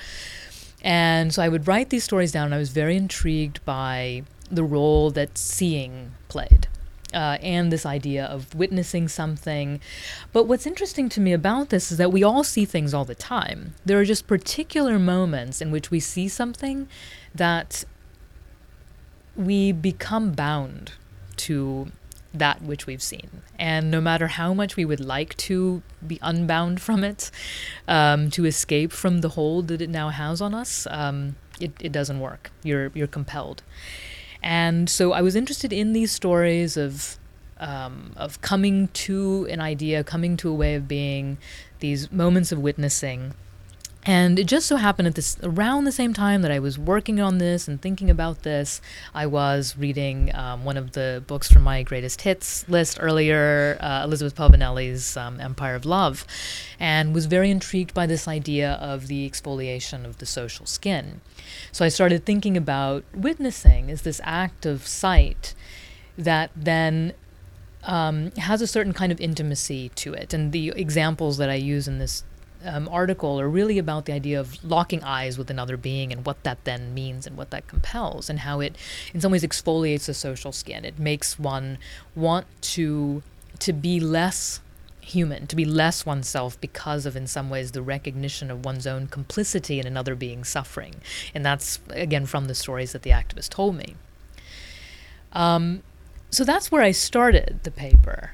And 0.83 1.33
so 1.33 1.43
I 1.43 1.49
would 1.49 1.67
write 1.67 1.91
these 1.91 2.05
stories 2.05 2.33
down, 2.33 2.47
and 2.47 2.55
I 2.55 2.59
was 2.59 2.71
very 2.71 2.97
intrigued 2.97 3.65
by 3.65 4.23
the 4.51 4.65
role 4.65 5.11
that 5.11 5.37
seeing 5.37 6.13
played 6.29 6.69
uh, 7.15 7.39
and 7.43 7.73
this 7.73 7.87
idea 7.87 8.25
of 8.25 8.55
witnessing 8.55 9.09
something. 9.09 9.81
But 10.33 10.45
what's 10.45 10.67
interesting 10.67 11.09
to 11.11 11.21
me 11.21 11.33
about 11.33 11.71
this 11.71 11.91
is 11.91 11.99
that 11.99 12.13
we 12.13 12.23
all 12.23 12.45
see 12.45 12.65
things 12.65 12.93
all 12.95 13.05
the 13.05 13.15
time. 13.15 13.75
There 13.85 13.99
are 13.99 14.05
just 14.05 14.27
particular 14.27 14.99
moments 14.99 15.61
in 15.61 15.71
which 15.71 15.91
we 15.91 16.01
see 16.01 16.29
something 16.29 16.89
that 17.35 17.85
we 19.37 19.73
become 19.73 20.33
bound 20.33 20.93
to 21.37 21.93
that 22.35 22.61
which 22.63 22.87
we've 22.87 23.03
seen. 23.03 23.43
And 23.59 23.91
no 23.91 24.01
matter 24.01 24.27
how 24.29 24.53
much 24.53 24.77
we 24.77 24.85
would 24.85 25.01
like 25.01 25.37
to 25.39 25.83
be 26.07 26.19
unbound 26.21 26.81
from 26.81 27.03
it, 27.03 27.31
um, 27.87 28.31
to 28.33 28.45
escape 28.45 28.93
from 28.93 29.23
the 29.23 29.31
hold 29.31 29.69
that 29.69 29.81
it 29.81 29.89
now 29.89 30.11
has 30.11 30.41
on 30.41 30.55
us, 30.55 30.87
um, 30.91 31.37
it, 31.61 31.73
it 31.81 31.91
doesn't 31.91 32.21
work. 32.21 32.51
You're, 32.63 32.91
you're 32.95 33.07
compelled. 33.07 33.63
And 34.43 34.89
so 34.89 35.13
I 35.13 35.23
was 35.23 35.35
interested 35.35 35.73
in 35.73 35.93
these 35.93 36.13
stories 36.13 36.77
of 36.77 37.19
um, 37.61 38.13
of 38.17 38.41
coming 38.41 38.89
to 38.89 39.47
an 39.51 39.61
idea, 39.61 40.05
coming 40.05 40.37
to 40.39 40.49
a 40.49 40.55
way 40.55 40.77
of 40.77 40.87
being, 40.87 41.39
these 41.81 42.11
moments 42.13 42.53
of 42.53 42.61
witnessing. 42.61 43.35
And 44.09 44.39
it 44.39 44.47
just 44.47 44.67
so 44.67 44.77
happened 44.77 45.07
at 45.07 45.17
this 45.17 45.37
around 45.43 45.85
the 45.85 45.93
same 45.93 46.15
time 46.15 46.41
that 46.41 46.51
I 46.51 46.61
was 46.61 46.79
working 46.79 47.21
on 47.21 47.37
this 47.37 47.69
and 47.69 47.79
thinking 47.79 48.09
about 48.09 48.43
this, 48.43 48.81
I 49.15 49.27
was 49.27 49.77
reading 49.77 50.35
um, 50.35 50.65
one 50.65 50.79
of 50.79 50.93
the 50.93 51.23
books 51.27 51.53
from 51.53 51.61
my 51.61 51.83
greatest 51.83 52.23
hits 52.23 52.67
list 52.71 52.97
earlier, 53.03 53.77
uh, 53.81 54.01
Elizabeth 54.05 54.35
Povinelli's 54.35 55.15
um, 55.19 55.39
Empire 55.43 55.75
of 55.75 55.85
Love, 55.85 56.25
and 56.81 57.15
was 57.15 57.27
very 57.27 57.51
intrigued 57.51 57.93
by 57.93 58.07
this 58.07 58.27
idea 58.27 58.79
of 58.81 59.09
the 59.09 59.29
exfoliation 59.29 60.07
of 60.07 60.17
the 60.17 60.27
social 60.27 60.65
skin. 60.65 61.21
So 61.71 61.85
I 61.85 61.89
started 61.89 62.25
thinking 62.25 62.57
about 62.57 63.05
witnessing 63.13 63.91
as 63.91 64.03
this 64.03 64.23
act 64.25 64.65
of 64.65 64.87
sight 64.87 65.55
that 66.17 66.51
then 66.57 67.13
um, 67.85 68.31
has 68.39 68.63
a 68.63 68.67
certain 68.67 68.95
kind 68.95 69.13
of 69.13 69.21
intimacy 69.21 69.91
to 69.97 70.15
it. 70.15 70.33
And 70.33 70.53
the 70.53 70.71
examples 70.71 71.37
that 71.37 71.51
I 71.51 71.57
use 71.57 71.87
in 71.87 71.99
this 71.99 72.25
um, 72.65 72.89
article 72.89 73.41
are 73.41 73.49
really 73.49 73.79
about 73.79 74.07
the 74.07 74.13
idea 74.13 74.41
of 74.41 74.63
locking 74.65 75.03
eyes 75.05 75.39
with 75.39 75.51
another 75.51 75.77
being 75.77 76.13
and 76.13 76.27
what 76.27 76.43
that 76.43 76.65
then 76.65 76.95
means 76.95 77.27
and 77.27 77.37
what 77.37 77.51
that 77.51 77.67
compels 77.69 78.29
and 78.29 78.41
how 78.41 78.61
it, 78.61 78.77
in 79.15 79.21
some 79.21 79.33
ways, 79.33 79.43
exfoliates 79.43 80.07
the 80.07 80.15
social 80.15 80.53
skin. 80.53 80.85
It 80.85 80.99
makes 80.99 81.39
one 81.39 81.79
want 82.15 82.47
to 82.63 83.23
to 83.61 83.73
be 83.73 83.99
less 83.99 84.61
human, 85.01 85.47
to 85.47 85.57
be 85.57 85.65
less 85.65 86.07
oneself 86.07 86.61
because 86.61 87.07
of, 87.07 87.17
in 87.17 87.27
some 87.27 87.51
ways, 87.51 87.73
the 87.73 87.83
recognition 87.83 88.51
of 88.51 88.65
one's 88.65 88.87
own 88.87 89.07
complicity 89.07 89.81
in 89.81 89.87
another 89.87 90.15
being's 90.15 90.49
suffering. 90.49 90.97
And 91.35 91.45
that's, 91.45 91.81
again, 91.91 92.27
from 92.27 92.47
the 92.47 92.55
stories 92.55 92.93
that 92.93 93.03
the 93.03 93.11
activist 93.11 93.49
told 93.49 93.75
me. 93.75 93.97
Um, 95.33 95.83
so 96.31 96.45
that's 96.45 96.71
where 96.71 96.83
I 96.83 96.93
started 96.93 97.61
the 97.63 97.71
paper. 97.71 98.33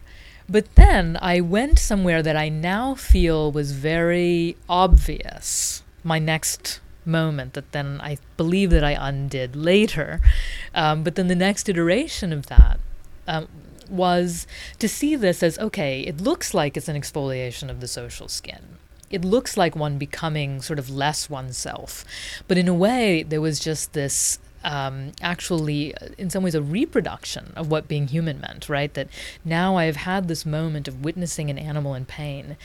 But 0.49 0.75
then 0.75 1.19
I 1.21 1.41
went 1.41 1.79
somewhere 1.79 2.23
that 2.23 2.37
I 2.37 2.49
now 2.49 2.95
feel 2.95 3.51
was 3.51 3.73
very 3.73 4.57
obvious. 4.69 5.83
My 6.03 6.19
next 6.19 6.81
moment 7.07 7.55
that 7.55 7.73
then 7.73 8.01
I 8.01 8.19
believe 8.37 8.71
that 8.71 8.85
I 8.85 8.93
undid 8.93 9.57
later. 9.57 10.21
Um, 10.75 11.03
but 11.03 11.15
then 11.15 11.29
the 11.29 11.35
next 11.35 11.69
iteration 11.69 12.33
of 12.33 12.47
that 12.47 12.79
um, 13.27 13.49
was 13.89 14.47
to 14.79 14.89
see 14.89 15.17
this 15.17 15.43
as 15.43 15.59
okay, 15.59 16.01
it 16.01 16.21
looks 16.21 16.55
like 16.55 16.77
it's 16.77 16.89
an 16.89 17.01
exfoliation 17.01 17.71
of 17.71 17.81
the 17.81 17.89
social 17.89 18.29
skin. 18.29 18.79
It 19.11 19.25
looks 19.25 19.57
like 19.57 19.77
one 19.77 19.99
becoming 19.99 20.61
sort 20.61 20.79
of 20.79 20.91
less 20.91 21.31
oneself. 21.31 22.05
But 22.49 22.59
in 22.59 22.69
a 22.69 22.75
way, 22.75 23.23
there 23.23 23.41
was 23.41 23.61
just 23.61 23.93
this 23.93 24.39
um, 24.65 25.13
actually, 25.21 25.95
uh, 25.97 26.09
in 26.19 26.31
some 26.31 26.43
ways, 26.43 26.55
a 26.55 26.63
reproduction 26.63 27.53
of 27.55 27.71
what 27.71 27.87
being 27.87 28.09
human 28.09 28.41
meant, 28.41 28.69
right? 28.69 28.93
That 28.95 29.09
now 29.45 29.77
I 29.77 29.85
have 29.85 29.97
had 29.97 30.27
this 30.27 30.47
moment 30.47 30.89
of 30.89 31.05
witnessing 31.05 31.51
an 31.51 31.59
animal 31.59 31.95
in 31.95 32.07
pain, 32.07 32.57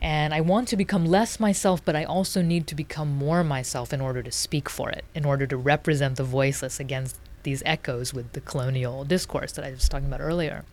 and 0.00 0.32
I 0.32 0.40
want 0.40 0.66
to 0.68 0.76
become 0.76 1.04
less 1.04 1.38
myself, 1.38 1.84
but 1.84 1.94
I 1.94 2.04
also 2.04 2.42
need 2.42 2.66
to 2.68 2.74
become 2.74 3.14
more 3.14 3.44
myself 3.44 3.92
in 3.92 4.00
order 4.00 4.22
to 4.22 4.32
speak 4.32 4.68
for 4.68 4.90
it, 4.90 5.04
in 5.14 5.24
order 5.24 5.46
to 5.46 5.56
represent 5.56 6.16
the 6.16 6.24
voiceless 6.24 6.80
against 6.80 7.18
these 7.42 7.62
echoes 7.66 8.14
with 8.14 8.32
the 8.32 8.40
colonial 8.40 9.04
discourse 9.04 9.52
that 9.52 9.64
I 9.64 9.70
was 9.70 9.88
talking 9.88 10.06
about 10.06 10.20
earlier. 10.20 10.64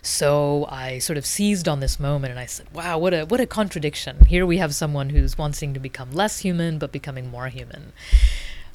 So 0.00 0.66
I 0.70 0.98
sort 0.98 1.18
of 1.18 1.26
seized 1.26 1.68
on 1.68 1.80
this 1.80 2.00
moment 2.00 2.30
and 2.30 2.40
I 2.40 2.46
said, 2.46 2.66
wow, 2.72 2.96
what 2.98 3.12
a 3.12 3.24
what 3.24 3.40
a 3.40 3.46
contradiction. 3.46 4.24
Here 4.24 4.46
we 4.46 4.56
have 4.56 4.74
someone 4.74 5.10
who's 5.10 5.36
wanting 5.36 5.74
to 5.74 5.80
become 5.80 6.12
less 6.12 6.38
human 6.38 6.78
but 6.78 6.92
becoming 6.92 7.30
more 7.30 7.48
human. 7.48 7.92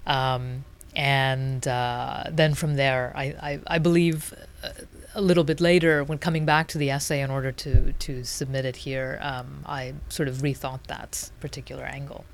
Um, 0.06 0.66
and 0.96 1.68
uh, 1.68 2.24
then 2.30 2.54
from 2.54 2.76
there, 2.76 3.12
I, 3.16 3.24
I, 3.24 3.60
I 3.68 3.78
believe 3.80 4.34
uh, 4.64 4.70
a 5.14 5.22
little 5.22 5.44
bit 5.44 5.62
later, 5.62 6.04
when 6.04 6.18
coming 6.18 6.46
back 6.46 6.68
to 6.70 6.78
the 6.78 6.90
essay 6.90 7.22
in 7.22 7.32
order 7.32 7.52
to, 7.52 7.94
to 7.94 8.24
submit 8.24 8.66
it 8.66 8.78
here, 8.78 9.20
um, 9.22 9.64
I 9.66 9.94
sort 10.10 10.28
of 10.28 10.38
rethought 10.38 10.84
that 10.88 11.32
particular 11.40 11.84
angle. 11.84 12.26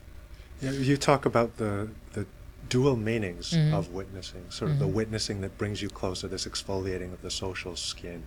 Yeah, 0.61 0.71
you 0.71 0.97
talk 0.97 1.25
about 1.25 1.57
the, 1.57 1.89
the 2.13 2.25
dual 2.69 2.95
meanings 2.95 3.51
mm-hmm. 3.51 3.73
of 3.73 3.93
witnessing, 3.93 4.45
sort 4.49 4.71
of 4.71 4.77
mm-hmm. 4.77 4.85
the 4.85 4.87
witnessing 4.87 5.41
that 5.41 5.57
brings 5.57 5.81
you 5.81 5.89
closer, 5.89 6.27
this 6.27 6.45
exfoliating 6.45 7.13
of 7.13 7.21
the 7.21 7.31
social 7.31 7.75
skin, 7.75 8.23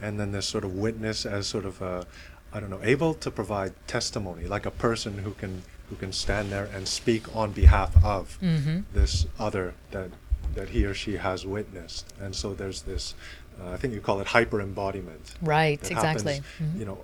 and 0.00 0.18
then 0.18 0.32
this 0.32 0.46
sort 0.46 0.64
of 0.64 0.74
witness 0.74 1.26
as 1.26 1.46
sort 1.46 1.64
of 1.64 1.82
a, 1.82 2.06
I 2.52 2.60
don't 2.60 2.70
know, 2.70 2.80
able 2.82 3.14
to 3.14 3.30
provide 3.30 3.72
testimony, 3.86 4.44
like 4.46 4.66
a 4.66 4.70
person 4.70 5.18
who 5.18 5.32
can 5.32 5.62
who 5.90 5.96
can 5.96 6.12
stand 6.12 6.50
there 6.50 6.70
and 6.72 6.88
speak 6.88 7.36
on 7.36 7.52
behalf 7.52 8.02
of 8.02 8.38
mm-hmm. 8.40 8.80
this 8.94 9.26
other 9.38 9.74
that 9.90 10.10
that 10.54 10.70
he 10.70 10.84
or 10.84 10.94
she 10.94 11.16
has 11.16 11.46
witnessed. 11.46 12.12
And 12.20 12.34
so 12.34 12.54
there's 12.54 12.82
this, 12.82 13.14
uh, 13.60 13.70
I 13.70 13.76
think 13.76 13.94
you 13.94 14.00
call 14.00 14.20
it 14.20 14.28
hyper 14.28 14.60
embodiment. 14.60 15.34
Right, 15.42 15.78
exactly. 15.78 16.34
Happens, 16.34 16.46
mm-hmm. 16.60 16.80
You 16.80 16.86
know, 16.86 16.98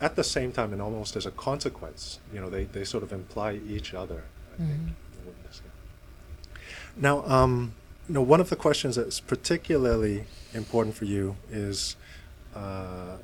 at 0.00 0.16
the 0.16 0.24
same 0.24 0.52
time 0.52 0.72
and 0.72 0.80
almost 0.80 1.16
as 1.16 1.26
a 1.26 1.30
consequence, 1.30 2.20
you 2.32 2.40
know, 2.40 2.50
they, 2.50 2.64
they 2.64 2.84
sort 2.84 3.02
of 3.02 3.12
imply 3.12 3.60
each 3.66 3.94
other, 3.94 4.24
I 4.58 4.62
mm-hmm. 4.62 4.70
think, 4.70 4.96
Now, 6.96 7.26
um, 7.26 7.74
you 8.08 8.14
know, 8.14 8.22
one 8.22 8.40
of 8.40 8.50
the 8.50 8.56
questions 8.56 8.96
that's 8.96 9.18
particularly 9.18 10.24
important 10.52 10.94
for 10.94 11.06
you 11.06 11.36
is 11.50 11.96
uh, 12.54 13.16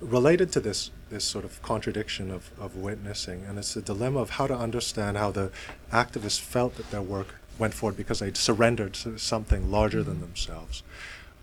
related 0.00 0.52
to 0.52 0.60
this 0.60 0.90
this 1.10 1.24
sort 1.24 1.44
of 1.44 1.60
contradiction 1.62 2.30
of, 2.30 2.50
of 2.58 2.76
witnessing, 2.76 3.44
and 3.44 3.58
it's 3.58 3.74
a 3.74 3.82
dilemma 3.82 4.20
of 4.20 4.30
how 4.30 4.46
to 4.46 4.56
understand 4.56 5.16
how 5.16 5.30
the 5.30 5.50
activists 5.92 6.40
felt 6.40 6.76
that 6.76 6.90
their 6.90 7.02
work 7.02 7.34
went 7.58 7.74
forward 7.74 7.96
because 7.96 8.20
they'd 8.20 8.36
surrendered 8.36 8.94
to 8.94 9.18
something 9.18 9.70
larger 9.70 9.98
mm-hmm. 9.98 10.10
than 10.10 10.20
themselves, 10.20 10.82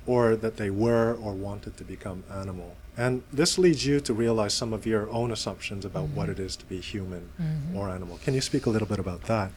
or 0.06 0.36
that 0.36 0.58
they 0.58 0.70
were 0.70 1.14
or 1.14 1.34
wanted 1.34 1.76
to 1.78 1.84
become 1.84 2.24
animal. 2.32 2.76
And 2.96 3.24
this 3.32 3.60
leads 3.60 3.86
you 3.86 4.00
to 4.00 4.14
realize 4.14 4.54
some 4.54 4.74
of 4.74 4.86
your 4.86 5.10
own 5.12 5.32
assumptions 5.32 5.86
about 5.86 6.06
mm-hmm. 6.06 6.16
what 6.16 6.30
it 6.30 6.40
is 6.40 6.56
to 6.56 6.66
be 6.66 6.80
human 6.80 7.30
mm-hmm. 7.40 7.76
or 7.78 7.90
animal. 7.90 8.18
Can 8.24 8.34
you 8.34 8.42
speak 8.42 8.66
a 8.66 8.70
little 8.70 8.88
bit 8.88 9.00
about 9.00 9.24
that? 9.24 9.52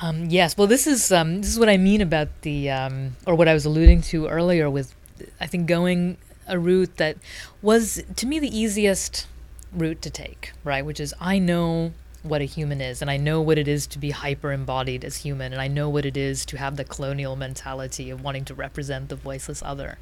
Um, 0.00 0.26
yes. 0.30 0.56
Well, 0.56 0.66
this 0.66 0.86
is 0.86 1.12
um, 1.12 1.42
this 1.42 1.50
is 1.50 1.58
what 1.58 1.68
I 1.68 1.76
mean 1.76 2.00
about 2.00 2.28
the 2.40 2.70
um, 2.70 3.16
or 3.26 3.34
what 3.34 3.46
I 3.46 3.54
was 3.54 3.64
alluding 3.66 4.02
to 4.10 4.26
earlier 4.26 4.68
with, 4.68 4.94
I 5.40 5.46
think 5.46 5.68
going 5.68 6.16
a 6.52 6.58
route 6.58 6.98
that 6.98 7.16
was 7.62 8.02
to 8.14 8.26
me 8.26 8.38
the 8.38 8.56
easiest 8.56 9.26
route 9.72 10.02
to 10.02 10.10
take, 10.10 10.52
right? 10.62 10.84
Which 10.84 11.00
is 11.00 11.14
I 11.20 11.38
know 11.38 11.92
what 12.22 12.40
a 12.40 12.44
human 12.44 12.80
is 12.80 13.02
and 13.02 13.10
I 13.10 13.16
know 13.16 13.40
what 13.40 13.58
it 13.58 13.66
is 13.66 13.86
to 13.88 13.98
be 13.98 14.10
hyper 14.10 14.52
embodied 14.52 15.04
as 15.04 15.16
human 15.16 15.52
and 15.52 15.60
I 15.60 15.66
know 15.66 15.88
what 15.88 16.04
it 16.06 16.16
is 16.16 16.44
to 16.46 16.58
have 16.58 16.76
the 16.76 16.84
colonial 16.84 17.34
mentality 17.34 18.10
of 18.10 18.22
wanting 18.22 18.44
to 18.44 18.54
represent 18.54 19.08
the 19.08 19.16
voiceless 19.16 19.62
other. 19.64 19.98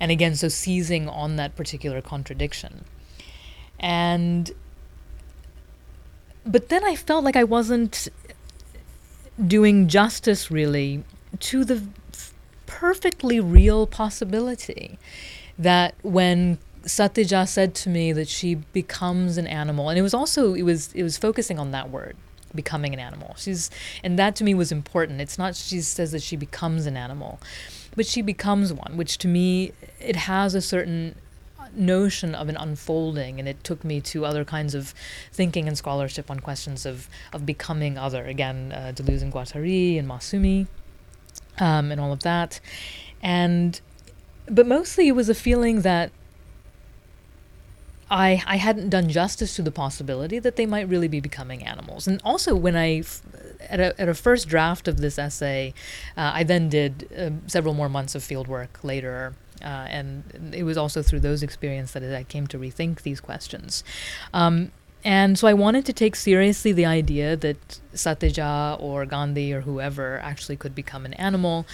And 0.00 0.10
again, 0.10 0.34
so 0.34 0.48
seizing 0.48 1.08
on 1.08 1.36
that 1.36 1.54
particular 1.54 2.00
contradiction. 2.00 2.84
And 3.78 4.50
but 6.44 6.68
then 6.68 6.84
I 6.84 6.96
felt 6.96 7.24
like 7.24 7.36
I 7.36 7.44
wasn't 7.44 8.08
doing 9.44 9.88
justice 9.88 10.50
really 10.50 11.04
to 11.40 11.64
the 11.64 11.82
perfectly 12.66 13.40
real 13.40 13.86
possibility 13.86 14.98
that 15.58 15.94
when 16.02 16.58
Satija 16.84 17.48
said 17.48 17.74
to 17.76 17.88
me 17.88 18.12
that 18.12 18.28
she 18.28 18.54
becomes 18.54 19.38
an 19.38 19.46
animal, 19.46 19.88
and 19.88 19.98
it 19.98 20.02
was 20.02 20.14
also 20.14 20.54
it 20.54 20.62
was 20.62 20.92
it 20.92 21.02
was 21.02 21.18
focusing 21.18 21.58
on 21.58 21.72
that 21.72 21.90
word, 21.90 22.16
becoming 22.54 22.94
an 22.94 23.00
animal. 23.00 23.34
She's 23.36 23.70
and 24.04 24.18
that 24.18 24.36
to 24.36 24.44
me 24.44 24.54
was 24.54 24.70
important. 24.70 25.20
It's 25.20 25.38
not 25.38 25.56
she 25.56 25.80
says 25.80 26.12
that 26.12 26.22
she 26.22 26.36
becomes 26.36 26.86
an 26.86 26.96
animal, 26.96 27.40
but 27.96 28.06
she 28.06 28.22
becomes 28.22 28.72
one, 28.72 28.96
which 28.96 29.18
to 29.18 29.28
me 29.28 29.72
it 30.00 30.16
has 30.16 30.54
a 30.54 30.60
certain 30.60 31.16
notion 31.74 32.34
of 32.34 32.48
an 32.48 32.56
unfolding 32.56 33.38
and 33.38 33.48
it 33.48 33.62
took 33.62 33.84
me 33.84 34.00
to 34.00 34.24
other 34.24 34.44
kinds 34.44 34.74
of 34.74 34.94
thinking 35.32 35.68
and 35.68 35.76
scholarship 35.76 36.30
on 36.30 36.40
questions 36.40 36.86
of 36.86 37.08
of 37.32 37.44
becoming 37.44 37.98
other 37.98 38.24
again 38.24 38.72
uh, 38.72 38.92
Deleuze 38.94 39.20
and 39.20 39.32
Guattari 39.32 39.98
and 39.98 40.08
Massumi 40.08 40.66
um, 41.58 41.92
and 41.92 42.00
all 42.00 42.12
of 42.12 42.20
that 42.20 42.60
and 43.22 43.80
but 44.48 44.66
mostly 44.66 45.08
it 45.08 45.12
was 45.12 45.28
a 45.28 45.34
feeling 45.34 45.82
that 45.82 46.10
I 48.10 48.42
I 48.46 48.56
hadn't 48.56 48.90
done 48.90 49.08
justice 49.08 49.56
to 49.56 49.62
the 49.62 49.72
possibility 49.72 50.38
that 50.38 50.56
they 50.56 50.66
might 50.66 50.88
really 50.88 51.08
be 51.08 51.20
becoming 51.20 51.64
animals. 51.64 52.06
And 52.06 52.20
also 52.24 52.54
when 52.54 52.76
I 52.76 53.02
at 53.68 53.80
a, 53.80 54.00
at 54.00 54.08
a 54.08 54.14
first 54.14 54.48
draft 54.48 54.86
of 54.88 54.98
this 54.98 55.18
essay, 55.18 55.74
uh, 56.16 56.30
I 56.34 56.44
then 56.44 56.68
did 56.68 57.08
uh, 57.16 57.30
several 57.48 57.74
more 57.74 57.88
months 57.88 58.14
of 58.14 58.22
field 58.22 58.48
work 58.48 58.78
later. 58.82 59.34
Uh, 59.62 59.88
and 59.88 60.54
it 60.54 60.64
was 60.64 60.76
also 60.76 61.02
through 61.02 61.20
those 61.20 61.42
experiences 61.42 61.94
that 61.94 62.14
I 62.14 62.24
came 62.24 62.46
to 62.48 62.58
rethink 62.58 63.02
these 63.02 63.20
questions. 63.20 63.82
Um, 64.34 64.70
and 65.02 65.38
so 65.38 65.48
I 65.48 65.54
wanted 65.54 65.86
to 65.86 65.92
take 65.92 66.14
seriously 66.14 66.72
the 66.72 66.84
idea 66.84 67.36
that 67.36 67.80
Satija 67.94 68.80
or 68.80 69.06
Gandhi 69.06 69.52
or 69.52 69.62
whoever 69.62 70.18
actually 70.18 70.56
could 70.56 70.74
become 70.74 71.06
an 71.06 71.14
animal. 71.14 71.66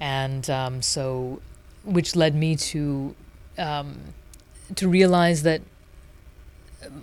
And 0.00 0.48
um, 0.50 0.82
so 0.82 1.40
which 1.84 2.16
led 2.16 2.34
me 2.34 2.56
to 2.56 3.14
um, 3.58 4.00
to 4.74 4.88
realize 4.88 5.42
that 5.42 5.60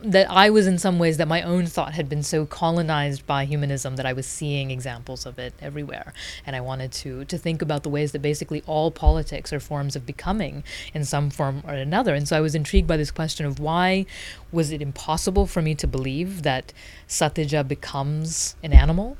that 0.03 0.29
I 0.29 0.51
was 0.51 0.67
in 0.67 0.77
some 0.77 0.99
ways 0.99 1.17
that 1.17 1.27
my 1.27 1.41
own 1.41 1.65
thought 1.65 1.93
had 1.93 2.07
been 2.07 2.21
so 2.21 2.45
colonized 2.45 3.25
by 3.25 3.45
humanism 3.45 3.95
that 3.95 4.05
I 4.05 4.13
was 4.13 4.27
seeing 4.27 4.69
examples 4.69 5.25
of 5.25 5.39
it 5.39 5.53
everywhere, 5.59 6.13
and 6.45 6.55
I 6.55 6.61
wanted 6.61 6.91
to 6.93 7.25
to 7.25 7.37
think 7.37 7.61
about 7.61 7.83
the 7.83 7.89
ways 7.89 8.11
that 8.11 8.21
basically 8.21 8.63
all 8.67 8.91
politics 8.91 9.51
are 9.51 9.59
forms 9.59 9.95
of 9.95 10.05
becoming 10.05 10.63
in 10.93 11.05
some 11.05 11.29
form 11.29 11.63
or 11.65 11.73
another. 11.73 12.13
And 12.13 12.27
so 12.27 12.37
I 12.37 12.41
was 12.41 12.55
intrigued 12.55 12.87
by 12.87 12.97
this 12.97 13.11
question 13.11 13.45
of 13.45 13.59
why 13.59 14.05
was 14.51 14.71
it 14.71 14.81
impossible 14.81 15.47
for 15.47 15.61
me 15.61 15.75
to 15.75 15.87
believe 15.87 16.43
that 16.43 16.73
Satija 17.07 17.67
becomes 17.67 18.55
an 18.63 18.73
animal, 18.73 19.17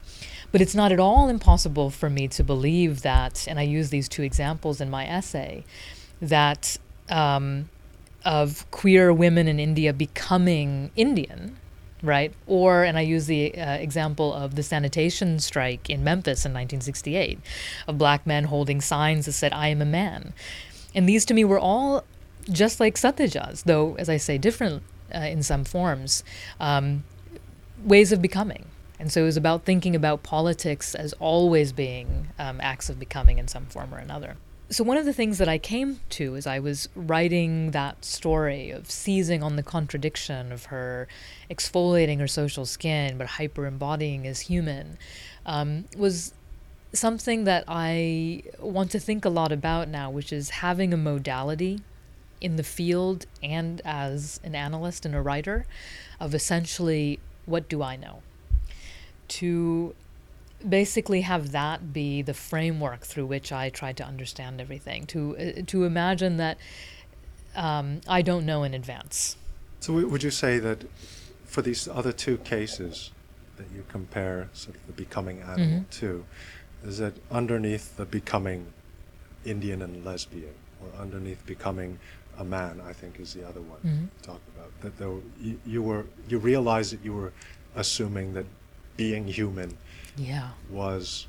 but 0.52 0.62
it's 0.62 0.76
not 0.76 0.92
at 0.92 1.00
all 1.00 1.30
impossible 1.30 1.90
for 1.90 2.10
me 2.10 2.28
to 2.30 2.44
believe 2.44 3.02
that, 3.02 3.46
and 3.48 3.60
I 3.60 3.64
use 3.64 3.90
these 3.90 4.10
two 4.10 4.24
examples 4.24 4.82
in 4.82 4.90
my 4.90 5.06
essay, 5.06 5.64
that 6.22 6.78
um, 7.10 7.70
of 8.26 8.70
queer 8.72 9.14
women 9.14 9.48
in 9.48 9.60
India 9.60 9.94
becoming 9.94 10.92
Indian, 10.96 11.58
right? 12.04 12.34
Or, 12.48 12.84
and 12.84 12.98
I 12.98 13.02
use 13.02 13.28
the 13.28 13.58
uh, 13.58 13.74
example 13.74 14.34
of 14.34 14.56
the 14.56 14.64
sanitation 14.64 15.40
strike 15.40 15.90
in 15.90 16.04
Memphis 16.04 16.46
in 16.46 16.52
1968, 16.52 17.40
of 17.88 17.98
black 17.98 18.26
men 18.26 18.46
holding 18.46 18.82
signs 18.82 19.26
that 19.26 19.34
said, 19.34 19.54
I 19.54 19.68
am 19.68 19.82
a 19.82 19.86
man. 19.86 20.34
And 20.94 21.08
these 21.08 21.26
to 21.26 21.34
me 21.34 21.44
were 21.44 21.60
all 21.60 22.04
just 22.50 22.80
like 22.80 22.96
Satija's, 22.96 23.64
though, 23.64 23.96
as 23.96 24.10
I 24.10 24.18
say, 24.18 24.38
different 24.38 24.84
uh, 25.14 25.20
in 25.20 25.44
some 25.44 25.64
forms, 25.64 26.24
um, 26.60 27.04
ways 27.84 28.12
of 28.12 28.22
becoming. 28.22 28.66
And 29.02 29.12
so 29.12 29.24
it 29.24 29.26
was 29.26 29.36
about 29.36 29.66
thinking 29.66 29.96
about 29.96 30.22
politics 30.22 30.94
as 30.94 31.14
always 31.14 31.72
being 31.72 32.28
um, 32.38 32.60
acts 32.62 32.88
of 32.88 33.00
becoming 33.00 33.40
in 33.40 33.48
some 33.48 33.66
form 33.66 33.96
or 33.96 33.98
another. 33.98 34.38
so 34.70 34.84
one 34.84 34.96
of 34.96 35.06
the 35.06 35.12
things 35.12 35.40
that 35.40 35.50
I 35.50 35.58
came 35.58 36.02
to 36.10 36.36
as 36.36 36.46
I 36.46 36.60
was 36.60 36.88
writing 36.96 37.72
that 37.72 38.06
story 38.06 38.70
of 38.70 38.92
seizing 38.92 39.42
on 39.42 39.56
the 39.56 39.64
contradiction 39.64 40.52
of 40.52 40.66
her 40.66 41.08
exfoliating 41.50 42.20
her 42.20 42.28
social 42.28 42.64
skin 42.64 43.18
but 43.18 43.26
hyper 43.26 43.66
embodying 43.66 44.28
as 44.28 44.42
human 44.42 45.00
um, 45.48 45.86
was 45.98 46.36
something 46.94 47.46
that 47.46 47.64
I 47.68 48.44
want 48.60 48.92
to 48.92 49.00
think 49.00 49.26
a 49.26 49.30
lot 49.30 49.52
about 49.52 49.88
now, 49.88 50.12
which 50.12 50.32
is 50.32 50.52
having 50.52 50.94
a 50.94 50.98
modality 50.98 51.80
in 52.40 52.56
the 52.56 52.64
field 52.64 53.26
and 53.42 53.82
as 53.84 54.40
an 54.44 54.54
analyst 54.54 55.08
and 55.08 55.16
a 55.16 55.22
writer 55.22 55.66
of 56.20 56.36
essentially 56.36 57.20
what 57.48 57.68
do 57.68 57.82
I 57.82 57.96
know? 57.96 58.22
To 59.40 59.96
basically 60.68 61.22
have 61.22 61.52
that 61.54 61.92
be 61.94 62.22
the 62.22 62.34
framework 62.34 63.02
through 63.06 63.26
which 63.26 63.52
I 63.52 63.70
try 63.70 63.94
to 63.94 64.04
understand 64.06 64.60
everything. 64.62 65.06
To 65.08 65.20
uh, 65.38 65.62
to 65.68 65.86
imagine 65.86 66.38
that 66.38 66.58
um, 67.56 68.02
I 68.08 68.22
don't 68.22 68.46
know 68.46 68.64
in 68.64 68.74
advance. 68.74 69.38
So 69.80 69.94
w- 69.94 70.08
would 70.08 70.24
you 70.24 70.32
say 70.32 70.60
that 70.60 70.80
for 71.46 71.62
these 71.62 71.88
other 71.88 72.12
two 72.12 72.38
cases 72.38 73.12
that 73.58 73.66
you 73.76 73.84
compare 73.90 74.50
sort 74.54 74.76
of 74.76 74.88
the 74.88 74.94
becoming 74.94 75.42
animal 75.42 75.80
Mhm. 75.82 75.90
to, 76.02 76.26
is 76.84 76.98
that 77.00 77.14
underneath 77.32 77.98
the 77.98 78.06
becoming 78.06 78.68
Indian 79.46 79.82
and 79.82 80.06
lesbian, 80.06 80.54
or 80.82 80.88
underneath 81.02 81.46
becoming 81.46 82.00
a 82.38 82.44
man, 82.44 82.80
I 82.82 82.94
think 82.94 83.20
is 83.20 83.34
the 83.34 83.46
other 83.48 83.62
one 83.62 83.80
Mhm. 83.84 84.02
you 84.04 84.10
talk 84.22 84.42
about. 84.56 84.72
That 84.82 85.00
were- 85.00 85.22
you, 85.42 85.60
you 85.66 85.82
were 85.84 86.06
you 86.30 86.38
realized 86.38 86.94
that 86.94 87.04
you 87.04 87.14
were 87.14 87.34
assuming 87.76 88.34
that 88.34 88.46
being 89.02 89.26
human 89.28 89.70
Yeah. 90.16 90.50
was 90.70 91.28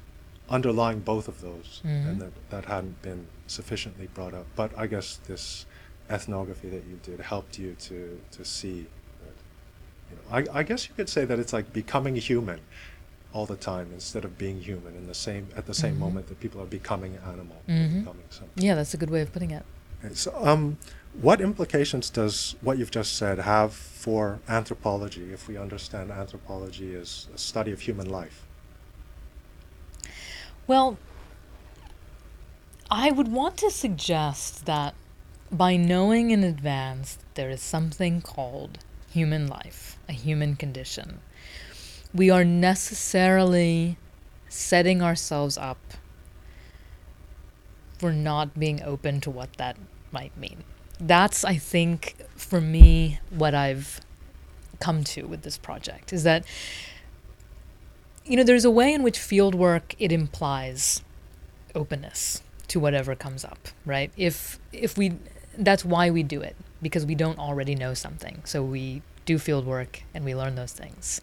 underlying 0.56 1.00
both 1.12 1.26
of 1.32 1.36
those, 1.46 1.68
Mhm. 1.84 2.06
and 2.08 2.16
that 2.22 2.32
that 2.54 2.64
hadn't 2.74 2.98
been 3.08 3.22
sufficiently 3.46 4.06
brought 4.16 4.34
up. 4.40 4.46
But 4.60 4.70
I 4.82 4.86
guess 4.92 5.08
this 5.30 5.44
ethnography 6.16 6.68
that 6.76 6.84
you 6.90 6.96
did 7.08 7.18
helped 7.32 7.54
you 7.62 7.70
to 7.88 7.98
to 8.36 8.42
see 8.56 8.78
that. 9.22 9.36
You 10.10 10.14
know, 10.16 10.24
I, 10.38 10.60
I 10.60 10.62
guess 10.68 10.80
you 10.88 10.94
could 10.98 11.08
say 11.16 11.22
that 11.30 11.38
it's 11.42 11.54
like 11.58 11.66
becoming 11.82 12.14
human 12.30 12.60
all 13.34 13.46
the 13.54 13.60
time 13.72 13.86
instead 13.98 14.24
of 14.28 14.32
being 14.44 14.58
human 14.70 14.92
in 15.00 15.06
the 15.12 15.18
same 15.26 15.44
at 15.60 15.64
the 15.70 15.78
same 15.84 15.94
Mhm. 15.96 16.06
moment 16.06 16.24
that 16.30 16.38
people 16.44 16.60
are 16.64 16.70
becoming 16.80 17.12
animal, 17.32 17.58
Mhm. 17.66 18.00
becoming 18.00 18.28
something. 18.38 18.62
Yeah, 18.66 18.74
that's 18.78 18.92
a 18.98 19.00
good 19.02 19.12
way 19.14 19.22
of 19.26 19.30
putting 19.36 19.52
it. 19.58 19.64
So, 20.24 20.30
um, 20.50 20.76
what 21.20 21.40
implications 21.40 22.08
does 22.08 22.56
what 22.62 22.78
you've 22.78 22.90
just 22.90 23.16
said 23.16 23.38
have 23.38 23.72
for 23.74 24.40
anthropology 24.48 25.32
if 25.32 25.46
we 25.46 25.56
understand 25.56 26.10
anthropology 26.10 26.94
as 26.94 27.28
a 27.34 27.38
study 27.38 27.72
of 27.72 27.80
human 27.80 28.08
life? 28.08 28.46
Well, 30.66 30.96
I 32.90 33.10
would 33.10 33.28
want 33.28 33.58
to 33.58 33.70
suggest 33.70 34.64
that 34.66 34.94
by 35.50 35.76
knowing 35.76 36.30
in 36.30 36.42
advance 36.44 37.18
there 37.34 37.50
is 37.50 37.60
something 37.60 38.22
called 38.22 38.78
human 39.10 39.46
life, 39.46 39.98
a 40.08 40.12
human 40.12 40.56
condition, 40.56 41.20
we 42.14 42.30
are 42.30 42.44
necessarily 42.44 43.98
setting 44.48 45.02
ourselves 45.02 45.58
up 45.58 45.78
for 47.98 48.12
not 48.12 48.58
being 48.58 48.82
open 48.82 49.20
to 49.20 49.30
what 49.30 49.52
that 49.58 49.76
might 50.10 50.36
mean. 50.36 50.64
That's, 51.03 51.44
I 51.44 51.57
think, 51.57 52.16
for 52.36 52.61
me, 52.61 53.18
what 53.30 53.55
I've 53.55 54.00
come 54.78 55.05
to 55.05 55.26
with 55.26 55.42
this 55.42 55.59
project 55.59 56.12
is 56.12 56.24
that 56.24 56.44
you 58.24 58.36
know 58.36 58.42
there's 58.42 58.64
a 58.64 58.70
way 58.70 58.92
in 58.92 59.05
which 59.05 59.16
field 59.16 59.55
work 59.55 59.94
it 60.00 60.11
implies 60.11 61.03
openness 61.72 62.42
to 62.66 62.80
whatever 62.80 63.14
comes 63.14 63.44
up 63.44 63.68
right? 63.86 64.11
If 64.16 64.59
if 64.72 64.98
we 64.98 65.18
that's 65.57 65.84
why 65.84 66.11
we 66.11 66.22
do 66.22 66.40
it 66.40 66.57
because 66.80 67.07
we 67.07 67.14
don't 67.14 67.38
already 67.38 67.74
know 67.74 67.94
something. 67.94 68.42
So 68.44 68.62
we 68.62 69.03
do 69.24 69.38
field 69.38 69.66
work 69.66 70.03
and 70.14 70.24
we 70.24 70.34
learn 70.34 70.57
those 70.57 70.72
things. 70.72 71.20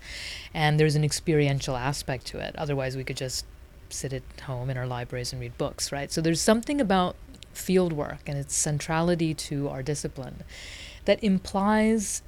And 0.54 0.80
there's 0.80 0.96
an 0.96 1.04
experiential 1.04 1.76
aspect 1.76 2.26
to 2.28 2.40
it. 2.40 2.56
Otherwise 2.56 2.96
we 2.96 3.04
could 3.04 3.18
just 3.18 3.46
sit 3.90 4.14
at 4.14 4.24
home 4.46 4.70
in 4.70 4.78
our 4.78 4.88
libraries 4.88 5.34
and 5.34 5.42
read 5.42 5.58
books 5.58 5.92
right? 5.92 6.12
So 6.12 6.22
there's 6.22 6.42
something 6.42 6.80
about 6.80 7.16
field 7.54 7.94
work 7.94 8.22
and 8.28 8.38
its 8.38 8.56
centrality 8.56 9.34
to 9.34 9.70
our 9.70 9.84
discipline 9.84 10.44
that 11.06 11.24
implies 11.24 12.22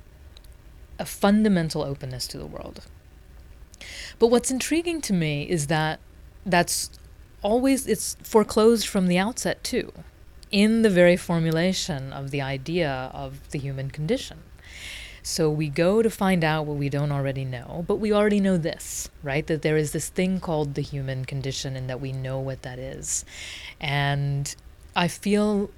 a 0.99 1.05
fundamental 1.05 1.84
openness 1.84 2.28
to 2.28 2.38
the 2.38 2.45
world 2.45 2.82
but 4.19 4.28
what's 4.28 4.51
intriguing 4.51 5.01
to 5.01 5.13
me 5.13 5.49
is 5.49 5.67
that 5.67 5.99
that's 6.45 6.91
always 7.41 7.88
it's 7.88 8.15
foreclosed 8.24 8.88
from 8.88 9.07
the 9.07 9.17
outset 9.17 9.63
too, 9.63 9.91
in 10.51 10.82
the 10.82 10.89
very 10.89 11.17
formulation 11.17 12.13
of 12.13 12.32
the 12.32 12.41
idea 12.41 13.09
of 13.13 13.49
the 13.51 13.59
human 13.59 13.89
condition. 13.89 14.39
So 15.24 15.51
we 15.51 15.69
go 15.69 16.01
to 16.01 16.09
find 16.09 16.43
out 16.43 16.65
what 16.65 16.78
we 16.78 16.89
don't 16.89 17.11
already 17.11 17.45
know, 17.45 17.86
but 17.88 17.97
we 17.97 18.11
already 18.11 18.39
know 18.39 18.57
this, 18.57 19.07
right? 19.22 19.45
That 19.45 19.61
there 19.61 19.78
is 19.78 19.91
this 19.91 20.09
thing 20.09 20.39
called 20.39 20.74
the 20.74 20.82
human 20.82 21.26
condition 21.26 21.76
and 21.76 21.88
that 21.89 22.01
we 22.01 22.11
know 22.11 22.39
what 22.39 22.63
that 22.63 22.80
is. 22.80 23.24
And 23.80 24.53
I 24.96 25.08
feel 25.08 25.70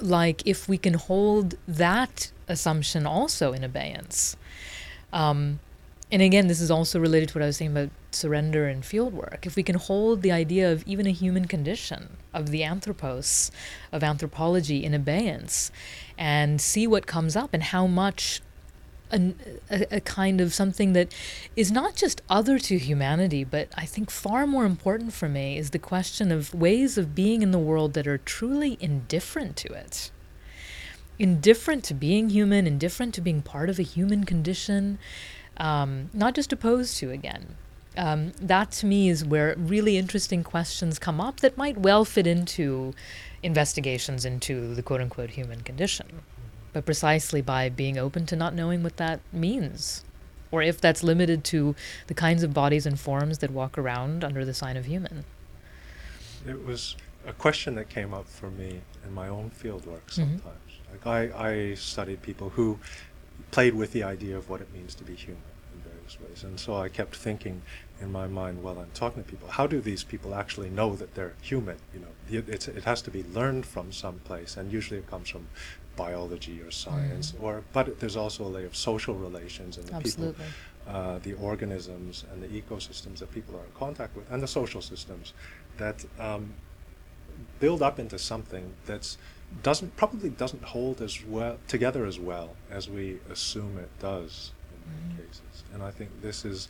like 0.00 0.42
if 0.46 0.68
we 0.68 0.78
can 0.78 0.94
hold 0.94 1.56
that 1.68 2.30
assumption 2.48 3.06
also 3.06 3.52
in 3.52 3.64
abeyance, 3.64 4.36
um, 5.12 5.60
and 6.12 6.22
again, 6.22 6.46
this 6.46 6.60
is 6.60 6.70
also 6.70 7.00
related 7.00 7.30
to 7.30 7.38
what 7.38 7.42
I 7.42 7.46
was 7.46 7.56
saying 7.56 7.72
about 7.72 7.90
surrender 8.12 8.68
and 8.68 8.84
field 8.84 9.14
work. 9.14 9.46
If 9.46 9.56
we 9.56 9.62
can 9.62 9.74
hold 9.74 10.22
the 10.22 10.30
idea 10.30 10.70
of 10.70 10.86
even 10.86 11.06
a 11.06 11.10
human 11.10 11.46
condition, 11.46 12.16
of 12.32 12.50
the 12.50 12.62
anthropos, 12.62 13.50
of 13.90 14.04
anthropology 14.04 14.84
in 14.84 14.94
abeyance, 14.94 15.72
and 16.16 16.60
see 16.60 16.86
what 16.86 17.06
comes 17.06 17.34
up 17.36 17.50
and 17.52 17.62
how 17.64 17.86
much 17.86 18.42
an, 19.10 19.38
a, 19.70 19.96
a 19.96 20.00
kind 20.00 20.40
of 20.40 20.52
something 20.52 20.92
that 20.94 21.14
is 21.56 21.70
not 21.70 21.94
just 21.94 22.22
other 22.28 22.58
to 22.58 22.78
humanity, 22.78 23.44
but 23.44 23.68
I 23.76 23.86
think 23.86 24.10
far 24.10 24.46
more 24.46 24.64
important 24.64 25.12
for 25.12 25.28
me 25.28 25.58
is 25.58 25.70
the 25.70 25.78
question 25.78 26.32
of 26.32 26.54
ways 26.54 26.98
of 26.98 27.14
being 27.14 27.42
in 27.42 27.50
the 27.50 27.58
world 27.58 27.94
that 27.94 28.06
are 28.06 28.18
truly 28.18 28.76
indifferent 28.80 29.56
to 29.56 29.72
it 29.72 30.10
indifferent 31.18 31.84
to 31.84 31.94
being 31.94 32.30
human, 32.30 32.66
indifferent 32.66 33.14
to 33.14 33.20
being 33.20 33.42
part 33.42 33.70
of 33.70 33.78
a 33.78 33.82
human 33.82 34.24
condition, 34.24 34.98
um, 35.56 36.10
not 36.12 36.34
just 36.34 36.52
opposed 36.52 36.96
to 36.98 37.10
again. 37.10 37.56
Um, 37.96 38.32
that 38.40 38.72
to 38.72 38.86
me 38.86 39.08
is 39.08 39.24
where 39.24 39.54
really 39.56 39.96
interesting 39.96 40.42
questions 40.42 40.98
come 40.98 41.20
up 41.20 41.40
that 41.40 41.56
might 41.56 41.78
well 41.78 42.04
fit 42.04 42.26
into 42.26 42.92
investigations 43.42 44.24
into 44.24 44.74
the 44.74 44.82
quote 44.82 45.00
unquote 45.00 45.30
human 45.30 45.60
condition. 45.60 46.22
But 46.74 46.84
precisely 46.84 47.40
by 47.40 47.70
being 47.70 47.96
open 47.96 48.26
to 48.26 48.36
not 48.36 48.52
knowing 48.54 48.82
what 48.82 48.98
that 48.98 49.20
means, 49.32 50.04
or 50.50 50.60
if 50.60 50.80
that's 50.80 51.02
limited 51.02 51.44
to 51.44 51.74
the 52.08 52.14
kinds 52.14 52.42
of 52.42 52.52
bodies 52.52 52.84
and 52.84 52.98
forms 53.00 53.38
that 53.38 53.50
walk 53.50 53.78
around 53.78 54.22
under 54.24 54.44
the 54.44 54.52
sign 54.52 54.76
of 54.76 54.84
human. 54.84 55.24
It 56.46 56.66
was 56.66 56.96
a 57.26 57.32
question 57.32 57.76
that 57.76 57.88
came 57.88 58.12
up 58.12 58.28
for 58.28 58.50
me 58.50 58.80
in 59.06 59.14
my 59.14 59.28
own 59.28 59.50
fieldwork 59.50 60.06
Mhm. 60.08 60.10
sometimes. 60.10 60.70
Like 60.92 61.06
I, 61.06 61.48
I 61.70 61.74
studied 61.74 62.20
people 62.22 62.50
who 62.50 62.78
played 63.50 63.74
with 63.74 63.92
the 63.92 64.02
idea 64.02 64.36
of 64.36 64.48
what 64.50 64.60
it 64.60 64.72
means 64.74 64.94
to 64.96 65.04
be 65.04 65.14
human 65.14 65.42
in 65.74 65.80
various 65.90 66.18
ways, 66.20 66.42
and 66.44 66.58
so 66.58 66.76
I 66.76 66.88
kept 66.88 67.14
thinking 67.16 67.62
in 68.00 68.10
my 68.10 68.26
mind 68.26 68.62
while 68.64 68.78
I'm 68.80 68.90
talking 68.94 69.22
to 69.22 69.28
people, 69.30 69.48
how 69.48 69.66
do 69.68 69.80
these 69.80 70.02
people 70.02 70.34
actually 70.34 70.68
know 70.70 70.96
that 70.96 71.14
they're 71.14 71.34
human? 71.40 71.76
You 71.94 72.00
know, 72.00 72.38
it, 72.38 72.48
it's, 72.48 72.66
it 72.68 72.82
has 72.84 73.00
to 73.02 73.10
be 73.12 73.22
learned 73.22 73.64
from 73.64 73.92
some 73.92 74.18
place, 74.24 74.56
and 74.56 74.72
usually 74.72 74.98
it 74.98 75.08
comes 75.08 75.28
from 75.30 75.46
biology 75.96 76.60
or 76.60 76.70
science, 76.70 77.32
Mhm. 77.32 77.42
or 77.42 77.62
but 77.72 77.98
there's 78.00 78.16
also 78.16 78.44
a 78.44 78.48
layer 78.56 78.66
of 78.66 78.76
social 78.76 79.14
relations 79.14 79.76
and 79.78 79.86
the 79.88 79.94
Absolutely. 79.96 80.44
people 80.44 80.46
uh, 80.86 81.18
the 81.20 81.32
organisms 81.34 82.24
and 82.30 82.42
the 82.42 82.60
ecosystems 82.60 83.18
that 83.20 83.32
people 83.32 83.56
are 83.56 83.64
in 83.64 83.72
contact 83.72 84.14
with, 84.14 84.30
and 84.30 84.42
the 84.42 84.46
social 84.46 84.82
systems 84.82 85.32
that 85.78 86.04
um, 86.20 86.52
build 87.58 87.80
up 87.82 87.98
into 87.98 88.18
something 88.18 88.74
that's 88.84 89.16
doesn't 89.62 89.96
probably 89.96 90.28
doesn't 90.30 90.62
hold 90.64 91.00
as 91.00 91.24
well 91.24 91.58
together 91.68 92.04
as 92.04 92.18
well 92.18 92.54
as 92.70 92.88
we 92.90 93.18
assume 93.30 93.78
it 93.78 93.88
does 93.98 94.52
in 94.74 94.92
many 94.92 95.14
Mhm. 95.14 95.26
cases. 95.26 95.64
And 95.72 95.82
I 95.82 95.90
think 95.90 96.10
this 96.20 96.44
is 96.44 96.68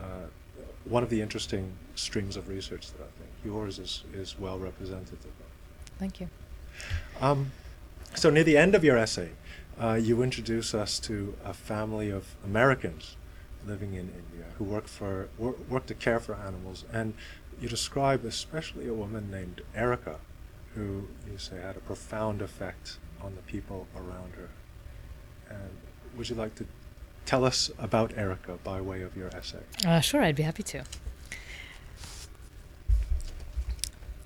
uh, 0.00 0.26
one 0.84 1.02
of 1.02 1.08
the 1.08 1.22
interesting 1.22 1.72
streams 1.94 2.36
of 2.36 2.48
research 2.48 2.90
that 2.92 3.00
I 3.00 3.10
think 3.18 3.30
yours 3.44 3.78
is 3.78 4.04
is 4.12 4.38
well 4.38 4.58
representative 4.58 5.24
of. 5.24 5.98
Thank 5.98 6.20
you. 6.20 6.28
Um, 7.20 7.52
so 8.14 8.30
near 8.30 8.44
the 8.44 8.56
end 8.56 8.74
of 8.74 8.84
your 8.84 8.96
essay, 8.96 9.30
uh, 9.80 9.94
you 9.94 10.22
introduce 10.22 10.74
us 10.74 10.98
to 11.00 11.34
a 11.44 11.52
family 11.52 12.10
of 12.10 12.36
Americans 12.44 13.16
living 13.66 13.94
in 13.94 14.00
India 14.00 14.46
who 14.58 14.64
work 14.64 14.86
for 14.86 15.28
wor- 15.38 15.56
work 15.68 15.86
to 15.86 15.94
care 15.94 16.20
for 16.20 16.34
animals, 16.34 16.84
and 16.92 17.14
you 17.60 17.68
describe 17.68 18.24
especially 18.24 18.86
a 18.86 18.94
woman 18.94 19.30
named 19.30 19.62
Erica, 19.74 20.18
who 20.74 21.08
you 21.30 21.38
say 21.38 21.60
had 21.60 21.76
a 21.76 21.80
profound 21.80 22.42
effect 22.42 22.98
on 23.22 23.34
the 23.36 23.42
people 23.42 23.86
around 23.96 24.34
her. 24.34 24.48
And 25.48 25.70
would 26.16 26.28
you 26.28 26.36
like 26.36 26.54
to 26.56 26.66
tell 27.26 27.44
us 27.44 27.70
about 27.78 28.16
Erica 28.16 28.58
by 28.62 28.80
way 28.80 29.02
of 29.02 29.16
your 29.16 29.28
essay? 29.28 29.62
Uh, 29.86 30.00
sure, 30.00 30.22
I'd 30.22 30.36
be 30.36 30.42
happy 30.42 30.62
to. 30.64 30.84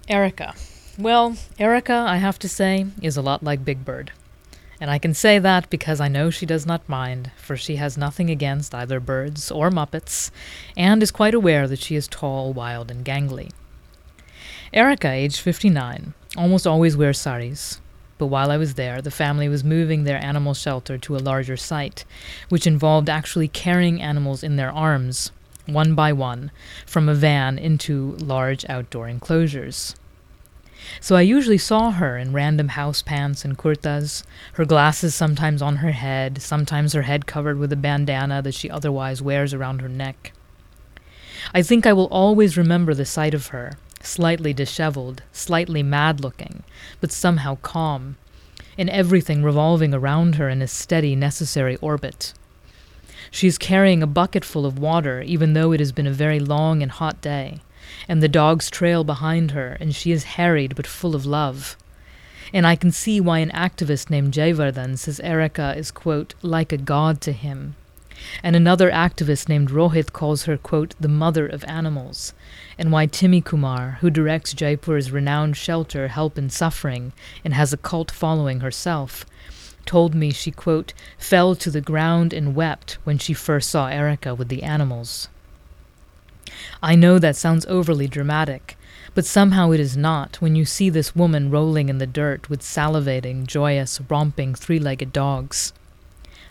Erica. 0.08 0.54
Well, 1.00 1.36
Erica, 1.60 1.94
I 1.94 2.16
have 2.16 2.40
to 2.40 2.48
say, 2.48 2.86
is 3.00 3.16
a 3.16 3.22
lot 3.22 3.44
like 3.44 3.64
Big 3.64 3.84
Bird. 3.84 4.10
And 4.80 4.90
I 4.90 4.98
can 4.98 5.14
say 5.14 5.38
that 5.38 5.70
because 5.70 6.00
I 6.00 6.08
know 6.08 6.30
she 6.30 6.44
does 6.44 6.66
not 6.66 6.88
mind, 6.88 7.30
for 7.36 7.56
she 7.56 7.76
has 7.76 7.96
nothing 7.96 8.30
against 8.30 8.74
either 8.74 8.98
birds 8.98 9.52
or 9.52 9.70
Muppets, 9.70 10.32
and 10.76 11.00
is 11.00 11.12
quite 11.12 11.34
aware 11.34 11.68
that 11.68 11.78
she 11.78 11.94
is 11.94 12.08
tall, 12.08 12.52
wild, 12.52 12.90
and 12.90 13.04
gangly. 13.04 13.52
Erica, 14.72 15.08
aged 15.08 15.38
59, 15.40 16.14
almost 16.36 16.66
always 16.66 16.96
wears 16.96 17.20
saris, 17.20 17.80
but 18.18 18.26
while 18.26 18.50
I 18.50 18.56
was 18.56 18.74
there, 18.74 19.00
the 19.00 19.12
family 19.12 19.48
was 19.48 19.62
moving 19.62 20.02
their 20.02 20.22
animal 20.24 20.52
shelter 20.52 20.98
to 20.98 21.16
a 21.16 21.18
larger 21.18 21.56
site, 21.56 22.04
which 22.48 22.66
involved 22.66 23.08
actually 23.08 23.46
carrying 23.46 24.02
animals 24.02 24.42
in 24.42 24.56
their 24.56 24.72
arms, 24.72 25.30
one 25.66 25.94
by 25.94 26.12
one, 26.12 26.50
from 26.86 27.08
a 27.08 27.14
van 27.14 27.56
into 27.56 28.16
large 28.16 28.68
outdoor 28.68 29.08
enclosures. 29.08 29.94
So 31.00 31.16
I 31.16 31.22
usually 31.22 31.58
saw 31.58 31.90
her 31.92 32.16
in 32.16 32.32
random 32.32 32.68
house 32.68 33.02
pants 33.02 33.44
and 33.44 33.56
kurtas, 33.56 34.24
her 34.54 34.64
glasses 34.64 35.14
sometimes 35.14 35.62
on 35.62 35.76
her 35.76 35.92
head, 35.92 36.42
sometimes 36.42 36.92
her 36.92 37.02
head 37.02 37.26
covered 37.26 37.58
with 37.58 37.72
a 37.72 37.76
bandana 37.76 38.42
that 38.42 38.54
she 38.54 38.70
otherwise 38.70 39.22
wears 39.22 39.54
around 39.54 39.80
her 39.80 39.88
neck. 39.88 40.32
I 41.54 41.62
think 41.62 41.86
I 41.86 41.92
will 41.92 42.08
always 42.08 42.56
remember 42.56 42.94
the 42.94 43.04
sight 43.04 43.34
of 43.34 43.48
her, 43.48 43.72
slightly 44.02 44.52
disheveled, 44.52 45.22
slightly 45.32 45.82
mad 45.82 46.20
looking, 46.20 46.62
but 47.00 47.12
somehow 47.12 47.56
calm, 47.62 48.16
in 48.76 48.88
everything 48.88 49.42
revolving 49.42 49.94
around 49.94 50.34
her 50.34 50.48
in 50.48 50.62
a 50.62 50.68
steady, 50.68 51.14
necessary 51.14 51.76
orbit. 51.76 52.34
She 53.30 53.46
is 53.46 53.58
carrying 53.58 54.02
a 54.02 54.06
bucket 54.06 54.44
full 54.44 54.66
of 54.66 54.78
water, 54.78 55.22
even 55.22 55.52
though 55.52 55.72
it 55.72 55.80
has 55.80 55.92
been 55.92 56.06
a 56.06 56.12
very 56.12 56.40
long 56.40 56.82
and 56.82 56.90
hot 56.90 57.20
day 57.20 57.60
and 58.06 58.22
the 58.22 58.28
dogs 58.28 58.70
trail 58.70 59.02
behind 59.02 59.50
her, 59.52 59.76
and 59.80 59.94
she 59.94 60.12
is 60.12 60.36
harried 60.38 60.76
but 60.76 60.86
full 60.86 61.14
of 61.14 61.26
love. 61.26 61.76
And 62.52 62.66
I 62.66 62.76
can 62.76 62.92
see 62.92 63.20
why 63.20 63.40
an 63.40 63.50
activist 63.50 64.10
named 64.10 64.32
Jayvardhan 64.32 64.96
says 64.98 65.20
Erica 65.20 65.74
is, 65.76 65.90
quote, 65.90 66.34
like 66.42 66.72
a 66.72 66.78
god 66.78 67.20
to 67.22 67.32
him. 67.32 67.76
And 68.42 68.56
another 68.56 68.90
activist 68.90 69.48
named 69.48 69.70
Rohit 69.70 70.12
calls 70.12 70.44
her, 70.44 70.56
quote, 70.56 70.94
the 70.98 71.08
mother 71.08 71.46
of 71.46 71.64
animals. 71.64 72.32
And 72.76 72.90
why 72.90 73.06
Timmie 73.06 73.40
Kumar, 73.40 73.98
who 74.00 74.10
directs 74.10 74.54
Jaipur's 74.54 75.10
renowned 75.10 75.56
shelter 75.56 76.08
Help 76.08 76.36
in 76.36 76.50
Suffering 76.50 77.12
and 77.44 77.54
has 77.54 77.72
a 77.72 77.76
cult 77.76 78.10
following 78.10 78.60
herself, 78.60 79.24
told 79.86 80.14
me 80.14 80.30
she, 80.30 80.50
quote, 80.50 80.92
fell 81.16 81.54
to 81.54 81.70
the 81.70 81.80
ground 81.80 82.32
and 82.32 82.54
wept 82.54 82.98
when 83.04 83.18
she 83.18 83.32
first 83.34 83.70
saw 83.70 83.86
Erica 83.86 84.34
with 84.34 84.48
the 84.48 84.62
animals. 84.62 85.28
I 86.82 86.94
know 86.94 87.18
that 87.18 87.36
sounds 87.36 87.66
overly 87.66 88.06
dramatic, 88.06 88.76
but 89.14 89.24
somehow 89.24 89.70
it 89.70 89.80
is 89.80 89.96
not 89.96 90.40
when 90.40 90.54
you 90.56 90.64
see 90.64 90.90
this 90.90 91.16
woman 91.16 91.50
rolling 91.50 91.88
in 91.88 91.98
the 91.98 92.06
dirt 92.06 92.48
with 92.48 92.60
salivating, 92.60 93.46
joyous, 93.46 94.00
romping 94.08 94.54
three 94.54 94.78
legged 94.78 95.12
dogs. 95.12 95.72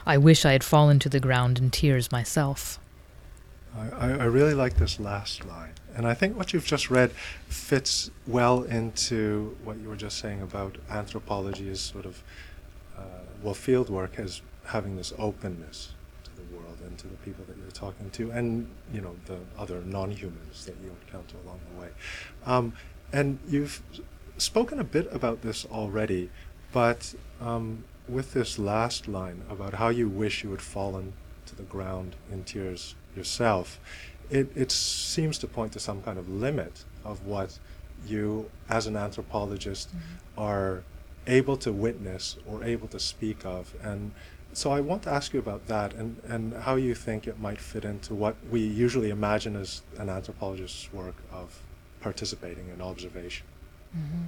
I 0.06 0.18
wish 0.18 0.46
I 0.46 0.54
had 0.54 0.64
fallen 0.64 1.00
to 1.00 1.10
the 1.10 1.20
ground 1.20 1.60
in 1.60 1.70
tears 1.70 2.12
myself. 2.12 2.80
I, 3.76 4.12
I 4.12 4.24
really 4.24 4.54
like 4.54 4.78
this 4.78 5.00
last 5.00 5.46
line. 5.46 5.74
And 5.96 6.08
I 6.08 6.14
think 6.14 6.38
what 6.38 6.54
you've 6.54 6.66
just 6.66 6.90
read 6.90 7.12
fits 7.50 8.12
well 8.26 8.64
into 8.64 9.58
what 9.64 9.78
you 9.78 9.90
were 9.90 9.96
just 9.96 10.20
saying 10.20 10.42
about 10.42 10.78
anthropology 10.90 11.70
as 11.70 11.82
sort 11.82 12.06
of, 12.06 12.24
uh, 12.98 13.02
well, 13.42 13.56
fieldwork 13.56 14.20
as 14.20 14.42
having 14.66 14.96
this 14.96 15.14
openness 15.18 15.94
and 16.88 16.98
to 16.98 17.08
the 17.08 17.18
people 17.18 17.46
that 17.48 17.58
you're 17.58 17.72
talking 17.72 18.10
to, 18.12 18.32
and 18.32 18.68
you 18.94 19.02
know 19.02 19.16
the 19.26 19.38
other 19.58 19.82
non-humans 19.82 20.66
that 20.66 20.76
you 20.84 20.96
encounter 21.06 21.36
along 21.46 21.60
the 21.74 21.82
way. 21.82 21.90
Um, 22.46 22.74
and 23.14 23.40
you've 23.48 23.82
spoken 24.38 24.80
a 24.80 24.84
bit 24.84 25.08
about 25.12 25.42
this 25.42 25.66
already, 25.66 26.30
but 26.72 27.14
um, 27.42 27.84
with 28.08 28.34
this 28.34 28.58
last 28.58 29.08
line 29.08 29.44
about 29.50 29.76
how 29.76 29.90
you 29.90 30.08
wish 30.08 30.44
you 30.44 30.52
had 30.52 30.62
fallen 30.62 31.14
to 31.46 31.56
the 31.56 31.64
ground 31.64 32.16
in 32.32 32.44
tears 32.44 32.96
yourself, 33.16 33.80
it, 34.30 34.50
it 34.56 34.72
seems 34.72 35.38
to 35.40 35.48
point 35.48 35.74
to 35.74 35.80
some 35.80 36.02
kind 36.02 36.18
of 36.18 36.30
limit 36.30 36.84
of 37.04 37.26
what 37.26 37.60
you, 38.06 38.50
as 38.70 38.88
an 38.88 38.96
anthropologist, 38.96 39.90
mm-hmm. 39.90 40.40
are 40.40 40.84
able 41.26 41.58
to 41.58 41.72
witness 41.72 42.38
or 42.46 42.64
able 42.64 42.88
to 42.88 43.00
speak 43.00 43.46
of. 43.46 43.74
And 43.82 44.12
so 44.58 44.72
I 44.72 44.80
want 44.80 45.04
to 45.04 45.12
ask 45.12 45.34
you 45.34 45.40
about 45.40 45.68
that 45.68 45.94
and, 45.94 46.20
and 46.28 46.52
how 46.52 46.78
you 46.78 46.96
think 46.96 47.28
it 47.28 47.40
might 47.40 47.62
fit 47.62 47.86
into 47.86 48.16
what 48.16 48.36
we 48.50 48.60
usually 48.60 49.12
imagine 49.12 49.56
as 49.56 49.84
an 50.00 50.08
anthropologist's 50.08 50.92
work 50.92 51.14
of 51.32 51.62
participating 52.02 52.68
in 52.70 52.82
observation. 52.82 53.46
Mm-hmm. 53.96 54.24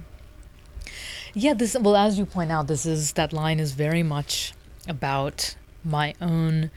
Yeah, 1.34 1.54
this 1.54 1.76
well, 1.76 1.96
as 1.96 2.16
you 2.16 2.26
point 2.26 2.52
out, 2.52 2.68
this 2.68 2.86
is 2.86 3.14
that 3.14 3.32
line 3.32 3.58
is 3.58 3.72
very 3.72 4.04
much 4.04 4.52
about 4.86 5.56
my 5.82 6.14
own 6.20 6.70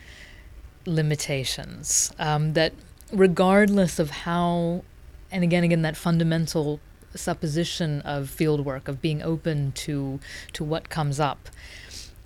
limitations. 0.87 2.11
Um, 2.17 2.53
that 2.53 2.73
regardless 3.11 3.99
of 3.99 4.09
how, 4.09 4.83
and 5.31 5.43
again, 5.43 5.63
again, 5.63 5.83
that 5.83 5.95
fundamental 5.95 6.79
supposition 7.13 8.01
of 8.01 8.35
fieldwork 8.35 8.87
of 8.87 8.99
being 8.99 9.21
open 9.21 9.73
to 9.73 10.19
to 10.53 10.63
what 10.63 10.89
comes 10.89 11.19
up 11.19 11.49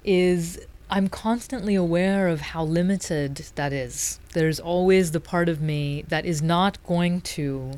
is 0.06 0.58
I'm 0.90 1.10
constantly 1.10 1.76
aware 1.76 2.30
of 2.30 2.40
how 2.40 2.64
limited 2.64 3.36
that 3.56 3.74
is. 3.74 4.20
There's 4.32 4.60
always 4.60 5.12
the 5.12 5.20
part 5.20 5.50
of 5.50 5.62
me 5.62 6.06
that 6.08 6.26
is 6.26 6.42
not 6.42 6.82
going 6.86 7.22
to 7.22 7.74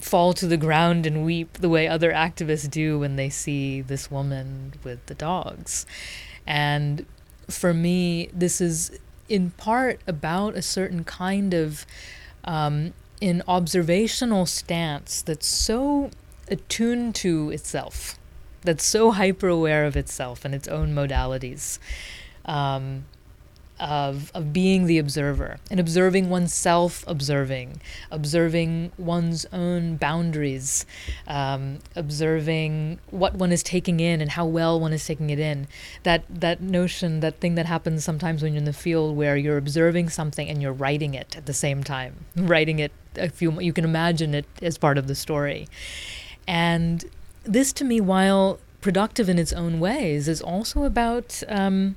fall 0.00 0.32
to 0.32 0.46
the 0.46 0.56
ground 0.56 1.06
and 1.06 1.24
weep 1.24 1.54
the 1.54 1.68
way 1.68 1.86
other 1.86 2.12
activists 2.12 2.68
do 2.68 2.98
when 2.98 3.14
they 3.14 3.28
see 3.28 3.80
this 3.80 4.10
woman 4.10 4.72
with 4.82 5.06
the 5.06 5.14
dogs. 5.14 5.86
And 6.46 7.06
for 7.48 7.72
me, 7.72 8.28
this 8.32 8.60
is 8.60 8.98
in 9.28 9.50
part 9.52 10.00
about 10.06 10.56
a 10.56 10.62
certain 10.62 11.04
kind 11.04 11.54
of 11.54 11.86
um, 12.44 12.92
an 13.22 13.42
observational 13.46 14.46
stance 14.46 15.22
that's 15.22 15.46
so 15.46 16.10
attuned 16.48 17.14
to 17.14 17.50
itself 17.50 18.17
that's 18.62 18.84
so 18.84 19.12
hyper 19.12 19.48
aware 19.48 19.84
of 19.84 19.96
itself 19.96 20.44
and 20.44 20.54
its 20.54 20.68
own 20.68 20.94
modalities 20.94 21.78
um, 22.44 23.04
of, 23.80 24.32
of 24.34 24.52
being 24.52 24.86
the 24.86 24.98
observer 24.98 25.58
and 25.70 25.78
observing 25.78 26.28
oneself 26.28 27.04
observing 27.06 27.80
observing 28.10 28.90
one's 28.98 29.46
own 29.52 29.96
boundaries 29.96 30.84
um, 31.26 31.78
observing 31.94 32.98
what 33.10 33.34
one 33.34 33.52
is 33.52 33.62
taking 33.62 34.00
in 34.00 34.20
and 34.20 34.32
how 34.32 34.44
well 34.44 34.80
one 34.80 34.92
is 34.92 35.06
taking 35.06 35.30
it 35.30 35.38
in. 35.38 35.68
That 36.02 36.24
that 36.28 36.60
notion 36.60 37.20
that 37.20 37.40
thing 37.40 37.54
that 37.54 37.66
happens 37.66 38.04
sometimes 38.04 38.42
when 38.42 38.52
you're 38.52 38.58
in 38.58 38.64
the 38.64 38.72
field 38.72 39.16
where 39.16 39.36
you're 39.36 39.58
observing 39.58 40.08
something 40.08 40.48
and 40.48 40.60
you're 40.60 40.72
writing 40.72 41.14
it 41.14 41.36
at 41.36 41.46
the 41.46 41.54
same 41.54 41.84
time 41.84 42.24
writing 42.36 42.78
it 42.78 42.92
a 43.16 43.28
few 43.28 43.60
you 43.60 43.72
can 43.72 43.84
imagine 43.84 44.34
it 44.34 44.46
as 44.60 44.76
part 44.78 44.98
of 44.98 45.06
the 45.06 45.14
story. 45.14 45.68
And 46.48 47.04
this 47.48 47.72
to 47.74 47.84
me, 47.84 48.00
while 48.00 48.58
productive 48.80 49.28
in 49.28 49.38
its 49.38 49.52
own 49.52 49.80
ways, 49.80 50.28
is 50.28 50.40
also 50.40 50.84
about 50.84 51.42
um, 51.48 51.96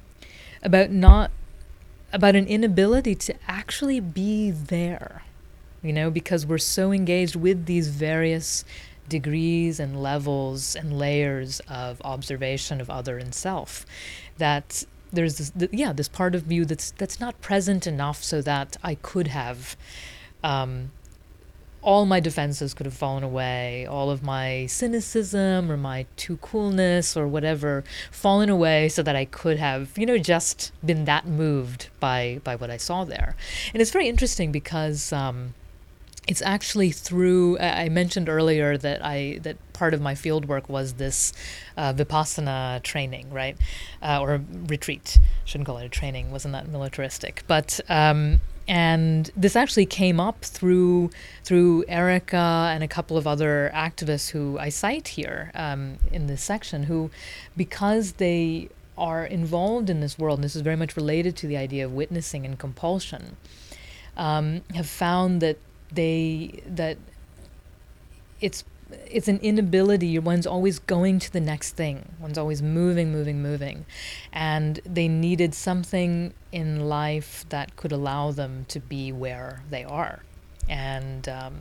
about 0.64 0.92
not 0.92 1.32
about 2.14 2.36
an 2.36 2.48
inability 2.48 3.16
to 3.16 3.36
actually 3.48 4.00
be 4.00 4.52
there. 4.52 5.24
You 5.84 5.94
know, 5.94 6.12
because 6.12 6.46
we're 6.46 6.60
so 6.60 6.92
engaged 6.92 7.36
with 7.36 7.66
these 7.66 7.88
various 7.88 8.64
degrees 9.10 9.80
and 9.80 10.02
levels 10.02 10.76
and 10.76 10.98
layers 10.98 11.60
of 11.68 12.02
observation 12.06 12.80
of 12.80 12.90
other 12.90 13.18
and 13.18 13.36
self 13.36 13.86
that 14.38 14.86
there's 15.12 15.38
this 15.38 15.50
th- 15.50 15.72
yeah 15.74 15.92
this 15.92 16.08
part 16.08 16.34
of 16.34 16.50
you 16.50 16.64
that's 16.64 16.92
that's 16.92 17.20
not 17.20 17.40
present 17.42 17.86
enough 17.86 18.24
so 18.24 18.42
that 18.42 18.78
I 18.82 18.96
could 18.96 19.28
have 19.28 19.76
um, 20.44 20.92
all 21.82 22.06
my 22.06 22.20
defenses 22.20 22.74
could 22.74 22.86
have 22.86 22.94
fallen 22.94 23.24
away, 23.24 23.86
all 23.86 24.10
of 24.12 24.22
my 24.22 24.66
cynicism 24.68 25.72
or 25.72 25.78
my 25.78 26.06
too 26.16 26.38
coolness 26.38 27.18
or 27.18 27.28
whatever 27.28 27.84
fallen 28.12 28.50
away 28.50 28.88
so 28.90 29.02
that 29.02 29.16
I 29.16 29.26
could 29.26 29.58
have, 29.58 29.98
you 29.98 30.06
know, 30.06 30.18
just 30.18 30.72
been 30.86 31.06
that 31.06 31.26
moved 31.26 31.90
by 32.00 32.40
by 32.44 32.56
what 32.56 32.70
I 32.70 32.78
saw 32.78 33.04
there. 33.04 33.36
And 33.74 33.82
it's 33.82 33.92
very 33.92 34.08
interesting 34.08 34.52
because 34.52 35.12
um, 35.12 35.56
it's 36.28 36.42
actually 36.44 36.92
through 36.92 37.58
I 37.60 37.90
mentioned 37.90 38.30
earlier 38.30 38.78
that 38.78 39.04
I 39.04 39.40
that 39.42 39.58
part 39.74 39.96
of 39.96 40.02
my 40.02 40.14
field 40.14 40.46
work 40.48 40.70
was 40.70 40.94
this 40.94 41.34
uh, 41.78 41.94
vipassana 41.94 42.84
training, 42.84 43.32
right, 43.32 43.58
uh, 44.04 44.22
or 44.22 44.42
retreat. 44.68 45.18
Shouldn't 45.46 45.66
call 45.66 45.80
it 45.80 45.86
a 45.86 45.90
training. 45.90 46.30
Wasn't 46.32 46.52
that 46.52 46.68
militaristic? 46.68 47.44
But 47.48 47.80
um, 47.90 48.42
and 48.72 49.30
this 49.36 49.58
actually 49.58 49.86
came 49.86 50.18
up 50.18 50.46
through 50.46 51.10
through 51.44 51.84
Erica 51.90 52.70
and 52.74 52.82
a 52.82 52.88
couple 52.88 53.18
of 53.18 53.28
other 53.28 53.70
activists 53.76 54.30
who 54.30 54.58
I 54.58 54.70
cite 54.70 55.10
here 55.10 55.52
um, 55.56 55.98
in 56.10 56.28
this 56.28 56.42
section, 56.42 56.84
who, 56.84 57.12
because 57.58 58.14
they 58.14 58.70
are 58.98 59.26
involved 59.26 59.90
in 59.90 60.00
this 60.00 60.18
world, 60.18 60.38
and 60.38 60.44
this 60.46 60.56
is 60.56 60.62
very 60.62 60.78
much 60.78 60.96
related 60.96 61.36
to 61.36 61.48
the 61.48 61.58
idea 61.58 61.84
of 61.84 61.92
witnessing 61.92 62.46
and 62.46 62.58
compulsion, 62.58 63.36
um, 64.16 64.62
have 64.74 64.88
found 64.88 65.42
that 65.42 65.58
they 65.92 66.64
that 66.66 66.98
it's 68.40 68.64
it's 69.10 69.28
an 69.28 69.40
inability. 69.42 70.18
One's 70.20 70.48
always 70.48 70.80
going 70.80 71.20
to 71.20 71.32
the 71.32 71.40
next 71.40 71.76
thing. 71.76 72.14
One's 72.20 72.38
always 72.38 72.62
moving, 72.62 73.12
moving, 73.12 73.42
moving, 73.42 73.86
and 74.32 74.80
they 74.86 75.08
needed 75.08 75.54
something 75.54 76.34
in 76.52 76.88
life 76.88 77.46
that 77.50 77.76
could 77.76 77.92
allow 77.92 78.32
them 78.32 78.66
to 78.70 78.80
be 78.80 79.12
where 79.12 79.64
they 79.70 79.84
are. 79.84 80.24
And 80.70 81.28
um, 81.28 81.56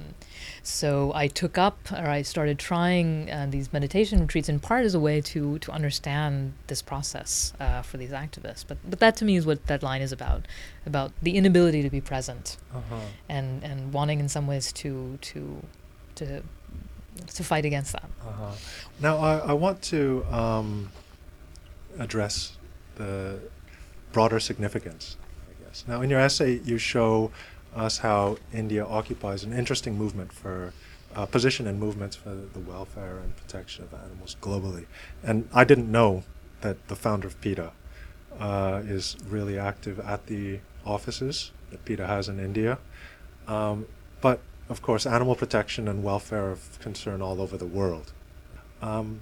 so 0.62 1.10
I 1.14 1.26
took 1.26 1.58
up, 1.58 1.78
or 1.90 2.06
I 2.08 2.22
started 2.22 2.58
trying 2.58 3.30
uh, 3.30 3.46
these 3.50 3.72
meditation 3.72 4.20
retreats 4.20 4.48
in 4.48 4.60
part 4.60 4.84
as 4.84 4.94
a 4.94 5.00
way 5.00 5.20
to 5.22 5.58
to 5.60 5.72
understand 5.72 6.52
this 6.68 6.82
process 6.82 7.52
uh, 7.58 7.82
for 7.82 7.96
these 7.96 8.10
activists. 8.10 8.64
But 8.68 8.78
but 8.88 9.00
that 9.00 9.16
to 9.16 9.24
me 9.24 9.36
is 9.36 9.46
what 9.46 9.66
that 9.66 9.82
line 9.82 10.02
is 10.02 10.12
about, 10.12 10.46
about 10.86 11.12
the 11.22 11.36
inability 11.36 11.82
to 11.82 11.90
be 11.90 12.00
present, 12.00 12.56
Uh-huh. 12.74 12.96
and 13.28 13.64
and 13.64 13.92
wanting 13.92 14.20
in 14.20 14.28
some 14.28 14.46
ways 14.46 14.70
to 14.74 15.18
to 15.22 15.62
to 16.16 16.42
to 17.26 17.44
fight 17.44 17.64
against 17.64 17.92
that. 17.92 18.08
Uh-huh. 18.26 18.52
Now, 19.00 19.18
I, 19.18 19.38
I 19.38 19.52
want 19.52 19.82
to 19.82 20.24
um, 20.30 20.90
address 21.98 22.56
the 22.96 23.40
broader 24.12 24.40
significance, 24.40 25.16
I 25.48 25.64
guess. 25.64 25.84
Now, 25.86 26.02
in 26.02 26.10
your 26.10 26.20
essay, 26.20 26.60
you 26.64 26.78
show 26.78 27.30
us 27.74 27.98
how 27.98 28.36
India 28.52 28.84
occupies 28.84 29.44
an 29.44 29.52
interesting 29.52 29.96
movement 29.96 30.32
for 30.32 30.72
uh, 31.14 31.26
position 31.26 31.66
and 31.66 31.78
movements 31.78 32.16
for 32.16 32.34
the 32.34 32.60
welfare 32.60 33.18
and 33.18 33.36
protection 33.36 33.84
of 33.84 33.94
animals 33.94 34.36
globally. 34.40 34.86
And 35.22 35.48
I 35.52 35.64
didn't 35.64 35.90
know 35.90 36.24
that 36.60 36.88
the 36.88 36.96
founder 36.96 37.26
of 37.26 37.40
PETA 37.40 37.72
uh, 38.38 38.82
is 38.84 39.16
really 39.28 39.58
active 39.58 39.98
at 40.00 40.26
the 40.26 40.60
offices 40.84 41.52
that 41.70 41.84
PETA 41.84 42.06
has 42.06 42.28
in 42.28 42.38
India. 42.38 42.78
Um, 43.46 43.86
but 44.20 44.40
of 44.70 44.80
course, 44.80 45.04
animal 45.04 45.34
protection 45.34 45.88
and 45.88 46.02
welfare 46.04 46.46
are 46.46 46.52
of 46.52 46.78
concern 46.78 47.20
all 47.20 47.42
over 47.42 47.56
the 47.56 47.66
world. 47.66 48.12
Um, 48.80 49.20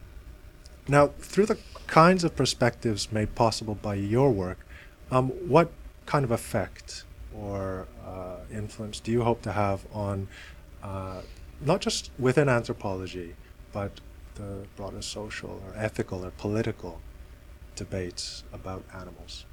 now, 0.87 1.09
through 1.19 1.47
the 1.47 1.59
kinds 1.87 2.23
of 2.23 2.37
perspectives 2.37 3.11
made 3.11 3.35
possible 3.35 3.75
by 3.75 3.95
your 3.95 4.31
work, 4.31 4.59
um, 5.11 5.31
what 5.49 5.71
kind 6.05 6.25
of 6.25 6.31
effect 6.31 7.05
or 7.35 7.87
uh, 8.07 8.37
influence 8.53 9.01
do 9.01 9.11
you 9.11 9.23
hope 9.23 9.41
to 9.43 9.53
have 9.53 9.87
on 9.93 10.29
uh, 10.83 11.23
not 11.63 11.81
just 11.81 12.11
within 12.19 12.49
anthropology, 12.49 13.35
but 13.73 14.01
the 14.35 14.67
broader 14.77 15.03
social 15.03 15.63
or 15.67 15.73
ethical 15.77 16.25
or 16.25 16.31
political 16.33 17.01
debates 17.75 18.45
about 18.53 18.85
animals? 18.95 19.47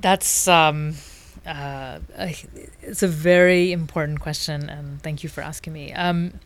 That's 0.00 0.48
um, 0.48 0.94
uh, 1.46 1.98
it's 2.82 3.02
a 3.02 3.08
very 3.08 3.72
important 3.72 4.20
question, 4.20 4.68
and 4.68 5.02
thank 5.02 5.22
you 5.22 5.28
for 5.28 5.40
asking 5.40 5.72
me. 5.72 5.92
Um, 5.92 6.40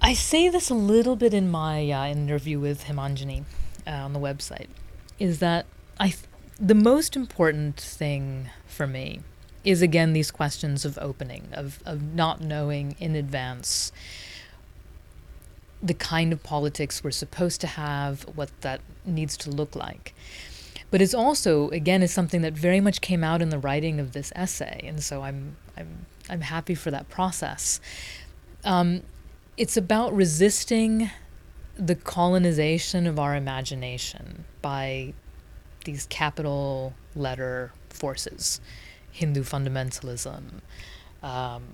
I 0.00 0.14
say 0.14 0.48
this 0.48 0.70
a 0.70 0.74
little 0.74 1.16
bit 1.16 1.34
in 1.34 1.50
my 1.50 1.90
uh, 1.90 2.06
interview 2.06 2.60
with 2.60 2.84
Himanjani 2.84 3.44
uh, 3.86 3.90
on 3.90 4.12
the 4.12 4.20
website, 4.20 4.68
is 5.18 5.40
that 5.40 5.66
I 5.98 6.08
th- 6.08 6.24
the 6.58 6.74
most 6.74 7.16
important 7.16 7.80
thing 7.80 8.50
for 8.66 8.86
me 8.86 9.20
is 9.64 9.82
again 9.82 10.12
these 10.12 10.30
questions 10.30 10.84
of 10.84 10.98
opening, 10.98 11.48
of 11.52 11.80
of 11.84 12.02
not 12.14 12.40
knowing 12.40 12.94
in 12.98 13.16
advance 13.16 13.92
the 15.82 15.94
kind 15.94 16.32
of 16.32 16.42
politics 16.42 17.04
we're 17.04 17.10
supposed 17.10 17.60
to 17.60 17.66
have, 17.66 18.22
what 18.34 18.50
that 18.62 18.80
needs 19.04 19.36
to 19.36 19.50
look 19.50 19.76
like. 19.76 20.14
But 20.90 21.02
it's 21.02 21.14
also, 21.14 21.68
again, 21.70 22.02
is 22.02 22.12
something 22.12 22.42
that 22.42 22.52
very 22.52 22.80
much 22.80 23.00
came 23.00 23.24
out 23.24 23.42
in 23.42 23.50
the 23.50 23.58
writing 23.58 23.98
of 23.98 24.12
this 24.12 24.32
essay, 24.36 24.80
and 24.84 25.02
so 25.02 25.22
I'm 25.22 25.56
I'm 25.76 26.06
I'm 26.30 26.42
happy 26.42 26.74
for 26.74 26.90
that 26.90 27.08
process. 27.08 27.80
Um, 28.64 29.02
it's 29.56 29.76
about 29.76 30.14
resisting 30.14 31.10
the 31.76 31.94
colonization 31.94 33.06
of 33.06 33.18
our 33.18 33.34
imagination 33.34 34.44
by 34.62 35.12
these 35.84 36.06
capital 36.06 36.94
letter 37.14 37.72
forces, 37.90 38.60
Hindu 39.12 39.42
fundamentalism 39.42 40.60
um, 41.22 41.64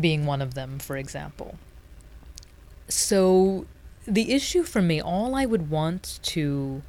being 0.00 0.26
one 0.26 0.42
of 0.42 0.54
them, 0.54 0.78
for 0.78 0.96
example. 0.96 1.58
So, 2.88 3.66
the 4.06 4.32
issue 4.32 4.62
for 4.62 4.82
me, 4.82 5.00
all 5.00 5.34
I 5.34 5.46
would 5.46 5.70
want 5.70 6.18
to 6.22 6.82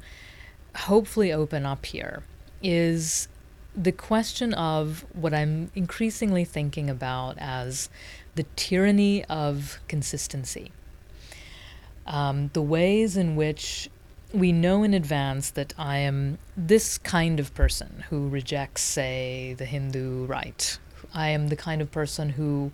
hopefully 0.74 1.32
open 1.32 1.66
up 1.66 1.86
here 1.86 2.22
is 2.62 3.28
the 3.76 3.92
question 3.92 4.52
of 4.54 5.04
what 5.12 5.32
I'm 5.32 5.70
increasingly 5.74 6.44
thinking 6.44 6.90
about 6.90 7.36
as 7.38 7.88
the 8.34 8.44
tyranny 8.56 9.24
of 9.26 9.78
consistency. 9.88 10.72
Um, 12.06 12.50
the 12.52 12.62
ways 12.62 13.16
in 13.16 13.36
which 13.36 13.88
we 14.32 14.52
know 14.52 14.82
in 14.82 14.94
advance 14.94 15.50
that 15.50 15.72
I 15.78 15.98
am 15.98 16.38
this 16.56 16.98
kind 16.98 17.40
of 17.40 17.54
person 17.54 18.04
who 18.10 18.28
rejects, 18.28 18.82
say, 18.82 19.54
the 19.58 19.64
Hindu 19.64 20.26
right. 20.26 20.78
I 21.12 21.30
am 21.30 21.48
the 21.48 21.56
kind 21.56 21.82
of 21.82 21.90
person 21.90 22.30
who 22.30 22.72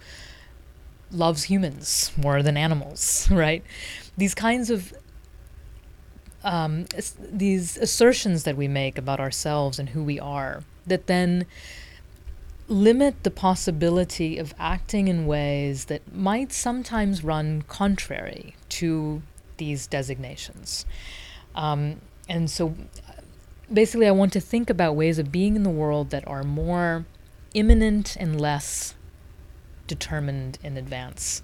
loves 1.10 1.44
humans 1.44 2.10
more 2.16 2.42
than 2.42 2.56
animals, 2.56 3.28
right? 3.30 3.62
These 4.16 4.34
kinds 4.34 4.70
of 4.70 4.92
um, 6.46 6.86
these 7.18 7.76
assertions 7.76 8.44
that 8.44 8.56
we 8.56 8.68
make 8.68 8.96
about 8.96 9.18
ourselves 9.18 9.80
and 9.80 9.90
who 9.90 10.02
we 10.02 10.20
are 10.20 10.62
that 10.86 11.08
then 11.08 11.44
limit 12.68 13.24
the 13.24 13.30
possibility 13.32 14.38
of 14.38 14.54
acting 14.56 15.08
in 15.08 15.26
ways 15.26 15.86
that 15.86 16.14
might 16.14 16.52
sometimes 16.52 17.24
run 17.24 17.62
contrary 17.62 18.54
to 18.68 19.22
these 19.56 19.88
designations. 19.88 20.86
Um, 21.56 22.00
and 22.28 22.48
so 22.48 22.76
basically, 23.72 24.06
I 24.06 24.12
want 24.12 24.32
to 24.34 24.40
think 24.40 24.70
about 24.70 24.94
ways 24.94 25.18
of 25.18 25.32
being 25.32 25.56
in 25.56 25.64
the 25.64 25.70
world 25.70 26.10
that 26.10 26.26
are 26.28 26.44
more 26.44 27.06
immanent 27.54 28.16
and 28.20 28.40
less 28.40 28.94
determined 29.88 30.58
in 30.62 30.76
advance. 30.76 31.42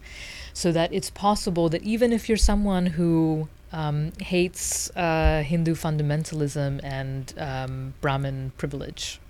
So 0.52 0.70
that 0.70 0.92
it's 0.92 1.10
possible 1.10 1.68
that 1.70 1.82
even 1.82 2.12
if 2.12 2.28
you're 2.28 2.38
someone 2.38 2.86
who 2.86 3.48
um, 3.72 4.12
hates 4.20 4.90
uh, 4.96 5.42
Hindu 5.44 5.74
fundamentalism 5.74 6.80
and 6.82 7.34
um, 7.38 7.94
Brahmin 8.00 8.52
privilege, 8.56 9.20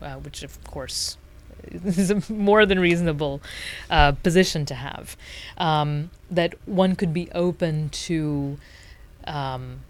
uh, 0.00 0.14
which 0.16 0.42
of 0.42 0.62
course 0.64 1.16
is 1.70 2.10
a 2.10 2.32
more 2.32 2.66
than 2.66 2.80
reasonable 2.80 3.40
uh, 3.90 4.12
position 4.12 4.66
to 4.66 4.74
have, 4.74 5.16
um, 5.58 6.10
that 6.30 6.54
one 6.66 6.96
could 6.96 7.14
be 7.14 7.30
open 7.32 7.88
to 7.90 8.58
um, 9.24 9.80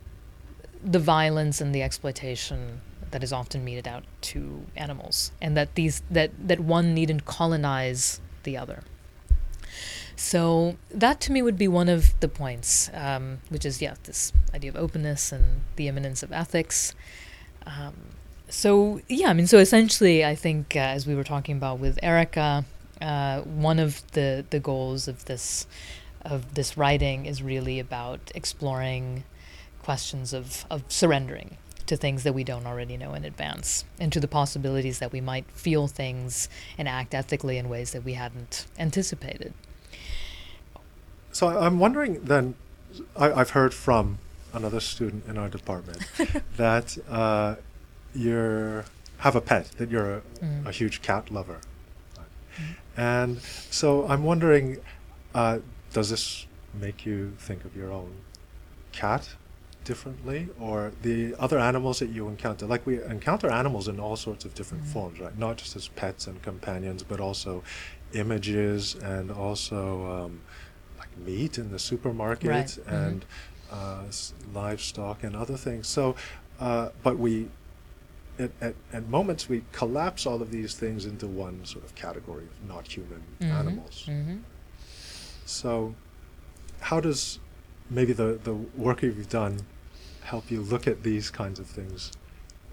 the 0.85 0.99
violence 0.99 1.61
and 1.61 1.75
the 1.75 1.83
exploitation 1.83 2.81
that 3.11 3.23
is 3.23 3.33
often 3.33 3.65
meted 3.65 3.87
out 3.87 4.05
to 4.23 4.63
animals, 4.77 5.33
and 5.41 5.57
that 5.57 5.75
these 5.75 6.03
that 6.11 6.31
that 6.39 6.61
one 6.61 6.95
needn't 6.95 7.25
colonize 7.25 8.21
the 8.43 8.57
other. 8.57 8.83
So 10.17 10.77
that 10.91 11.21
to 11.23 11.33
me 11.33 11.43
would 11.43 11.59
be 11.59 11.69
one 11.69 11.89
of 11.89 12.19
the 12.21 12.29
points, 12.29 12.91
um, 12.95 13.39
which 13.49 13.65
is 13.65 13.83
yeah, 13.83 13.95
this 14.05 14.33
idea 14.55 14.71
of 14.71 14.77
openness 14.77 15.33
and 15.33 15.63
the 15.77 15.89
immanence 15.89 16.23
of 16.23 16.33
ethics. 16.33 16.95
Um, 17.67 17.95
so 18.49 19.01
yeah, 19.09 19.31
I 19.31 19.33
mean, 19.33 19.47
so 19.47 19.59
essentially, 19.59 20.25
I 20.25 20.35
think 20.35 20.77
uh, 20.77 20.81
as 20.81 21.07
we 21.07 21.15
were 21.15 21.25
talking 21.25 21.57
about 21.57 21.79
with 21.79 21.99
Erica, 22.03 22.65
uh, 23.01 23.41
one 23.41 23.79
of 23.79 24.03
the 24.13 24.45
the 24.51 24.61
goals 24.61 25.09
of 25.09 25.25
this 25.25 25.67
of 26.23 26.55
this 26.55 26.77
writing 26.77 27.27
is 27.27 27.43
really 27.43 27.81
about 27.81 28.31
exploring 28.35 29.25
questions 29.83 30.33
of 30.33 30.65
of 30.71 30.85
surrendering 30.89 31.57
to 31.87 31.97
things 31.97 32.23
that 32.23 32.33
we 32.33 32.45
don't 32.45 32.67
already 32.67 32.97
know 32.97 33.15
in 33.15 33.25
advance, 33.25 33.85
and 33.99 34.13
to 34.13 34.21
the 34.21 34.29
possibilities 34.29 34.99
that 35.01 35.13
we 35.13 35.21
might 35.21 35.51
feel 35.51 35.89
things 35.89 36.49
and 36.79 36.87
act 36.89 37.15
ethically 37.15 37.59
in 37.59 37.69
ways 37.69 37.93
that 37.93 38.05
we 38.05 38.13
hadn't 38.13 38.67
anticipated. 38.79 39.53
So 41.33 41.49
I'm 41.49 41.79
wondering 41.79 42.23
then, 42.23 42.55
I, 43.17 43.33
I've 43.33 43.51
heard 43.51 43.73
from 43.75 44.19
another 44.53 44.81
student 44.81 45.25
in 45.27 45.39
our 45.39 45.49
department 45.49 46.07
that 46.57 46.97
uh, 47.09 47.57
you 48.15 48.85
have 49.19 49.35
a 49.37 49.41
pet, 49.41 49.71
that 49.79 49.91
you're 49.91 50.17
a, 50.17 50.23
Mm. 50.43 50.67
a 50.67 50.73
huge 50.73 51.03
cat 51.03 51.31
lover. 51.31 51.61
And 52.97 53.41
so 53.71 54.07
I'm 54.09 54.25
wondering, 54.25 54.79
uh, 55.35 55.61
does 55.93 56.11
this 56.11 56.47
make 56.75 57.07
you 57.07 57.33
think 57.39 57.65
of 57.65 57.77
your 57.77 57.93
own 57.93 58.11
cat 58.91 59.29
differently 59.85 60.49
or 60.61 60.93
the 61.03 61.35
other 61.39 61.59
animals 61.61 62.01
that 62.01 62.09
you 62.11 62.27
encounter? 62.29 62.67
Like 62.67 62.85
we 62.85 63.03
encounter 63.05 63.49
animals 63.51 63.87
in 63.87 64.01
all 64.01 64.17
sorts 64.17 64.45
of 64.45 64.55
different 64.55 64.83
Mhm. 64.85 64.89
forms, 64.89 65.21
right? 65.21 65.39
Not 65.39 65.59
just 65.59 65.77
as 65.77 65.87
pets 65.89 66.27
and 66.27 66.43
companions, 66.43 67.03
but 67.05 67.21
also 67.21 67.63
images 68.15 68.97
and 68.97 69.31
also 69.31 70.25
um, 70.25 70.41
meat 71.19 71.59
in 71.59 71.71
the 71.71 71.79
supermarket 71.79 72.49
Right. 72.51 72.79
And 72.87 73.25
uh, 73.71 74.03
s- 74.09 74.33
livestock 74.53 75.23
and 75.25 75.35
other 75.35 75.57
things. 75.57 75.87
So, 75.89 76.15
uh, 76.61 76.91
but 77.03 77.19
we 77.19 77.49
at, 78.39 78.51
at, 78.61 78.75
at 78.93 79.09
moments 79.09 79.49
we 79.49 79.63
collapse 79.73 80.27
all 80.27 80.41
of 80.43 80.51
these 80.51 80.75
things 80.75 81.05
into 81.07 81.27
one 81.27 81.65
sort 81.65 81.85
of 81.85 81.95
category 81.95 82.45
of 82.45 82.69
not 82.69 82.87
human 82.87 83.23
Mhm, 83.41 83.51
animals. 83.51 84.07
mhm. 84.09 84.41
So, 85.45 85.95
how 86.81 87.01
does 87.01 87.39
maybe 87.91 88.13
the, 88.13 88.39
the 88.43 88.55
work 88.55 89.03
you've 89.03 89.29
done 89.29 89.61
help 90.23 90.51
you 90.51 90.61
look 90.63 90.87
at 90.87 91.03
these 91.03 91.31
kinds 91.31 91.59
of 91.59 91.67
things 91.67 92.13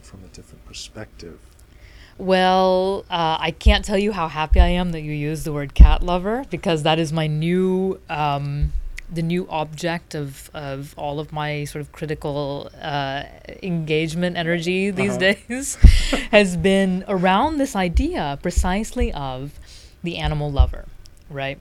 from 0.01 0.23
a 0.23 0.27
different 0.27 0.65
perspective? 0.65 1.39
Well, 2.19 3.05
uh, 3.09 3.37
I 3.39 3.51
can't 3.51 3.85
tell 3.85 3.97
you 3.97 4.11
how 4.11 4.27
happy 4.27 4.59
I 4.59 4.67
am 4.67 4.91
that 4.91 4.99
you 5.01 5.13
use 5.13 5.45
the 5.45 5.53
word 5.53 5.73
cat 5.73 6.03
lover 6.03 6.43
because 6.49 6.83
that 6.83 6.99
is 6.99 7.13
my 7.13 7.27
new, 7.27 7.97
um, 8.09 8.73
the 9.09 9.21
new 9.21 9.47
object 9.49 10.15
of, 10.15 10.51
of 10.53 10.93
all 10.97 11.21
of 11.21 11.31
my 11.31 11.63
sort 11.63 11.81
of 11.81 11.93
critical 11.93 12.69
uh, 12.81 13.23
engagement 13.63 14.35
energy 14.35 14.91
these 14.91 15.11
Uh-huh. 15.11 15.19
days 15.47 15.75
has 16.31 16.57
been 16.57 17.05
around 17.07 17.57
this 17.57 17.73
idea 17.73 18.37
precisely 18.41 19.13
of 19.13 19.57
the 20.03 20.17
animal 20.17 20.51
lover, 20.51 20.87
right? 21.29 21.57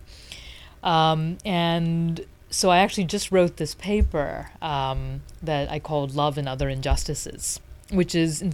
Um, 0.82 1.38
and 1.44 2.26
so 2.50 2.70
I 2.70 2.78
actually 2.78 3.04
just 3.04 3.30
wrote 3.30 3.58
this 3.58 3.76
paper 3.76 4.50
um, 4.60 5.22
that 5.40 5.70
I 5.70 5.78
called 5.78 6.16
Love 6.16 6.36
and 6.36 6.48
Other 6.48 6.68
Injustices, 6.68 7.60
which 7.90 8.14
is 8.14 8.44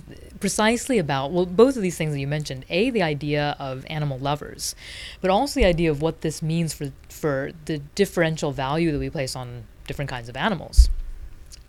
precisely 0.41 0.99
about, 0.99 1.32
well, 1.32 1.47
both 1.47 1.76
of 1.76 1.82
these 1.82 1.97
things 1.97 2.12
that 2.12 2.20
you 2.20 2.26
mentioned. 2.26 2.64
A, 2.70 2.91
the 2.91 3.03
idea 3.03 3.57
of 3.59 3.85
animal 3.89 4.18
lovers, 4.18 4.74
but 5.20 5.30
also 5.30 5.61
the 5.61 5.66
idea 5.66 5.91
of 5.91 6.01
what 6.01 6.20
this 6.20 6.43
means 6.43 6.72
for, 6.72 6.93
for 7.09 7.51
the 7.64 7.78
differential 7.95 8.53
value 8.53 8.93
that 8.93 8.99
we 8.99 9.11
place 9.11 9.35
on 9.35 9.64
different 9.87 10.09
kinds 10.09 10.28
of 10.28 10.37
animals. 10.37 10.89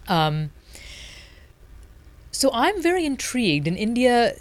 Um, 0.07 0.51
so 2.31 2.51
I'm 2.53 2.81
very 2.81 3.05
intrigued. 3.05 3.67
In 3.67 3.77
India, 3.77 4.35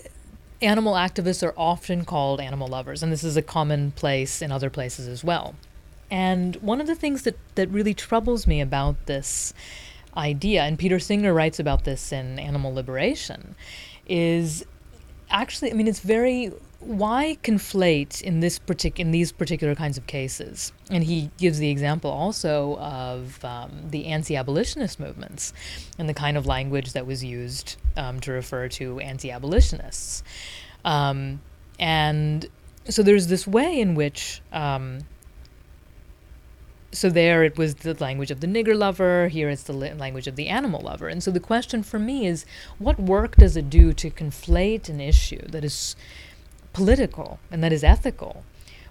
animal 0.61 0.95
activists 0.95 1.43
are 1.47 1.55
often 1.57 2.05
called 2.05 2.41
animal 2.41 2.69
lovers, 2.69 3.03
and 3.03 3.13
this 3.13 3.25
is 3.25 3.37
a 3.37 3.43
commonplace 3.43 4.43
in 4.43 4.53
other 4.53 4.69
places 4.69 5.09
as 5.09 5.25
well. 5.25 5.55
And 6.11 6.57
one 6.57 6.81
of 6.81 6.87
the 6.87 6.95
things 6.95 7.23
that, 7.23 7.39
that 7.55 7.69
really 7.71 7.95
troubles 7.95 8.47
me 8.47 8.61
about 8.61 9.07
this 9.07 9.55
idea, 10.17 10.63
and 10.63 10.79
Peter 10.79 10.99
Singer 10.99 11.35
writes 11.35 11.59
about 11.59 11.85
this 11.85 12.13
in 12.13 12.39
Animal 12.39 12.73
Liberation, 12.73 13.55
is 14.07 14.65
actually, 15.31 15.71
I 15.71 15.75
mean, 15.75 15.89
it's 15.89 16.01
very 16.01 16.53
why 16.81 17.39
conflate 17.43 18.21
in 18.21 18.41
this 18.41 18.59
partic- 18.59 18.99
in 18.99 19.11
these 19.11 19.33
particular 19.33 19.75
kinds 19.75 19.97
of 19.97 20.07
cases? 20.07 20.73
And 20.91 21.03
he 21.03 21.31
gives 21.39 21.59
the 21.59 21.71
example 21.71 22.11
also 22.11 22.77
of 22.79 23.43
um, 23.45 23.71
the 23.91 24.07
anti-abolitionist 24.07 25.01
movements 25.01 25.53
and 25.99 26.09
the 26.09 26.15
kind 26.15 26.37
of 26.37 26.47
language 26.47 26.93
that 26.93 27.07
was 27.07 27.25
used 27.25 27.77
um, 27.97 28.21
to 28.21 28.33
refer 28.33 28.69
to 28.69 29.01
anti-abolitionists. 29.01 30.23
Um, 30.85 31.41
and 31.79 32.47
so 32.89 33.03
there's 33.03 33.29
this 33.29 33.47
way 33.47 33.81
in 33.81 33.95
which 33.95 34.43
um, 34.53 34.99
so 36.95 37.11
there 37.11 37.45
it 37.45 37.59
was 37.59 37.75
the 37.77 37.95
language 37.95 38.31
of 38.31 38.41
the 38.41 38.47
nigger 38.47 38.77
lover 38.77 39.29
here 39.29 39.51
it's 39.51 39.65
the 39.65 39.73
language 39.73 40.27
of 40.27 40.37
the 40.37 40.49
animal 40.49 40.81
lover. 40.81 41.09
And 41.09 41.23
so 41.23 41.31
the 41.31 41.41
question 41.41 41.83
for 41.83 41.99
me 41.99 42.27
is 42.27 42.47
what 42.79 42.99
work 42.99 43.37
does 43.37 43.57
it 43.57 43.69
do 43.69 43.93
to 43.93 44.11
conflate 44.11 44.89
an 44.89 45.01
issue 45.01 45.43
that 45.49 45.65
is 45.65 45.97
political 46.73 47.39
and 47.51 47.63
that 47.63 47.73
is 47.73 47.85
ethical 47.85 48.45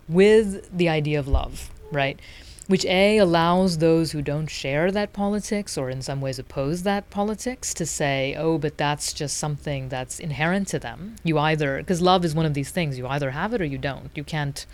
with 0.07 0.69
the 0.75 0.89
idea 0.89 1.19
of 1.19 1.27
love 1.27 1.71
right? 1.93 2.19
Which 2.67 2.85
a 2.85 3.17
allows 3.17 3.77
those 3.77 4.13
who 4.13 4.21
don't 4.21 4.47
share 4.47 4.91
that 4.91 5.13
politics 5.13 5.77
or 5.77 5.89
in 5.89 6.01
some 6.01 6.21
ways 6.21 6.39
oppose 6.39 6.83
that 6.83 7.09
politics 7.09 7.73
to 7.75 7.85
say 7.85 8.35
oh 8.37 8.57
but 8.57 8.77
that's 8.77 9.13
just 9.13 9.37
something 9.37 9.89
that's 9.89 10.19
inherent 10.19 10.67
to 10.69 10.79
them. 10.79 11.15
You 11.23 11.37
either 11.37 11.77
because 11.77 12.01
love 12.01 12.25
is 12.25 12.33
one 12.35 12.45
of 12.45 12.53
these 12.53 12.71
things 12.71 12.97
you 12.97 13.07
either 13.07 13.31
have 13.31 13.53
it 13.53 13.61
or 13.61 13.65
you 13.65 13.77
don't. 13.77 14.09
You 14.15 14.23
can't 14.23 14.65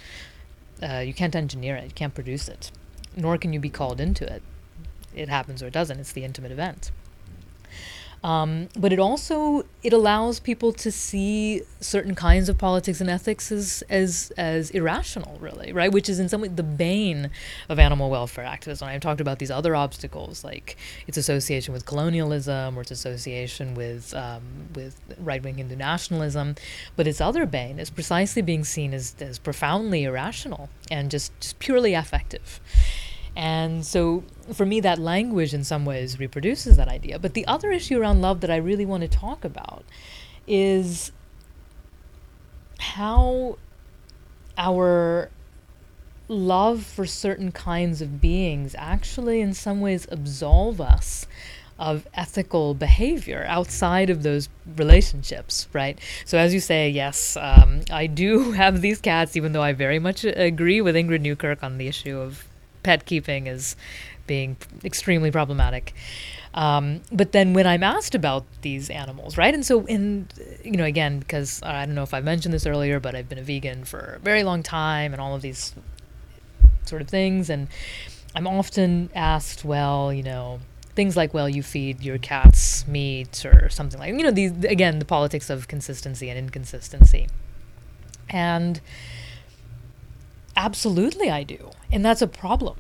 uh, 0.82 1.00
you 1.00 1.14
can't 1.14 1.36
engineer 1.36 1.76
it 1.76 1.86
you 1.86 1.92
can't 1.92 2.16
produce 2.16 2.48
it 2.48 2.72
nor 3.20 3.38
can 3.38 3.54
you 3.54 3.60
be 3.60 3.70
called 3.70 4.00
into 4.00 4.26
it. 4.32 4.42
It 5.16 5.30
happens 5.30 5.62
or 5.62 5.68
it 5.68 5.74
doesn't. 5.74 6.00
It's 6.00 6.12
the 6.12 6.24
intimate 6.24 6.52
event. 6.52 6.92
Um, 8.24 8.68
but 8.78 8.92
it 8.92 9.00
also 9.00 9.66
it 9.82 9.94
allows 9.94 10.40
people 10.42 10.74
to 10.74 10.92
see 10.92 11.62
certain 11.80 12.16
kinds 12.16 12.50
of 12.50 12.58
politics 12.58 13.00
and 13.00 13.10
ethics 13.10 13.52
as 13.52 13.82
as 13.90 14.34
as 14.38 14.72
irrational, 14.72 15.38
really, 15.40 15.72
right? 15.72 15.92
Which 15.92 16.10
is 16.10 16.20
in 16.20 16.28
some 16.28 16.42
way 16.42 16.50
the 16.50 16.64
bane 16.64 17.30
of 17.70 17.80
animal 17.80 18.10
welfare 18.10 18.44
activism. 18.44 18.90
I've 18.90 19.00
talked 19.00 19.22
about 19.22 19.40
these 19.40 19.52
other 19.52 19.76
obstacles, 19.76 20.44
like 20.44 20.76
its 21.08 21.18
association 21.18 21.74
with 21.74 21.86
colonialism 21.86 22.78
or 22.78 22.82
its 22.82 22.92
association 22.92 23.74
with 23.74 24.14
um, 24.14 24.42
with 24.76 25.00
right 25.18 25.42
wing 25.42 25.58
Hindu 25.58 25.78
nationalism. 25.78 26.56
But 26.98 27.08
its 27.08 27.22
other 27.22 27.46
bane 27.46 27.80
is 27.80 27.90
precisely 27.90 28.42
being 28.42 28.66
seen 28.66 28.94
as 28.94 29.16
as 29.22 29.40
profoundly 29.40 30.04
irrational 30.04 30.68
and 30.92 31.10
just 31.10 31.32
just 31.40 31.60
purely 31.60 31.94
affective. 31.94 32.60
And 33.40 33.86
so 33.86 34.26
for 34.52 34.66
me, 34.66 34.82
that 34.82 35.00
language 35.00 35.54
in 35.54 35.64
some 35.64 35.86
ways 35.86 36.20
reproduces 36.20 36.76
that 36.76 36.90
idea. 36.90 37.18
But 37.20 37.36
the 37.36 37.48
other 37.48 37.72
issue 37.72 37.98
around 37.98 38.22
love 38.22 38.42
that 38.42 38.52
I 38.52 38.58
really 38.58 38.86
want 38.86 39.02
to 39.04 39.08
talk 39.08 39.46
about 39.46 39.86
is 40.46 41.14
how 42.80 43.58
our 44.58 45.30
love 46.28 46.84
for 46.84 47.06
certain 47.06 47.54
kinds 47.54 48.02
of 48.02 48.20
beings 48.20 48.76
actually, 48.78 49.40
in 49.40 49.54
some 49.54 49.80
ways, 49.80 50.06
absolve 50.12 50.82
us 50.82 51.26
of 51.80 52.06
ethical 52.16 52.74
behavior 52.74 53.46
outside 53.48 54.10
of 54.10 54.22
those 54.22 54.50
relationships, 54.76 55.70
right? 55.72 55.98
So, 56.26 56.38
as 56.38 56.54
you 56.54 56.60
say, 56.60 56.90
yes, 56.90 57.38
um, 57.38 57.84
I 57.90 58.06
do 58.06 58.52
have 58.64 58.82
these 58.82 59.00
cats, 59.00 59.38
even 59.38 59.54
though 59.54 59.64
I 59.64 59.72
very 59.72 59.98
much 59.98 60.26
agree 60.26 60.82
with 60.82 60.96
Ingrid 60.96 61.22
Newkirk 61.22 61.64
on 61.64 61.78
the 61.78 61.88
issue 61.88 62.20
of 62.20 62.49
pet 62.84 63.06
keeping 63.06 63.48
as 63.48 63.76
being 64.28 64.58
extremely 64.84 65.32
problematic. 65.32 65.94
Um, 66.54 67.02
but 67.12 67.32
then 67.32 67.54
when 67.54 67.68
I'm 67.68 67.84
asked 67.84 68.16
about 68.16 68.46
these 68.62 68.90
animals, 68.90 69.38
right? 69.38 69.54
And 69.54 69.66
so, 69.66 69.86
in 69.86 70.28
you 70.64 70.72
know, 70.72 70.84
again, 70.84 71.20
because 71.20 71.62
I 71.64 71.86
don't 71.86 71.96
know 71.96 72.04
if 72.04 72.14
I 72.14 72.22
mentioned 72.22 72.54
this 72.54 72.66
earlier, 72.66 73.00
but 73.00 73.16
I've 73.16 73.30
been 73.30 73.38
a 73.38 73.44
vegan 73.44 73.84
for 73.86 74.16
a 74.18 74.20
very 74.20 74.44
long 74.44 74.64
time, 74.64 75.14
and 75.14 75.22
all 75.22 75.36
of 75.36 75.42
these 75.42 75.74
sort 76.86 77.02
of 77.02 77.08
things, 77.08 77.50
and 77.50 77.68
I'm 78.36 78.48
often 78.48 79.10
asked, 79.14 79.64
well, 79.64 80.12
you 80.12 80.24
know, 80.24 80.60
things 80.96 81.16
like, 81.16 81.34
well, 81.34 81.48
you 81.48 81.62
feed 81.62 82.02
your 82.02 82.18
cats 82.18 82.88
meat 82.88 83.46
or 83.46 83.70
something 83.70 84.00
like, 84.00 84.14
you 84.14 84.24
know, 84.24 84.32
these 84.32 84.52
again, 84.66 85.00
the 85.00 85.06
politics 85.06 85.50
of 85.50 85.68
consistency 85.68 86.30
and 86.30 86.38
inconsistency, 86.38 87.28
and 88.30 88.82
absolutely, 90.56 91.30
I 91.30 91.44
do, 91.44 91.72
and 91.92 92.04
that's 92.04 92.22
a 92.22 92.28
problem 92.28 92.78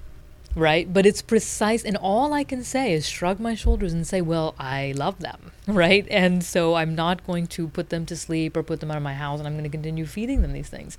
right? 0.55 0.91
But 0.91 1.05
it's 1.05 1.21
precise, 1.21 1.83
and 1.83 1.97
all 1.97 2.33
I 2.33 2.43
can 2.43 2.63
say 2.63 2.93
is 2.93 3.07
shrug 3.07 3.39
my 3.39 3.55
shoulders 3.55 3.93
and 3.93 4.05
say, 4.05 4.21
well, 4.21 4.55
I 4.59 4.93
love 4.95 5.19
them, 5.19 5.51
right? 5.67 6.07
And 6.09 6.43
so 6.43 6.75
I'm 6.75 6.95
not 6.95 7.25
going 7.25 7.47
to 7.47 7.67
put 7.67 7.89
them 7.89 8.05
to 8.07 8.15
sleep 8.15 8.55
or 8.57 8.63
put 8.63 8.79
them 8.79 8.91
out 8.91 8.97
of 8.97 9.03
my 9.03 9.13
house, 9.13 9.39
and 9.39 9.47
I'm 9.47 9.53
going 9.53 9.63
to 9.63 9.69
continue 9.69 10.05
feeding 10.05 10.41
them 10.41 10.53
these 10.53 10.69
things. 10.69 10.97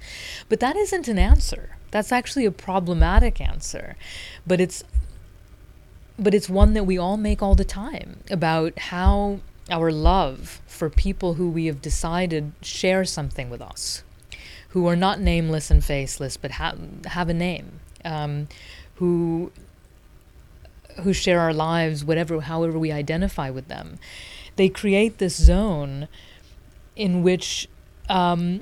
But 0.48 0.60
that 0.60 0.76
isn't 0.76 1.08
an 1.08 1.18
answer. 1.18 1.76
That's 1.90 2.12
actually 2.12 2.44
a 2.44 2.52
problematic 2.52 3.40
answer. 3.40 3.96
But 4.46 4.60
it's 4.60 4.84
but 6.18 6.34
it's 6.34 6.50
one 6.50 6.74
that 6.74 6.84
we 6.84 6.98
all 6.98 7.16
make 7.16 7.42
all 7.42 7.54
the 7.54 7.64
time 7.64 8.18
about 8.30 8.78
how 8.78 9.40
our 9.70 9.90
love 9.90 10.60
for 10.66 10.90
people 10.90 11.34
who 11.34 11.48
we 11.48 11.64
have 11.64 11.80
decided 11.80 12.52
share 12.60 13.06
something 13.06 13.48
with 13.48 13.62
us, 13.62 14.02
who 14.70 14.86
are 14.86 14.96
not 14.96 15.20
nameless 15.20 15.70
and 15.70 15.84
faceless, 15.84 16.36
but 16.36 16.52
ha- 16.52 16.74
have 17.06 17.28
a 17.28 17.34
name. 17.34 17.80
Um, 18.04 18.48
who 19.00 19.50
who 21.02 21.12
share 21.12 21.40
our 21.40 21.54
lives 21.54 22.04
whatever 22.04 22.40
however 22.42 22.78
we 22.78 22.92
identify 22.92 23.48
with 23.48 23.68
them 23.68 23.98
they 24.56 24.68
create 24.68 25.18
this 25.18 25.36
zone 25.36 26.06
in 26.96 27.22
which 27.22 27.66
um, 28.10 28.60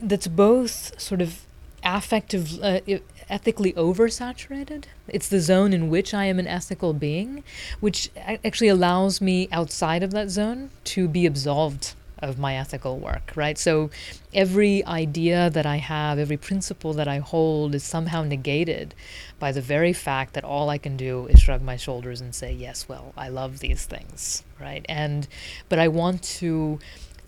that's 0.00 0.26
both 0.26 0.98
sort 1.00 1.20
of 1.20 1.42
affective 1.84 2.62
uh, 2.62 2.80
ethically 3.28 3.72
oversaturated 3.74 4.84
it's 5.08 5.28
the 5.28 5.40
zone 5.40 5.72
in 5.72 5.90
which 5.90 6.14
i 6.14 6.24
am 6.24 6.38
an 6.38 6.46
ethical 6.46 6.94
being 6.94 7.42
which 7.80 8.08
actually 8.16 8.68
allows 8.68 9.20
me 9.20 9.48
outside 9.52 10.02
of 10.02 10.12
that 10.12 10.30
zone 10.30 10.70
to 10.84 11.08
be 11.08 11.26
absolved 11.26 11.94
of 12.22 12.38
my 12.38 12.56
ethical 12.56 12.98
work, 12.98 13.32
right? 13.34 13.58
So 13.58 13.90
every 14.32 14.84
idea 14.86 15.50
that 15.50 15.66
I 15.66 15.76
have, 15.76 16.18
every 16.18 16.36
principle 16.36 16.92
that 16.94 17.08
I 17.08 17.18
hold 17.18 17.74
is 17.74 17.82
somehow 17.82 18.22
negated 18.22 18.94
by 19.38 19.52
the 19.52 19.60
very 19.60 19.92
fact 19.92 20.34
that 20.34 20.44
all 20.44 20.70
I 20.70 20.78
can 20.78 20.96
do 20.96 21.26
is 21.26 21.40
shrug 21.40 21.60
my 21.62 21.76
shoulders 21.76 22.20
and 22.20 22.34
say, 22.34 22.52
yes, 22.52 22.88
well, 22.88 23.12
I 23.16 23.28
love 23.28 23.58
these 23.58 23.84
things, 23.84 24.44
right? 24.60 24.86
And, 24.88 25.26
but 25.68 25.80
I 25.80 25.88
want 25.88 26.22
to 26.40 26.78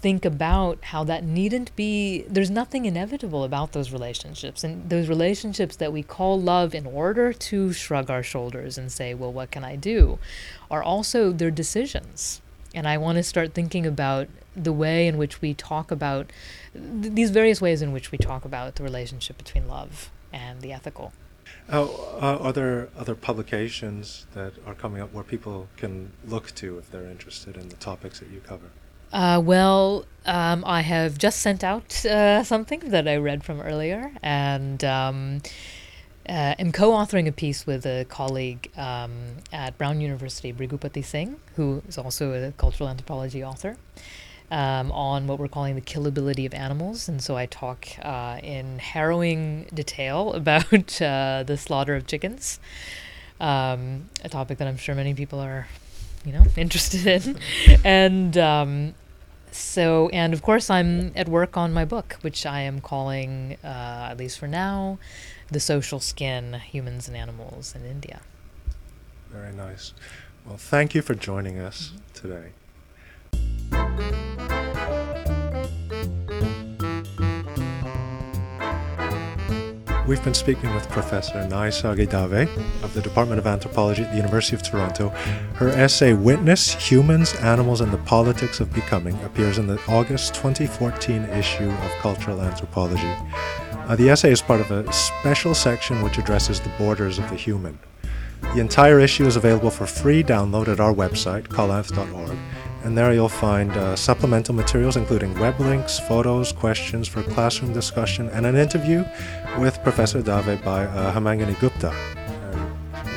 think 0.05 0.27
about 0.27 0.85
how 0.85 1.03
that 1.03 1.25
needn't 1.25 1.75
be 1.77 2.27
there's 2.29 2.51
nothing 2.51 2.85
inevitable 2.85 3.43
about 3.43 3.73
those 3.73 3.91
relationships 3.91 4.63
and 4.63 4.91
those 4.91 5.09
relationships 5.09 5.77
that 5.77 5.95
we 5.95 6.03
call 6.03 6.39
love 6.39 6.75
in 6.75 6.85
order 6.85 7.33
to 7.33 7.73
shrug 7.73 8.11
our 8.11 8.23
shoulders 8.23 8.77
and 8.77 8.93
say 8.93 9.15
well 9.15 9.33
what 9.33 9.51
can 9.51 9.65
i 9.65 9.75
do 9.75 10.19
are 10.71 10.83
also 10.83 11.33
their 11.33 11.51
decisions 11.51 12.43
and 12.75 12.87
i 12.87 12.99
want 12.99 13.17
to 13.17 13.23
start 13.23 13.55
thinking 13.55 13.87
about 13.87 14.29
the 14.57 14.73
way 14.73 15.07
in 15.07 15.17
which 15.17 15.41
we 15.41 15.55
talk 15.55 15.91
about 15.91 16.31
th- 16.73 17.13
these 17.13 17.31
various 17.31 17.61
ways 17.61 17.83
in 17.83 17.93
which 17.93 18.11
we 18.11 18.19
talk 18.19 18.45
about 18.45 18.77
the 18.77 18.83
relationship 18.83 19.37
between 19.39 19.69
love 19.69 20.11
and 20.33 20.61
the 20.61 20.73
ethical. 20.73 21.13
Uh, 21.73 21.85
uh, 21.85 22.39
are 22.41 22.53
there 22.53 22.89
other 22.97 23.15
publications 23.15 24.27
that 24.35 24.53
are 24.67 24.75
coming 24.75 25.01
up 25.01 25.13
where 25.13 25.25
people 25.25 25.69
can 25.77 26.13
look 26.27 26.55
to 26.55 26.79
if 26.79 26.91
they're 26.91 27.07
interested 27.07 27.57
in 27.57 27.69
the 27.69 27.77
topics 27.77 28.21
that 28.21 28.29
you 28.31 28.41
cover? 28.41 28.71
Uh, 29.13 29.41
well, 29.43 30.05
um, 30.27 30.65
I 30.67 30.81
have 30.81 31.19
just 31.19 31.41
sent 31.41 31.63
out 31.63 32.05
uh, 32.05 32.43
something 32.43 32.81
that 32.81 33.07
I 33.07 33.17
read 33.17 33.45
from 33.45 33.61
earlier, 33.61 34.13
and 34.23 34.83
um, 34.85 35.41
uh, 36.29 36.55
am 36.59 36.73
co-authoring 36.73 37.29
a 37.29 37.33
piece 37.33 37.67
with 37.67 37.87
a 37.87 38.05
colleague 38.09 38.71
um, 38.77 39.37
at 39.53 39.79
Brown 39.79 40.01
University, 40.01 40.53
Bhrigupati 40.53 41.05
Singh, 41.05 41.37
who 41.57 41.83
is 41.87 41.97
also 41.97 42.33
a 42.33 42.53
cultural 42.53 42.89
anthropology 42.89 43.45
author, 43.45 43.77
um, 44.51 44.93
on 44.93 45.27
what 45.27 45.39
we're 45.39 45.49
calling 45.49 45.75
the 45.75 45.81
killability 45.81 46.47
of 46.47 46.55
animals. 46.55 47.09
And 47.09 47.23
so 47.23 47.37
I 47.37 47.47
talk 47.47 47.89
uh, 48.03 48.39
in 48.43 48.79
harrowing 48.79 49.67
detail 49.73 50.33
about 50.35 51.01
uh, 51.01 51.45
the 51.47 51.57
slaughter 51.57 51.95
of 51.95 52.07
chickens, 52.07 52.61
um, 53.41 54.09
a 54.23 54.29
topic 54.29 54.59
that 54.59 54.69
I'm 54.69 54.77
sure 54.77 54.95
many 54.95 55.15
people 55.15 55.41
are, 55.41 55.67
you 56.25 56.33
know, 56.33 56.45
interested 56.57 57.07
in, 57.07 57.39
and. 57.85 58.37
Um, 58.39 58.95
so, 59.57 60.09
and 60.09 60.35
of 60.35 60.43
course, 60.43 60.69
I'm 60.69 61.13
at 61.15 61.29
work 61.29 61.57
on 61.57 61.73
my 61.73 61.85
book, 61.85 62.17
which 62.23 62.45
I 62.45 62.63
am 62.63 62.81
calling, 62.81 63.57
uh, 63.63 64.09
at 64.11 64.17
least 64.17 64.41
for 64.41 64.49
now, 64.49 64.99
the 65.49 65.61
social 65.61 66.01
skin, 66.01 66.55
humans 66.55 67.07
and 67.07 67.17
animals 67.17 67.73
in 67.73 67.85
India. 67.85 68.21
Very 69.31 69.53
nice. 69.53 69.95
Well, 70.45 70.57
thank 70.57 70.93
you 70.93 71.03
for 71.03 71.15
joining 71.15 71.61
us 71.61 71.93
today. 72.15 72.51
We've 80.07 80.23
been 80.23 80.35
speaking 80.35 80.75
with 80.75 80.87
Professor 80.91 81.33
Naisargi 81.49 82.07
Dave 82.07 82.51
of 82.85 82.93
the 82.93 83.01
Department 83.01 83.39
of 83.39 83.47
Anthropology 83.47 84.03
at 84.03 84.11
the 84.11 84.19
University 84.19 84.55
of 84.55 84.63
Toronto. 84.63 85.09
Her 85.55 85.71
essay, 85.71 86.13
Witness 86.13 86.75
Humans, 86.75 87.35
Animals, 87.37 87.81
and 87.81 87.91
the 87.91 87.97
Politics 87.99 88.61
of 88.61 88.71
Becoming, 88.75 89.19
appears 89.25 89.57
in 89.57 89.67
the 89.67 89.81
August 89.89 90.35
2014 90.35 91.23
issue 91.25 91.71
of 91.71 91.91
Cultural 92.01 92.43
Anthropology. 92.43 93.17
Uh, 93.73 93.97
the 93.97 94.11
essay 94.11 94.31
is 94.31 94.43
part 94.43 94.61
of 94.61 94.71
a 94.71 94.93
special 94.93 95.55
section 95.55 96.03
which 96.03 96.19
addresses 96.19 96.61
the 96.61 96.71
borders 96.77 97.19
of 97.19 97.27
the 97.31 97.37
human. 97.37 97.79
The 98.43 98.61
entire 98.61 99.01
issue 99.01 99.27
is 99.27 99.37
available 99.37 99.71
for 99.71 99.87
free 99.87 100.23
download 100.23 100.69
at 100.69 100.81
our 100.81 100.93
website, 100.93 101.49
culanth.org, 101.49 102.37
and 102.85 102.97
there 102.97 103.13
you'll 103.13 103.29
find 103.29 103.73
uh, 103.73 103.97
supplemental 103.97 104.55
materials 104.55 104.97
including 104.97 105.37
web 105.39 105.59
links, 105.59 105.99
photos, 105.99 106.53
questions 106.53 107.09
for 107.09 107.23
classroom 107.23 107.73
discussion, 107.73 108.29
and 108.29 108.47
an 108.47 108.57
interview 108.57 109.05
with 109.59 109.83
Professor 109.83 110.23
Dave 110.23 110.63
by 110.63 110.85
uh, 110.85 111.13
Hemangini 111.13 111.59
Gupta, 111.59 111.93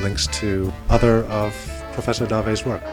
links 0.02 0.28
to 0.28 0.72
other 0.90 1.26
of 1.26 1.54
Professor 1.94 2.26
Dave's 2.26 2.66
work. 2.66 2.84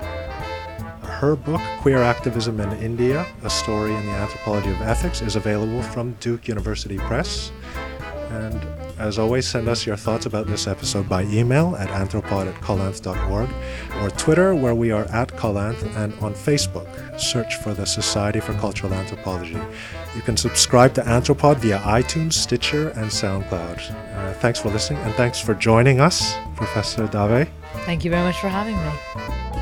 Her 1.03 1.37
book, 1.37 1.61
Queer 1.81 2.03
Activism 2.03 2.61
in 2.61 2.73
India 2.83 3.25
A 3.45 3.51
Story 3.51 3.95
in 3.95 4.05
the 4.07 4.13
Anthropology 4.13 4.71
of 4.71 4.83
Ethics, 4.83 5.23
is 5.23 5.37
available 5.37 5.81
from 5.81 6.13
Duke 6.15 6.49
University 6.49 6.99
Press. 6.99 7.53
And 8.31 8.61
as 8.99 9.19
always, 9.19 9.47
send 9.47 9.69
us 9.69 9.87
your 9.87 9.97
thoughts 9.97 10.27
about 10.27 10.47
this 10.47 10.67
episode 10.67 11.09
by 11.09 11.23
email 11.25 11.77
at 11.77 11.89
anthropod 11.89 12.49
at 12.49 12.61
culanth.org 12.61 13.51
or 14.03 14.11
Twitter, 14.11 14.55
where 14.55 14.75
we 14.75 14.91
are 14.91 15.05
at 15.07 15.29
Culanth, 15.37 15.83
and 15.97 16.13
on 16.21 16.35
Facebook. 16.35 16.89
Search 17.19 17.57
for 17.57 17.75
the 17.75 17.85
Society 17.85 18.41
for 18.41 18.55
Cultural 18.55 18.93
Anthropology. 18.93 19.59
You 20.15 20.23
can 20.23 20.37
subscribe 20.37 20.95
to 20.95 21.03
Anthropod 21.03 21.57
via 21.57 21.79
iTunes, 21.81 22.35
Stitcher, 22.35 22.91
and 22.91 23.07
SoundCloud. 23.07 23.91
Uh, 24.15 24.33
thanks 24.35 24.61
for 24.61 24.71
listening, 24.71 25.01
and 25.03 25.15
thanks 25.15 25.41
for 25.41 25.55
joining 25.55 26.01
us, 26.01 26.35
Professor 26.57 27.07
Dave. 27.09 27.49
Thank 27.85 28.05
you 28.05 28.11
very 28.11 28.23
much 28.23 28.39
for 28.39 28.49
having 28.49 28.77
me. 28.77 29.54